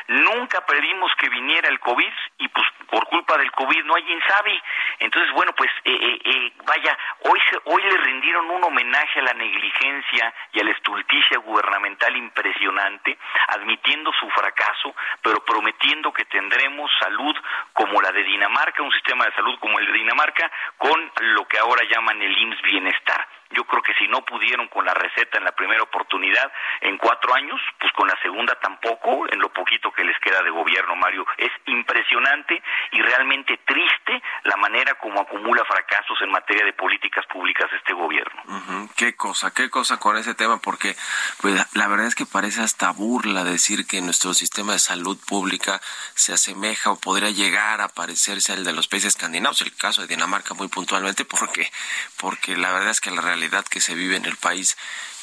Nunca 0.09 0.65
pedimos 0.67 1.11
que 1.19 1.29
viniera 1.29 1.69
el 1.69 1.81
COVID 1.81 2.13
y 2.39 2.49
pues 2.49 2.67
por 2.91 3.07
culpa 3.07 3.37
del 3.39 3.51
COVID 3.53 3.85
no 3.85 3.95
hay 3.95 4.05
INSABI. 4.13 4.63
Entonces, 5.01 5.33
bueno, 5.33 5.53
pues 5.57 5.71
eh, 5.85 5.93
eh, 5.93 6.19
eh, 6.25 6.53
vaya, 6.65 6.97
hoy, 7.23 7.41
hoy 7.65 7.83
le 7.83 7.97
rindieron 7.99 8.51
un 8.51 8.65
homenaje 8.65 9.21
a 9.21 9.23
la 9.23 9.35
negligencia 9.35 10.35
y 10.53 10.61
a 10.61 10.65
la 10.65 10.71
estulticia 10.71 11.39
gubernamental 11.39 12.17
impresionante, 12.17 13.19
admitiendo 13.49 14.13
su 14.13 14.29
fracaso, 14.31 14.95
pero 15.23 15.45
prometiendo 15.45 16.13
que 16.13 16.25
tendremos 16.27 16.91
salud 17.01 17.37
como 17.73 18.01
la 18.01 18.13
de 18.13 18.23
Dinamarca, 18.23 18.83
un 18.83 18.93
sistema 18.93 19.25
de 19.27 19.35
salud 19.35 19.59
como 19.61 19.79
el 19.79 19.87
de 19.87 19.93
Dinamarca, 19.93 20.51
con 20.79 21.13
lo 21.35 21.47
que 21.47 21.59
ahora 21.59 21.83
llaman 21.89 22.21
el 22.23 22.37
IMSS 22.37 22.63
Bienestar. 22.63 23.27
Yo 23.57 23.65
creo 23.65 23.83
que 23.83 23.95
si 23.95 24.07
no 24.09 24.23
pudieron 24.23 24.69
con 24.69 24.85
la 24.85 24.93
receta 24.93 25.39
en 25.39 25.45
la 25.45 25.53
primera 25.53 25.83
oportunidad 25.83 26.53
en 26.83 26.99
cuatro 26.99 27.35
años, 27.35 27.59
pues 27.81 27.91
con 27.95 28.07
la 28.07 28.21
segunda 28.21 28.55
tampoco, 28.61 29.27
en 29.33 29.39
lo 29.39 29.51
poquito 29.51 29.91
que 29.93 30.05
les 30.05 30.19
queda 30.19 30.43
de 30.43 30.51
gobierno, 30.51 30.95
Mario. 30.97 31.25
Es 31.39 31.51
impresionante 31.65 32.63
y 32.93 33.01
realmente 33.01 33.59
triste 33.67 34.23
la 34.45 34.57
manera 34.57 34.95
como 34.95 35.21
acumula 35.21 35.65
fracasos 35.65 36.21
en 36.21 36.31
materia 36.31 36.67
de 36.67 36.75
políticas 36.75 37.25
públicas 37.27 37.71
este 37.73 37.95
gobierno. 37.95 38.43
Qué 38.95 39.17
cosa, 39.17 39.53
qué 39.55 39.71
cosa 39.71 39.99
con 39.99 40.19
ese 40.19 40.35
tema, 40.35 40.59
porque 40.59 40.95
pues, 41.41 41.55
la 41.75 41.89
verdad 41.89 42.07
es 42.07 42.15
que 42.15 42.27
parece 42.27 42.61
hasta 42.61 42.91
burla 42.91 43.45
decir 43.45 43.87
que 43.87 44.03
nuestro 44.03 44.35
sistema 44.35 44.73
de 44.73 44.79
salud 44.79 45.19
pública 45.27 45.81
se 46.15 46.35
asemeja 46.35 46.91
o 46.91 47.01
podría 47.01 47.31
llegar 47.31 47.81
a 47.81 47.89
parecerse 47.89 48.53
al 48.53 48.65
de 48.65 48.73
los 48.73 48.89
países 48.89 49.15
escandinavos, 49.15 49.63
el 49.63 49.75
caso 49.75 50.03
de 50.03 50.09
Dinamarca 50.09 50.55
muy 50.55 50.69
puntualmente, 50.69 51.25
porque, 51.25 51.71
porque 52.19 52.57
la 52.57 52.73
verdad 52.73 52.91
es 52.91 53.01
que 53.01 53.11
la 53.11 53.23
realidad 53.23 53.46
que 53.71 53.81
se 53.81 53.95
vive 53.95 54.17
en 54.17 54.25
el 54.25 54.37
país 54.37 54.77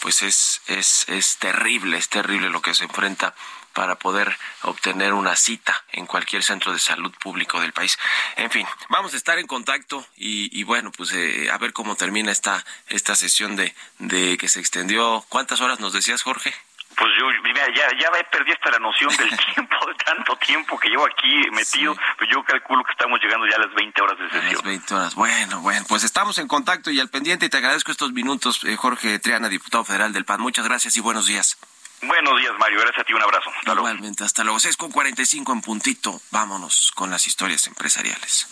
pues 0.03 0.21
es, 0.21 0.61
es, 0.67 1.05
es 1.07 1.37
terrible, 1.37 1.97
es 1.97 2.09
terrible 2.09 2.49
lo 2.49 2.61
que 2.61 2.75
se 2.75 2.83
enfrenta 2.83 3.33
para 3.71 3.95
poder 3.95 4.37
obtener 4.63 5.13
una 5.13 5.35
cita 5.35 5.83
en 5.93 6.05
cualquier 6.05 6.43
centro 6.43 6.73
de 6.73 6.79
salud 6.79 7.11
público 7.19 7.61
del 7.61 7.73
país. 7.73 7.97
En 8.35 8.51
fin, 8.51 8.67
vamos 8.89 9.13
a 9.13 9.17
estar 9.17 9.39
en 9.39 9.47
contacto 9.47 10.05
y, 10.17 10.59
y 10.59 10.63
bueno, 10.63 10.91
pues 10.91 11.13
eh, 11.13 11.49
a 11.49 11.57
ver 11.57 11.71
cómo 11.71 11.95
termina 11.95 12.31
esta, 12.31 12.65
esta 12.89 13.15
sesión 13.15 13.55
de, 13.55 13.73
de 13.99 14.37
que 14.37 14.49
se 14.49 14.59
extendió. 14.59 15.25
¿Cuántas 15.29 15.61
horas 15.61 15.79
nos 15.79 15.93
decías, 15.93 16.21
Jorge? 16.21 16.53
Pues 16.95 17.11
yo 17.17 17.27
ya, 17.75 17.87
ya 17.97 18.09
perdí 18.31 18.51
hasta 18.51 18.71
la 18.71 18.79
noción 18.79 19.09
del 19.15 19.29
tiempo, 19.53 19.75
de 19.85 19.95
tanto 19.95 20.35
tiempo 20.37 20.79
que 20.79 20.89
llevo 20.89 21.05
aquí 21.05 21.49
metido, 21.51 21.95
pues 22.17 22.29
yo 22.29 22.43
calculo 22.43 22.83
que 22.83 22.91
estamos 22.91 23.19
llegando 23.21 23.47
ya 23.47 23.55
a 23.55 23.59
las 23.59 23.73
20 23.73 24.01
horas 24.01 24.17
de 24.19 24.25
sesión. 24.25 24.47
A 24.47 24.53
las 24.53 24.63
20 24.63 24.95
horas, 24.95 25.15
bueno, 25.15 25.61
bueno, 25.61 25.85
pues 25.87 26.03
estamos 26.03 26.37
en 26.37 26.47
contacto 26.47 26.91
y 26.91 26.99
al 26.99 27.09
pendiente 27.09 27.45
y 27.45 27.49
te 27.49 27.57
agradezco 27.57 27.91
estos 27.91 28.11
minutos, 28.11 28.63
eh, 28.63 28.75
Jorge 28.75 29.19
Triana, 29.19 29.49
diputado 29.49 29.83
federal 29.83 30.13
del 30.13 30.25
PAN. 30.25 30.41
Muchas 30.41 30.65
gracias 30.65 30.95
y 30.97 31.01
buenos 31.01 31.27
días. 31.27 31.57
Buenos 32.05 32.37
días, 32.37 32.51
Mario. 32.59 32.79
Gracias 32.81 32.99
a 33.01 33.03
ti. 33.05 33.13
Un 33.13 33.21
abrazo. 33.21 33.49
Hasta 33.49 33.73
Igualmente. 33.73 34.23
Hasta 34.25 34.43
luego. 34.43 34.59
6 34.59 34.75
con 34.75 34.91
45 34.91 35.53
en 35.53 35.61
puntito. 35.61 36.21
Vámonos 36.31 36.91
con 36.95 37.09
las 37.09 37.27
historias 37.27 37.65
empresariales. 37.67 38.47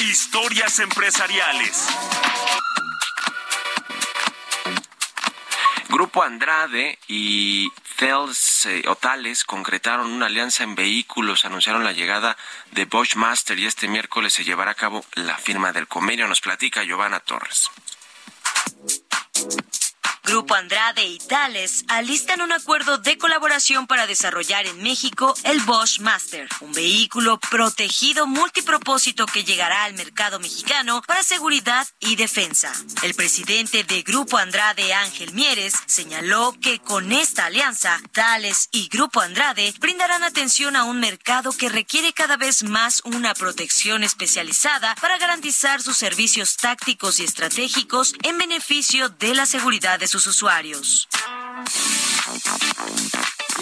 Historias 0.00 0.80
empresariales. 0.80 1.88
Grupo 5.88 6.22
Andrade 6.22 6.98
y 7.06 7.70
Thales 7.96 8.66
eh, 8.66 9.46
concretaron 9.46 10.10
una 10.10 10.26
alianza 10.26 10.64
en 10.64 10.74
vehículos, 10.74 11.44
anunciaron 11.44 11.84
la 11.84 11.92
llegada 11.92 12.36
de 12.72 12.84
Bosch 12.84 13.14
Master 13.14 13.58
y 13.58 13.66
este 13.66 13.88
miércoles 13.88 14.32
se 14.32 14.44
llevará 14.44 14.72
a 14.72 14.74
cabo 14.74 15.04
la 15.14 15.38
firma 15.38 15.72
del 15.72 15.86
convenio. 15.86 16.26
Nos 16.28 16.40
platica 16.40 16.82
Giovanna 16.82 17.20
Torres. 17.20 17.70
Grupo 20.26 20.56
Andrade 20.56 21.06
y 21.06 21.18
Thales 21.18 21.84
alistan 21.86 22.40
un 22.40 22.50
acuerdo 22.50 22.98
de 22.98 23.16
colaboración 23.16 23.86
para 23.86 24.08
desarrollar 24.08 24.66
en 24.66 24.82
México 24.82 25.32
el 25.44 25.60
Bosch 25.60 26.00
Master, 26.00 26.48
un 26.60 26.72
vehículo 26.72 27.38
protegido 27.38 28.26
multipropósito 28.26 29.24
que 29.26 29.44
llegará 29.44 29.84
al 29.84 29.94
mercado 29.94 30.40
mexicano 30.40 31.00
para 31.06 31.22
seguridad 31.22 31.86
y 32.00 32.16
defensa. 32.16 32.72
El 33.04 33.14
presidente 33.14 33.84
de 33.84 34.02
Grupo 34.02 34.36
Andrade, 34.36 34.92
Ángel 34.92 35.32
Mieres, 35.32 35.74
señaló 35.86 36.56
que 36.60 36.80
con 36.80 37.12
esta 37.12 37.46
alianza, 37.46 38.00
Thales 38.10 38.68
y 38.72 38.88
Grupo 38.88 39.20
Andrade 39.20 39.72
brindarán 39.78 40.24
atención 40.24 40.74
a 40.74 40.84
un 40.84 40.98
mercado 40.98 41.52
que 41.52 41.68
requiere 41.68 42.12
cada 42.12 42.36
vez 42.36 42.64
más 42.64 43.00
una 43.04 43.32
protección 43.34 44.02
especializada 44.02 44.96
para 44.96 45.18
garantizar 45.18 45.80
sus 45.82 45.96
servicios 45.96 46.56
tácticos 46.56 47.20
y 47.20 47.24
estratégicos 47.24 48.14
en 48.24 48.38
beneficio 48.38 49.08
de 49.08 49.32
la 49.32 49.46
seguridad 49.46 50.00
de 50.00 50.15
sus 50.16 50.28
usuarios. 50.28 51.08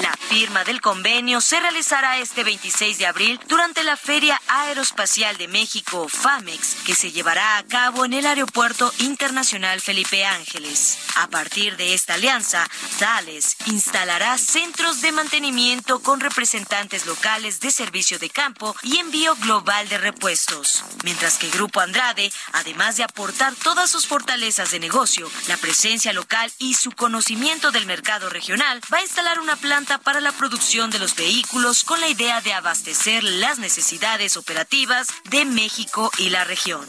La 0.02 0.16
firma 0.16 0.64
del 0.64 0.80
convenio 0.80 1.40
se 1.40 1.60
realizará 1.60 2.18
este 2.18 2.42
26 2.42 2.98
de 2.98 3.06
abril 3.06 3.38
durante 3.46 3.84
la 3.84 3.96
Feria 3.96 4.40
Aeroespacial 4.48 5.36
de 5.36 5.46
México, 5.46 6.08
FAMEX, 6.08 6.78
que 6.84 6.96
se 6.96 7.12
llevará 7.12 7.58
a 7.58 7.62
cabo 7.62 8.04
en 8.04 8.12
el 8.12 8.26
Aeropuerto 8.26 8.92
Internacional 8.98 9.80
Felipe 9.80 10.24
Ángeles. 10.24 10.98
A 11.14 11.28
partir 11.28 11.76
de 11.76 11.94
esta 11.94 12.14
alianza, 12.14 12.68
Thales 12.98 13.56
instalará 13.66 14.36
centros 14.36 15.00
de 15.00 15.12
mantenimiento 15.12 16.00
con 16.00 16.18
representantes 16.18 17.06
locales 17.06 17.60
de 17.60 17.70
servicio 17.70 18.18
de 18.18 18.30
campo 18.30 18.74
y 18.82 18.98
envío 18.98 19.36
global 19.36 19.88
de 19.88 19.98
repuestos. 19.98 20.82
Mientras 21.04 21.38
que 21.38 21.50
Grupo 21.50 21.78
Andrade, 21.78 22.32
además 22.52 22.96
de 22.96 23.04
aportar 23.04 23.54
todas 23.54 23.90
sus 23.90 24.08
fortalezas 24.08 24.72
de 24.72 24.80
negocio, 24.80 25.30
la 25.46 25.56
presencia 25.56 26.12
local 26.12 26.50
y 26.58 26.74
su 26.74 26.90
conocimiento 26.90 27.70
del 27.70 27.86
mercado 27.86 28.28
regional, 28.28 28.80
va 28.92 28.98
a 28.98 29.02
instalar 29.02 29.38
una 29.38 29.54
planta 29.54 29.83
para 29.84 30.20
la 30.20 30.32
producción 30.32 30.90
de 30.90 30.98
los 30.98 31.14
vehículos 31.14 31.84
con 31.84 32.00
la 32.00 32.08
idea 32.08 32.40
de 32.40 32.54
abastecer 32.54 33.22
las 33.22 33.58
necesidades 33.58 34.36
operativas 34.38 35.08
de 35.24 35.44
México 35.44 36.10
y 36.18 36.30
la 36.30 36.44
región. 36.44 36.86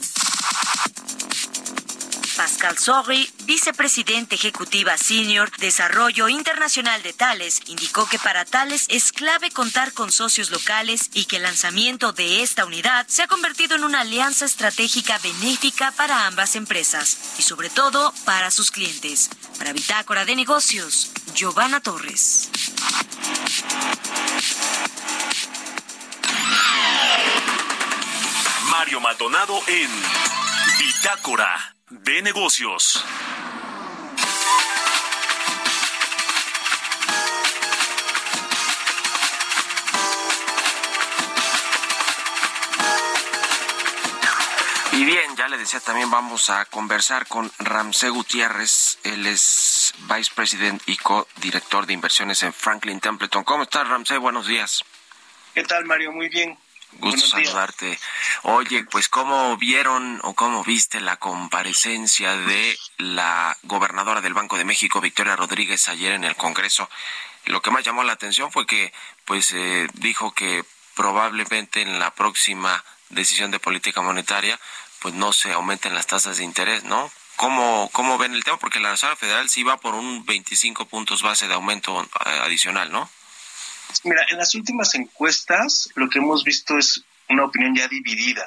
Pascal 2.36 2.78
Sorri, 2.78 3.32
vicepresidente 3.46 4.36
ejecutiva 4.36 4.98
senior 4.98 5.50
Desarrollo 5.58 6.28
Internacional 6.28 7.02
de 7.02 7.14
Tales, 7.14 7.62
indicó 7.68 8.08
que 8.08 8.20
para 8.20 8.44
Tales 8.44 8.88
es 8.90 9.14
clave 9.14 9.52
contar 9.52 9.94
con 9.94 10.12
socios 10.12 10.52
locales 10.52 11.10
y 11.14 11.26
que 11.26 11.38
el 11.38 11.44
lanzamiento 11.44 12.12
de 12.12 12.44
esta 12.44 12.66
unidad 12.66 13.08
se 13.08 13.24
ha 13.24 13.28
convertido 13.28 13.76
en 13.76 13.86
una 13.86 14.02
alianza 14.02 14.46
estratégica 14.46 15.18
benéfica 15.20 15.92
para 15.94 16.28
ambas 16.28 16.56
empresas 16.56 17.18
y 17.38 17.42
sobre 17.42 17.70
todo 17.70 18.14
para 18.26 18.52
sus 18.52 18.70
clientes. 18.70 19.30
Para 19.58 19.72
Bitácora 19.72 20.26
de 20.26 20.36
Negocios, 20.36 21.12
Giovanna 21.34 21.80
Torres. 21.80 22.50
Mario 28.70 29.00
Maldonado 29.00 29.58
en 29.68 29.90
Bitácora 30.80 31.75
de 31.90 32.22
Negocios. 32.24 33.04
Y 44.94 45.04
bien, 45.04 45.36
ya 45.36 45.48
le 45.48 45.58
decía, 45.58 45.80
también 45.80 46.10
vamos 46.10 46.50
a 46.50 46.66
conversar 46.66 47.28
con 47.28 47.52
Ramsey 47.60 48.10
Gutiérrez. 48.10 48.98
Él 49.04 49.28
es 49.28 49.94
Vice 50.10 50.32
President 50.34 50.82
y 50.88 50.98
co-director 50.98 51.86
de 51.86 51.94
inversiones 51.94 52.42
en 52.44 52.54
Franklin 52.54 53.00
Templeton. 53.00 53.44
¿Cómo 53.44 53.64
estás, 53.64 53.88
Ramsey? 53.88 54.18
Buenos 54.18 54.48
días. 54.48 54.84
¿Qué 55.54 55.64
tal, 55.64 55.86
Mario? 55.86 56.12
Muy 56.14 56.30
bien. 56.30 56.58
Gusto 57.00 57.28
saludarte. 57.28 58.00
Oye, 58.44 58.86
pues 58.86 59.10
¿cómo 59.10 59.58
vieron 59.58 60.20
o 60.24 60.34
cómo 60.34 60.64
viste 60.64 61.02
la 61.02 61.18
comparecencia 61.18 62.36
de 62.36 62.78
la 62.98 63.58
gobernadora 63.64 64.22
del 64.22 64.34
Banco 64.34 64.58
de 64.58 64.66
México, 64.66 65.02
Victoria 65.02 65.36
Rodríguez, 65.36 65.88
ayer 65.90 66.14
en 66.14 66.24
el 66.24 66.36
Congreso? 66.36 66.90
Lo 67.46 67.62
que 67.62 67.72
más 67.72 67.84
llamó 67.84 68.04
la 68.04 68.14
atención 68.14 68.52
fue 68.52 68.66
que, 68.66 68.92
pues, 69.26 69.52
eh, 69.52 69.88
dijo 69.94 70.34
que 70.34 70.64
probablemente 70.96 71.82
en 71.82 72.00
la 72.00 72.14
próxima 72.14 72.84
decisión 73.10 73.52
de 73.52 73.60
política 73.60 74.02
monetaria, 74.02 74.60
pues 75.00 75.14
no 75.14 75.34
se 75.34 75.52
aumenten 75.54 75.94
las 75.94 76.08
tasas 76.08 76.38
de 76.38 76.44
interés, 76.44 76.84
¿no? 76.84 77.12
¿Cómo, 77.36 77.90
cómo 77.92 78.18
ven 78.18 78.34
el 78.34 78.44
tema? 78.44 78.58
Porque 78.58 78.80
la 78.80 78.92
Reserva 78.92 79.16
Federal 79.16 79.50
sí 79.50 79.64
va 79.64 79.78
por 79.78 79.94
un 79.94 80.26
25 80.26 80.86
puntos 80.86 81.22
base 81.22 81.48
de 81.48 81.54
aumento 81.54 82.02
eh, 82.02 82.40
adicional, 82.42 82.92
¿no? 82.92 83.10
Mira, 84.04 84.26
en 84.30 84.38
las 84.38 84.54
últimas 84.56 84.94
encuestas 84.96 85.90
lo 85.96 86.10
que 86.10 86.20
hemos 86.20 86.44
visto 86.44 86.78
es 86.78 87.04
una 87.30 87.46
opinión 87.46 87.76
ya 87.76 87.88
dividida. 87.88 88.46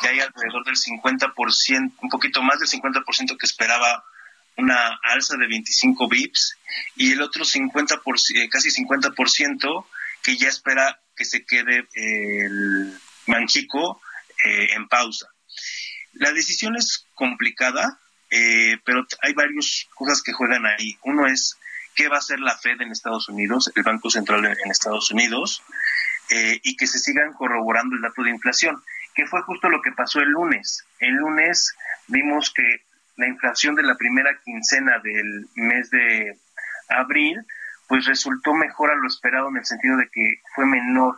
Que 0.00 0.08
hay 0.08 0.20
alrededor 0.20 0.64
del 0.64 0.74
50%, 0.74 1.92
un 2.02 2.08
poquito 2.08 2.42
más 2.42 2.58
del 2.58 2.68
50% 2.68 3.36
que 3.38 3.46
esperaba 3.46 4.04
una 4.56 4.98
alza 5.04 5.36
de 5.36 5.46
25 5.46 6.08
bips 6.08 6.58
y 6.96 7.12
el 7.12 7.22
otro 7.22 7.44
50%, 7.44 8.00
eh, 8.34 8.48
casi 8.48 8.70
50% 8.70 9.86
que 10.22 10.36
ya 10.36 10.48
espera 10.48 11.00
que 11.14 11.24
se 11.24 11.44
quede 11.44 11.86
el 11.94 12.98
Manchico 13.26 14.00
eh, 14.44 14.74
en 14.74 14.88
pausa. 14.88 15.28
La 16.14 16.32
decisión 16.32 16.76
es 16.76 17.06
complicada, 17.14 18.00
eh, 18.30 18.78
pero 18.84 19.06
hay 19.22 19.32
varias 19.34 19.86
cosas 19.94 20.22
que 20.22 20.32
juegan 20.32 20.66
ahí. 20.66 20.98
Uno 21.02 21.26
es 21.26 21.56
qué 21.98 22.08
va 22.08 22.16
a 22.16 22.20
hacer 22.20 22.38
la 22.38 22.56
Fed 22.56 22.80
en 22.80 22.92
Estados 22.92 23.28
Unidos, 23.28 23.72
el 23.74 23.82
Banco 23.82 24.08
Central 24.08 24.44
en 24.46 24.70
Estados 24.70 25.10
Unidos, 25.10 25.64
eh, 26.30 26.60
y 26.62 26.76
que 26.76 26.86
se 26.86 27.00
sigan 27.00 27.32
corroborando 27.32 27.96
el 27.96 28.02
dato 28.02 28.22
de 28.22 28.30
inflación, 28.30 28.80
que 29.16 29.26
fue 29.26 29.42
justo 29.42 29.68
lo 29.68 29.82
que 29.82 29.90
pasó 29.90 30.20
el 30.20 30.28
lunes. 30.28 30.84
El 31.00 31.14
lunes 31.14 31.74
vimos 32.06 32.52
que 32.54 32.84
la 33.16 33.26
inflación 33.26 33.74
de 33.74 33.82
la 33.82 33.96
primera 33.96 34.30
quincena 34.44 35.00
del 35.00 35.48
mes 35.56 35.90
de 35.90 36.38
abril, 36.88 37.44
pues 37.88 38.06
resultó 38.06 38.54
mejor 38.54 38.92
a 38.92 38.94
lo 38.94 39.08
esperado 39.08 39.48
en 39.48 39.56
el 39.56 39.64
sentido 39.64 39.96
de 39.96 40.08
que 40.08 40.40
fue 40.54 40.66
menor 40.66 41.16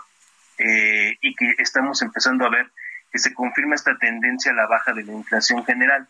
eh, 0.56 1.14
y 1.20 1.34
que 1.34 1.56
estamos 1.58 2.00
empezando 2.00 2.46
a 2.46 2.50
ver 2.50 2.70
que 3.12 3.18
se 3.18 3.34
confirma 3.34 3.74
esta 3.74 3.98
tendencia 3.98 4.52
a 4.52 4.54
la 4.54 4.66
baja 4.66 4.94
de 4.94 5.04
la 5.04 5.12
inflación 5.12 5.62
general 5.66 6.08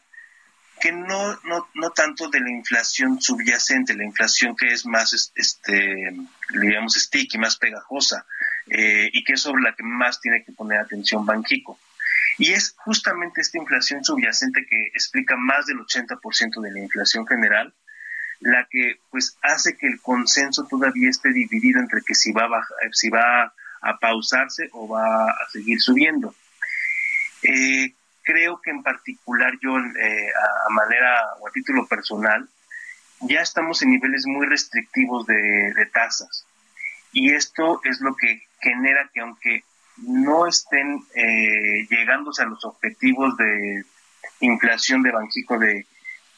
que 0.80 0.92
no, 0.92 1.38
no, 1.44 1.68
no 1.74 1.90
tanto 1.90 2.28
de 2.28 2.40
la 2.40 2.50
inflación 2.50 3.20
subyacente, 3.20 3.94
la 3.94 4.04
inflación 4.04 4.56
que 4.56 4.72
es 4.72 4.86
más, 4.86 5.32
este, 5.34 6.12
digamos, 6.60 6.94
sticky, 6.94 7.38
más 7.38 7.56
pegajosa, 7.56 8.26
eh, 8.66 9.10
y 9.12 9.22
que 9.24 9.34
es 9.34 9.42
sobre 9.42 9.62
la 9.62 9.74
que 9.74 9.82
más 9.82 10.20
tiene 10.20 10.42
que 10.44 10.52
poner 10.52 10.80
atención 10.80 11.26
Banquico. 11.26 11.78
Y 12.38 12.52
es 12.52 12.74
justamente 12.78 13.40
esta 13.40 13.58
inflación 13.58 14.04
subyacente 14.04 14.64
que 14.66 14.86
explica 14.88 15.36
más 15.36 15.66
del 15.66 15.78
80% 15.78 16.60
de 16.60 16.72
la 16.72 16.80
inflación 16.80 17.26
general, 17.26 17.74
la 18.40 18.66
que 18.70 19.00
pues 19.10 19.36
hace 19.42 19.76
que 19.76 19.86
el 19.86 20.00
consenso 20.00 20.66
todavía 20.66 21.10
esté 21.10 21.30
dividido 21.32 21.80
entre 21.80 22.00
que 22.00 22.14
si 22.14 22.32
va 22.32 22.44
a, 22.44 22.66
si 22.92 23.10
va 23.10 23.52
a 23.82 23.98
pausarse 23.98 24.70
o 24.72 24.88
va 24.88 25.26
a 25.26 25.50
seguir 25.52 25.80
subiendo. 25.80 26.34
Eh, 27.42 27.94
creo 28.30 28.60
que 28.60 28.70
en 28.70 28.82
particular 28.82 29.52
yo, 29.60 29.76
eh, 29.78 30.28
a, 30.66 30.70
manera 30.70 31.34
o 31.40 31.48
a 31.48 31.52
título 31.52 31.86
personal, 31.86 32.48
ya 33.22 33.40
estamos 33.40 33.82
en 33.82 33.90
niveles 33.90 34.24
muy 34.26 34.46
restrictivos 34.46 35.26
de, 35.26 35.88
tasas. 35.92 36.46
Y 37.12 37.34
esto 37.34 37.80
es 37.84 38.00
lo 38.00 38.14
que 38.14 38.42
genera 38.60 39.10
que 39.12 39.20
aunque 39.20 39.64
no 39.98 40.46
estén 40.46 41.02
eh, 41.14 41.86
llegándose 41.90 42.42
a 42.42 42.46
los 42.46 42.64
objetivos 42.64 43.36
de 43.36 43.84
inflación 44.40 45.02
de 45.02 45.10
Banxico 45.10 45.58
de 45.58 45.86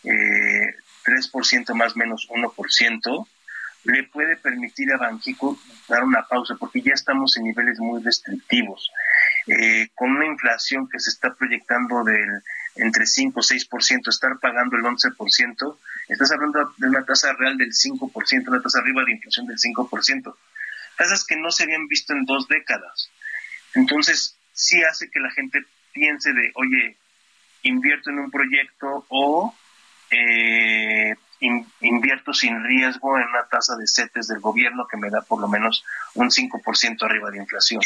eh, 0.05 0.75
3% 1.05 1.75
más 1.75 1.95
menos 1.95 2.27
1%, 2.29 3.27
le 3.85 4.05
puede 4.05 4.37
permitir 4.37 4.93
a 4.93 4.97
Banxico 4.97 5.59
dar 5.89 6.05
una 6.05 6.23
pausa 6.23 6.55
porque 6.59 6.81
ya 6.81 6.93
estamos 6.93 7.37
en 7.37 7.45
niveles 7.45 7.79
muy 7.81 8.03
restrictivos. 8.03 8.91
Eh, 9.47 9.89
con 9.95 10.11
una 10.11 10.27
inflación 10.27 10.89
que 10.89 11.01
se 11.01 11.11
está 11.11 11.35
proyectando 11.35 12.05
del 12.05 12.43
entre 12.77 13.07
5 13.07 13.39
o 13.39 13.43
6%, 13.43 14.09
estar 14.09 14.39
pagando 14.39 14.77
el 14.77 14.83
11%, 14.85 15.77
estás 16.09 16.33
hablando 16.33 16.73
de 16.77 16.89
una 16.89 17.05
tasa 17.05 17.33
real 17.35 17.59
del 17.59 17.73
5%, 17.73 18.49
una 18.49 18.63
tasa 18.63 18.79
arriba 18.79 19.05
de 19.05 19.13
inflación 19.13 19.47
del 19.47 19.59
5%. 19.59 20.35
Tasas 20.97 21.25
que 21.27 21.37
no 21.37 21.51
se 21.51 21.65
habían 21.65 21.87
visto 21.89 22.15
en 22.15 22.25
dos 22.25 22.49
décadas. 22.49 23.11
Entonces, 23.75 24.39
sí 24.53 24.83
hace 24.83 25.11
que 25.11 25.21
la 25.21 25.31
gente 25.33 25.65
piense 25.93 26.33
de, 26.33 26.53
oye, 26.55 26.97
invierto 27.63 28.11
en 28.11 28.21
un 28.21 28.31
proyecto 28.31 29.05
o 29.09 29.55
eh, 30.11 31.15
invierto 31.81 32.33
sin 32.33 32.63
riesgo 32.65 33.19
en 33.19 33.29
una 33.29 33.45
tasa 33.45 33.77
de 33.77 33.87
CETES 33.87 34.29
del 34.29 34.41
gobierno 34.41 34.87
que 34.89 34.97
me 34.97 35.11
da 35.11 35.23
por 35.23 35.41
lo 35.41 35.49
menos 35.49 35.85
un 36.15 36.31
5% 36.31 37.03
arriba 37.03 37.31
de 37.31 37.39
inflación. 37.39 37.83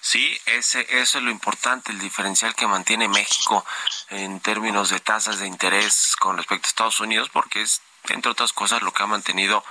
Sí, 0.00 0.38
ese, 0.46 0.86
eso 1.00 1.18
es 1.18 1.24
lo 1.24 1.30
importante, 1.30 1.90
el 1.90 1.98
diferencial 1.98 2.54
que 2.54 2.66
mantiene 2.66 3.08
México 3.08 3.64
en 4.10 4.38
términos 4.38 4.90
de 4.90 5.00
tasas 5.00 5.40
de 5.40 5.48
interés 5.48 6.14
con 6.20 6.36
respecto 6.36 6.66
a 6.66 6.68
Estados 6.68 7.00
Unidos, 7.00 7.28
porque 7.30 7.62
es, 7.62 7.82
entre 8.10 8.30
otras 8.30 8.52
cosas, 8.52 8.82
lo 8.82 8.92
que 8.92 9.02
ha 9.02 9.06
mantenido 9.06 9.64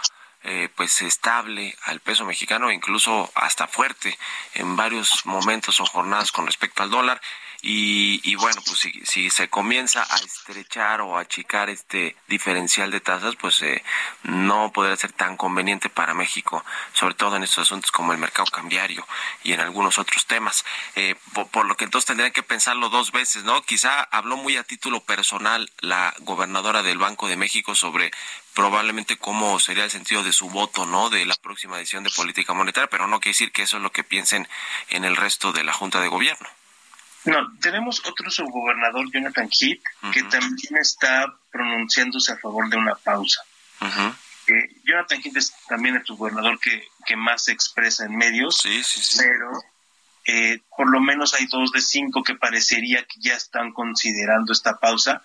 eh, 0.47 0.69
pues 0.75 1.01
estable 1.01 1.75
al 1.86 2.01
peso 2.01 2.23
mexicano, 2.23 2.71
incluso 2.71 3.31
hasta 3.33 3.67
fuerte 3.67 4.15
en 4.53 4.75
varios 4.75 5.25
momentos 5.25 5.79
o 5.79 5.86
jornadas 5.88 6.31
con 6.31 6.45
respecto 6.45 6.83
al 6.83 6.91
dólar. 6.91 7.19
Y, 7.68 8.36
bueno, 8.36 8.61
pues 8.63 8.88
si, 9.05 9.32
se 9.32 9.47
comienza 9.49 10.05
a 10.07 10.18
estrechar 10.18 11.01
o 11.01 11.18
achicar 11.18 11.72
este 11.72 12.16
diferencial 12.28 12.91
de 12.91 12.99
tasas, 12.99 13.36
pues 13.38 13.59
eh, 13.63 13.84
no 14.22 14.72
podrá 14.72 14.95
ser 14.95 15.13
tan 15.13 15.36
conveniente 15.36 15.89
para 15.89 16.13
México, 16.13 16.63
sobre 16.93 17.16
todo 17.16 17.38
en 17.38 17.43
estos 17.43 17.63
asuntos 17.63 17.89
como 17.89 18.11
el 18.11 18.20
mercado 18.20 18.45
cambiario 18.51 19.07
y 19.43 19.53
en 19.53 19.61
algunos 19.61 19.97
otros 19.97 20.28
temas. 20.28 20.63
Eh, 20.95 21.16
por, 21.51 21.66
lo 21.66 21.76
que 21.76 21.86
entonces 21.86 22.05
tendrían 22.05 22.32
que 22.32 22.43
pensarlo 22.43 22.89
dos 22.89 23.11
veces, 23.11 23.45
¿no? 23.45 23.63
Quizá 23.63 24.03
habló 24.11 24.38
muy 24.38 24.57
a 24.57 24.63
título 24.63 24.99
personal 24.99 25.72
la 25.80 26.13
gobernadora 26.20 26.84
del 26.84 26.99
Banco 26.99 27.28
de 27.28 27.36
México 27.36 27.74
sobre 27.74 28.11
probablemente 28.53 29.18
cómo 29.18 29.59
sería 29.59 29.86
el 29.86 29.91
sentido 29.91 30.22
de 30.22 30.34
su 30.34 30.51
voto, 30.51 30.86
¿no? 30.86 31.09
De 31.09 31.26
la 31.26 31.36
próxima 31.36 31.80
edición 31.80 32.03
de 32.03 32.11
política 32.11 32.53
monetaria, 32.53 32.91
pero 32.91 33.07
no 33.07 33.20
quiere 33.20 33.34
decir 33.34 33.51
que 33.51 33.63
eso 33.63 33.78
es 33.78 33.84
lo 33.84 33.91
que 33.91 34.03
piensen 34.03 34.47
en 34.89 35.03
el 35.03 35.16
resto 35.16 35.51
de 35.51 35.63
la 35.63 35.74
Junta 35.74 35.99
de 35.99 36.09
Gobierno. 36.09 36.47
No, 37.26 37.57
tenemos 37.59 38.01
otro 38.05 38.30
subgobernador, 38.30 39.11
Jonathan 39.11 39.49
Heath, 39.49 39.82
que 40.13 40.23
también 40.23 40.78
está 40.80 41.34
pronunciándose 41.51 42.34
a 42.34 42.38
favor 42.38 42.69
de 42.69 42.78
una 42.78 42.95
pausa. 42.95 43.41
Eh, 44.47 44.76
Jonathan 44.84 45.21
Heath 45.23 45.38
es 45.38 45.53
también 45.67 45.95
el 45.95 46.05
subgobernador 46.05 46.59
que, 46.59 46.88
que 47.05 47.15
más 47.15 47.45
se 47.45 47.51
expresa 47.51 48.05
en 48.05 48.15
medios, 48.15 48.63
pero 49.17 49.51
eh, 50.26 50.59
por 50.76 50.89
lo 50.89 50.99
menos 50.99 51.34
hay 51.34 51.47
dos 51.47 51.71
de 51.71 51.82
cinco 51.82 52.23
que 52.23 52.36
parecería 52.36 53.03
que 53.05 53.19
ya 53.19 53.36
están 53.36 53.71
considerando 53.73 54.53
esta 54.53 54.78
pausa. 54.78 55.21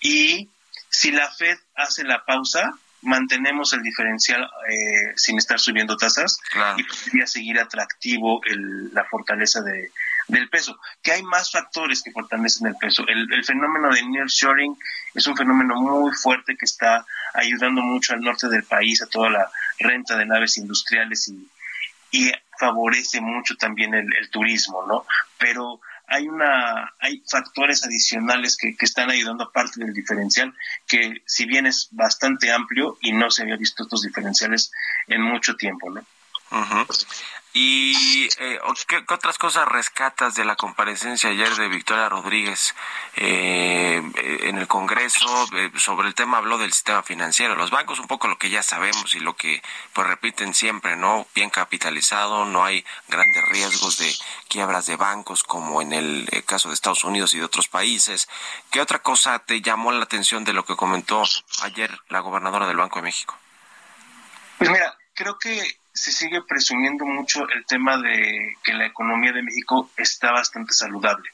Y 0.00 0.48
si 0.88 1.12
la 1.12 1.30
Fed 1.30 1.58
hace 1.76 2.04
la 2.04 2.24
pausa, 2.24 2.72
mantenemos 3.02 3.72
el 3.72 3.82
diferencial 3.82 4.42
eh, 4.42 5.12
sin 5.16 5.38
estar 5.38 5.60
subiendo 5.60 5.96
tasas 5.96 6.38
y 6.76 6.82
podría 6.84 7.26
seguir 7.26 7.58
atractivo 7.60 8.40
el, 8.44 8.92
la 8.92 9.04
fortaleza 9.04 9.60
de 9.60 9.92
del 10.28 10.48
peso, 10.48 10.78
que 11.02 11.12
hay 11.12 11.22
más 11.22 11.50
factores 11.50 12.02
que 12.02 12.12
fortalecen 12.12 12.66
el 12.66 12.76
peso. 12.76 13.06
El, 13.06 13.32
el 13.32 13.44
fenómeno 13.44 13.90
de 13.90 14.02
nearshoring 14.02 14.76
es 15.14 15.26
un 15.26 15.36
fenómeno 15.36 15.80
muy 15.80 16.12
fuerte 16.12 16.56
que 16.56 16.64
está 16.64 17.04
ayudando 17.34 17.82
mucho 17.82 18.14
al 18.14 18.20
norte 18.20 18.48
del 18.48 18.64
país, 18.64 19.02
a 19.02 19.06
toda 19.06 19.30
la 19.30 19.50
renta 19.78 20.16
de 20.16 20.26
naves 20.26 20.56
industriales 20.56 21.28
y, 21.28 21.48
y 22.10 22.32
favorece 22.58 23.20
mucho 23.20 23.56
también 23.56 23.94
el, 23.94 24.30
turismo, 24.30 24.84
¿no? 24.86 25.06
Pero 25.38 25.80
hay 26.06 26.28
una 26.28 26.92
hay 27.00 27.22
factores 27.28 27.84
adicionales 27.84 28.56
que, 28.56 28.76
que 28.76 28.84
están 28.84 29.10
ayudando 29.10 29.44
a 29.44 29.52
parte 29.52 29.82
del 29.82 29.94
diferencial 29.94 30.54
que 30.86 31.22
si 31.24 31.46
bien 31.46 31.66
es 31.66 31.88
bastante 31.92 32.52
amplio 32.52 32.98
y 33.00 33.12
no 33.12 33.30
se 33.30 33.42
había 33.42 33.56
visto 33.56 33.84
estos 33.84 34.02
diferenciales 34.02 34.70
en 35.06 35.22
mucho 35.22 35.56
tiempo 35.56 35.90
no 35.90 36.04
¿Y 37.56 38.28
eh, 38.40 38.58
¿qué, 38.88 39.04
otras 39.08 39.38
cosas 39.38 39.68
rescatas 39.68 40.34
de 40.34 40.44
la 40.44 40.56
comparecencia 40.56 41.30
ayer 41.30 41.54
de 41.54 41.68
Victoria 41.68 42.08
Rodríguez 42.08 42.74
eh, 43.14 44.02
en 44.16 44.58
el 44.58 44.66
Congreso? 44.66 45.28
Eh, 45.54 45.70
sobre 45.76 46.08
el 46.08 46.16
tema 46.16 46.38
habló 46.38 46.58
del 46.58 46.72
sistema 46.72 47.04
financiero, 47.04 47.54
los 47.54 47.70
bancos, 47.70 48.00
un 48.00 48.08
poco 48.08 48.26
lo 48.26 48.38
que 48.38 48.50
ya 48.50 48.64
sabemos 48.64 49.14
y 49.14 49.20
lo 49.20 49.36
que 49.36 49.62
pues 49.92 50.04
repiten 50.04 50.52
siempre, 50.52 50.96
¿no? 50.96 51.28
Bien 51.32 51.48
capitalizado, 51.48 52.44
no 52.44 52.64
hay 52.64 52.84
grandes 53.06 53.48
riesgos 53.48 53.98
de 53.98 54.12
quiebras 54.48 54.86
de 54.86 54.96
bancos 54.96 55.44
como 55.44 55.80
en 55.80 55.92
el 55.92 56.28
caso 56.46 56.70
de 56.70 56.74
Estados 56.74 57.04
Unidos 57.04 57.34
y 57.34 57.38
de 57.38 57.44
otros 57.44 57.68
países. 57.68 58.28
¿Qué 58.72 58.80
otra 58.80 58.98
cosa 58.98 59.38
te 59.38 59.60
llamó 59.60 59.92
la 59.92 60.02
atención 60.02 60.44
de 60.44 60.54
lo 60.54 60.64
que 60.64 60.74
comentó 60.74 61.22
ayer 61.62 61.96
la 62.08 62.18
gobernadora 62.18 62.66
del 62.66 62.78
Banco 62.78 62.98
de 62.98 63.04
México? 63.04 63.38
Pues 64.58 64.70
mira, 64.70 64.98
creo 65.14 65.38
que 65.38 65.83
se 65.94 66.12
sigue 66.12 66.42
presumiendo 66.42 67.04
mucho 67.06 67.48
el 67.48 67.64
tema 67.66 67.96
de 67.96 68.56
que 68.62 68.74
la 68.74 68.86
economía 68.86 69.32
de 69.32 69.42
México 69.42 69.90
está 69.96 70.32
bastante 70.32 70.74
saludable. 70.74 71.30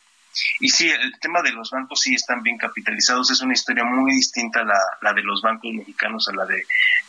Y 0.61 0.69
sí, 0.69 0.89
el 0.89 1.19
tema 1.19 1.43
de 1.43 1.51
los 1.51 1.71
bancos 1.71 2.03
sí 2.03 2.15
están 2.15 2.43
bien 2.43 2.57
capitalizados, 2.57 3.31
es 3.31 3.41
una 3.41 3.55
historia 3.55 3.85
muy 3.85 4.13
distinta 4.13 4.61
a 4.61 4.65
la, 4.65 4.79
la 5.03 5.13
de 5.13 5.23
los 5.23 5.43
bancos 5.43 5.73
mexicanos 5.73 6.29
a 6.29 6.33
la 6.33 6.47
de 6.47 6.65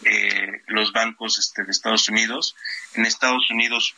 eh, 0.06 0.64
los 0.68 0.92
bancos 0.92 1.38
este, 1.38 1.64
de 1.64 1.72
Estados 1.72 2.10
Unidos. 2.10 2.56
En 2.96 3.06
Estados 3.06 3.52
Unidos 3.52 3.96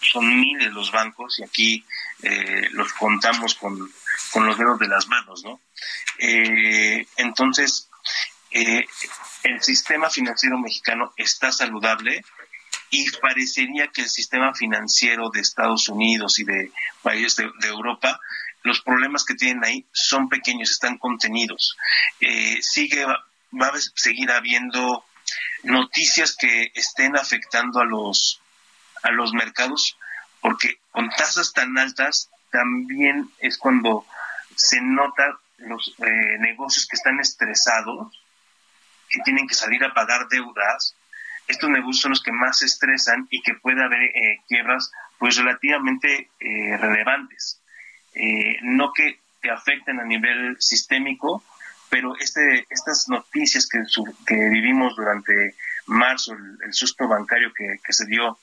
son 0.00 0.40
miles 0.40 0.72
los 0.72 0.92
bancos 0.92 1.38
y 1.38 1.44
aquí 1.44 1.84
eh, 2.22 2.68
los 2.72 2.92
contamos 2.92 3.54
con, 3.54 3.90
con, 4.32 4.46
los 4.46 4.58
dedos 4.58 4.78
de 4.78 4.88
las 4.88 5.06
manos, 5.08 5.42
¿no? 5.44 5.60
Eh, 6.18 7.06
entonces, 7.16 7.88
eh, 8.50 8.86
el 9.42 9.62
sistema 9.62 10.10
financiero 10.10 10.58
mexicano 10.58 11.12
está 11.16 11.52
saludable, 11.52 12.24
y 12.90 13.10
parecería 13.18 13.88
que 13.88 14.02
el 14.02 14.08
sistema 14.08 14.54
financiero 14.54 15.30
de 15.30 15.40
Estados 15.40 15.88
Unidos 15.88 16.38
y 16.38 16.44
de 16.44 16.72
países 17.02 17.36
de, 17.36 17.68
Europa 17.68 18.20
los 18.62 18.80
problemas 18.80 19.24
que 19.24 19.34
tienen 19.34 19.64
ahí 19.64 19.86
son 19.92 20.28
pequeños, 20.28 20.72
están 20.72 20.98
contenidos. 20.98 21.76
Eh, 22.20 22.58
sigue, 22.62 23.04
va 23.06 23.68
a 23.68 23.78
seguir 23.94 24.30
habiendo 24.32 25.04
noticias 25.62 26.36
que 26.36 26.72
estén 26.74 27.16
afectando 27.16 27.80
a 27.80 27.84
los, 27.84 28.40
a 29.04 29.12
los 29.12 29.32
mercados, 29.34 29.96
porque 30.40 30.80
con 30.90 31.08
tasas 31.10 31.52
tan 31.52 31.78
altas 31.78 32.28
también 32.50 33.30
es 33.38 33.56
cuando 33.56 34.04
se 34.56 34.80
nota 34.80 35.38
los 35.58 35.94
eh, 35.98 36.38
negocios 36.38 36.86
que 36.86 36.96
están 36.96 37.20
estresados, 37.20 38.20
que 39.08 39.20
tienen 39.22 39.46
que 39.46 39.54
salir 39.54 39.84
a 39.84 39.94
pagar 39.94 40.28
deudas, 40.28 40.96
estos 41.48 41.70
negocios 41.70 42.00
son 42.00 42.10
los 42.10 42.22
que 42.22 42.32
más 42.32 42.58
se 42.58 42.66
estresan 42.66 43.26
y 43.30 43.42
que 43.42 43.54
puede 43.54 43.82
haber 43.82 44.02
eh, 44.02 44.40
quiebras 44.48 44.90
pues 45.18 45.36
relativamente 45.36 46.30
eh, 46.40 46.76
relevantes. 46.76 47.60
Eh, 48.14 48.58
no 48.62 48.92
que 48.92 49.20
te 49.40 49.50
afecten 49.50 50.00
a 50.00 50.04
nivel 50.04 50.56
sistémico, 50.58 51.44
pero 51.88 52.16
este, 52.18 52.66
estas 52.70 53.08
noticias 53.08 53.68
que, 53.68 53.78
que 54.26 54.48
vivimos 54.48 54.96
durante 54.96 55.54
marzo, 55.86 56.32
el, 56.32 56.72
susto 56.74 57.06
bancario 57.06 57.52
que, 57.52 57.92
se 57.92 58.06
dio 58.06 58.38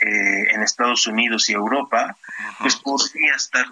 en 0.00 0.62
Estados 0.62 1.08
Unidos 1.08 1.50
y 1.50 1.54
Europa, 1.54 2.16
pues 2.60 2.76
podría 2.76 3.34
estar 3.34 3.66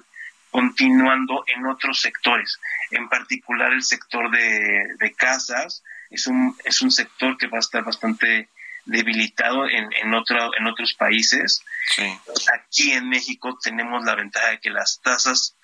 continuando 0.50 1.44
en 1.46 1.64
otros 1.66 2.00
sectores, 2.00 2.58
en 2.90 3.08
particular 3.08 3.72
el 3.72 3.84
sector 3.84 4.28
de, 4.30 4.96
de 4.98 5.14
casas, 5.14 5.84
es 6.10 6.26
un, 6.26 6.56
es 6.64 6.82
un 6.82 6.90
sector 6.90 7.36
que 7.38 7.46
va 7.46 7.58
a 7.58 7.60
estar 7.60 7.84
bastante 7.84 8.48
debilitado 8.86 9.68
en, 9.68 9.92
en, 9.92 10.14
otro, 10.14 10.50
en 10.58 10.66
otros 10.66 10.94
países. 10.94 11.62
Aquí 12.54 12.92
en 12.92 13.08
México 13.08 13.58
tenemos 13.62 14.04
la 14.04 14.14
ventaja 14.14 14.50
de 14.50 14.60
que 14.60 14.70
las 14.70 15.00
tasas, 15.02 15.56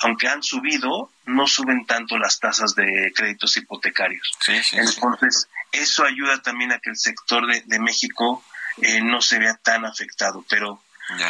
aunque 0.00 0.28
han 0.28 0.42
subido, 0.42 1.10
no 1.26 1.46
suben 1.46 1.86
tanto 1.86 2.18
las 2.18 2.40
tasas 2.40 2.74
de 2.74 3.12
créditos 3.14 3.56
hipotecarios. 3.56 4.32
Entonces, 4.48 5.48
eso 5.72 6.04
ayuda 6.04 6.42
también 6.42 6.72
a 6.72 6.78
que 6.78 6.90
el 6.90 6.96
sector 6.96 7.46
de, 7.46 7.62
de 7.66 7.78
México 7.78 8.42
eh, 8.78 9.00
no 9.02 9.20
se 9.20 9.38
vea 9.38 9.54
tan 9.62 9.84
afectado, 9.84 10.44
pero, 10.48 10.82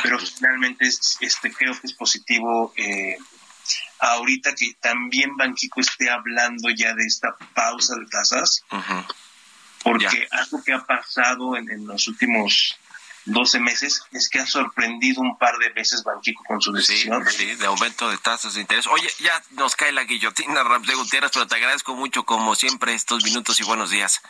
pero 0.03 0.19
finalmente 0.19 0.87
este, 0.87 1.53
creo 1.53 1.79
que 1.79 1.87
es 1.87 1.93
positivo. 1.93 2.73
Eh, 2.77 3.17
ahorita 3.99 4.55
que 4.55 4.75
también 4.81 5.37
Banquico 5.37 5.81
esté 5.81 6.11
hablando 6.11 6.71
ya 6.71 6.95
de 6.95 7.05
esta 7.05 7.35
pausa 7.55 7.95
de 7.97 8.07
tasas, 8.07 8.65
porque 9.85 10.27
algo 10.31 10.63
que 10.65 10.73
ha 10.73 10.85
pasado 10.85 11.57
en, 11.57 11.87
los 11.87 12.09
últimos 12.09 12.77
12 13.27 13.61
meses 13.61 14.03
es 14.11 14.29
que 14.29 14.41
ha 14.41 14.47
sorprendido 14.47 15.21
un 15.21 15.39
par 15.39 15.57
de 15.59 15.69
veces 15.69 16.03
Banquico 16.03 16.43
con 16.45 16.61
su 16.61 16.73
decisión. 16.73 17.23
Sí, 17.31 17.55
de 17.55 17.67
aumento 17.67 18.09
de 18.09 18.19
tasas 18.19 18.55
de 18.55 18.63
interés. 18.63 18.87
Oye, 18.87 19.09
ya 19.21 19.41
nos 19.51 19.77
cae 19.77 19.93
la 19.93 20.05
guillotina, 20.05 20.65
de 20.65 20.95
Gutiérrez, 20.95 21.31
pero 21.33 21.47
te 21.47 21.57
agradezco 21.57 21.95
mucho, 21.95 22.25
como 22.25 22.55
siempre, 22.55 22.95
estos 22.95 23.23
minutos 23.25 23.61
y 23.61 23.65
buenos 23.65 23.91
días. 23.91 24.23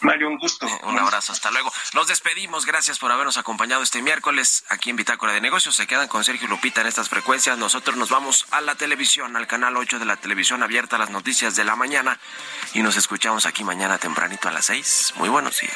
Mario, 0.00 0.28
un 0.28 0.38
gusto. 0.38 0.66
Un 0.82 0.98
abrazo, 0.98 1.32
hasta 1.32 1.50
luego. 1.50 1.72
Nos 1.94 2.08
despedimos, 2.08 2.66
gracias 2.66 2.98
por 2.98 3.10
habernos 3.10 3.36
acompañado 3.36 3.82
este 3.82 4.02
miércoles 4.02 4.64
aquí 4.68 4.90
en 4.90 4.96
Bitácora 4.96 5.32
de 5.32 5.40
Negocios. 5.40 5.76
Se 5.76 5.86
quedan 5.86 6.08
con 6.08 6.24
Sergio 6.24 6.48
Lupita 6.48 6.80
en 6.80 6.86
estas 6.86 7.08
frecuencias. 7.08 7.56
Nosotros 7.58 7.96
nos 7.96 8.10
vamos 8.10 8.46
a 8.50 8.60
la 8.60 8.74
televisión, 8.74 9.36
al 9.36 9.46
canal 9.46 9.76
8 9.76 9.98
de 9.98 10.04
la 10.04 10.16
televisión 10.16 10.62
abierta, 10.62 10.98
las 10.98 11.10
noticias 11.10 11.56
de 11.56 11.64
la 11.64 11.76
mañana. 11.76 12.18
Y 12.74 12.82
nos 12.82 12.96
escuchamos 12.96 13.46
aquí 13.46 13.64
mañana 13.64 13.98
tempranito 13.98 14.48
a 14.48 14.52
las 14.52 14.66
6. 14.66 15.14
Muy 15.16 15.28
buenos 15.28 15.58
días. 15.58 15.74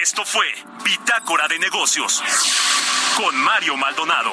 Esto 0.00 0.24
fue 0.24 0.46
Bitácora 0.84 1.48
de 1.48 1.58
Negocios 1.58 2.22
con 3.16 3.36
Mario 3.36 3.76
Maldonado. 3.76 4.32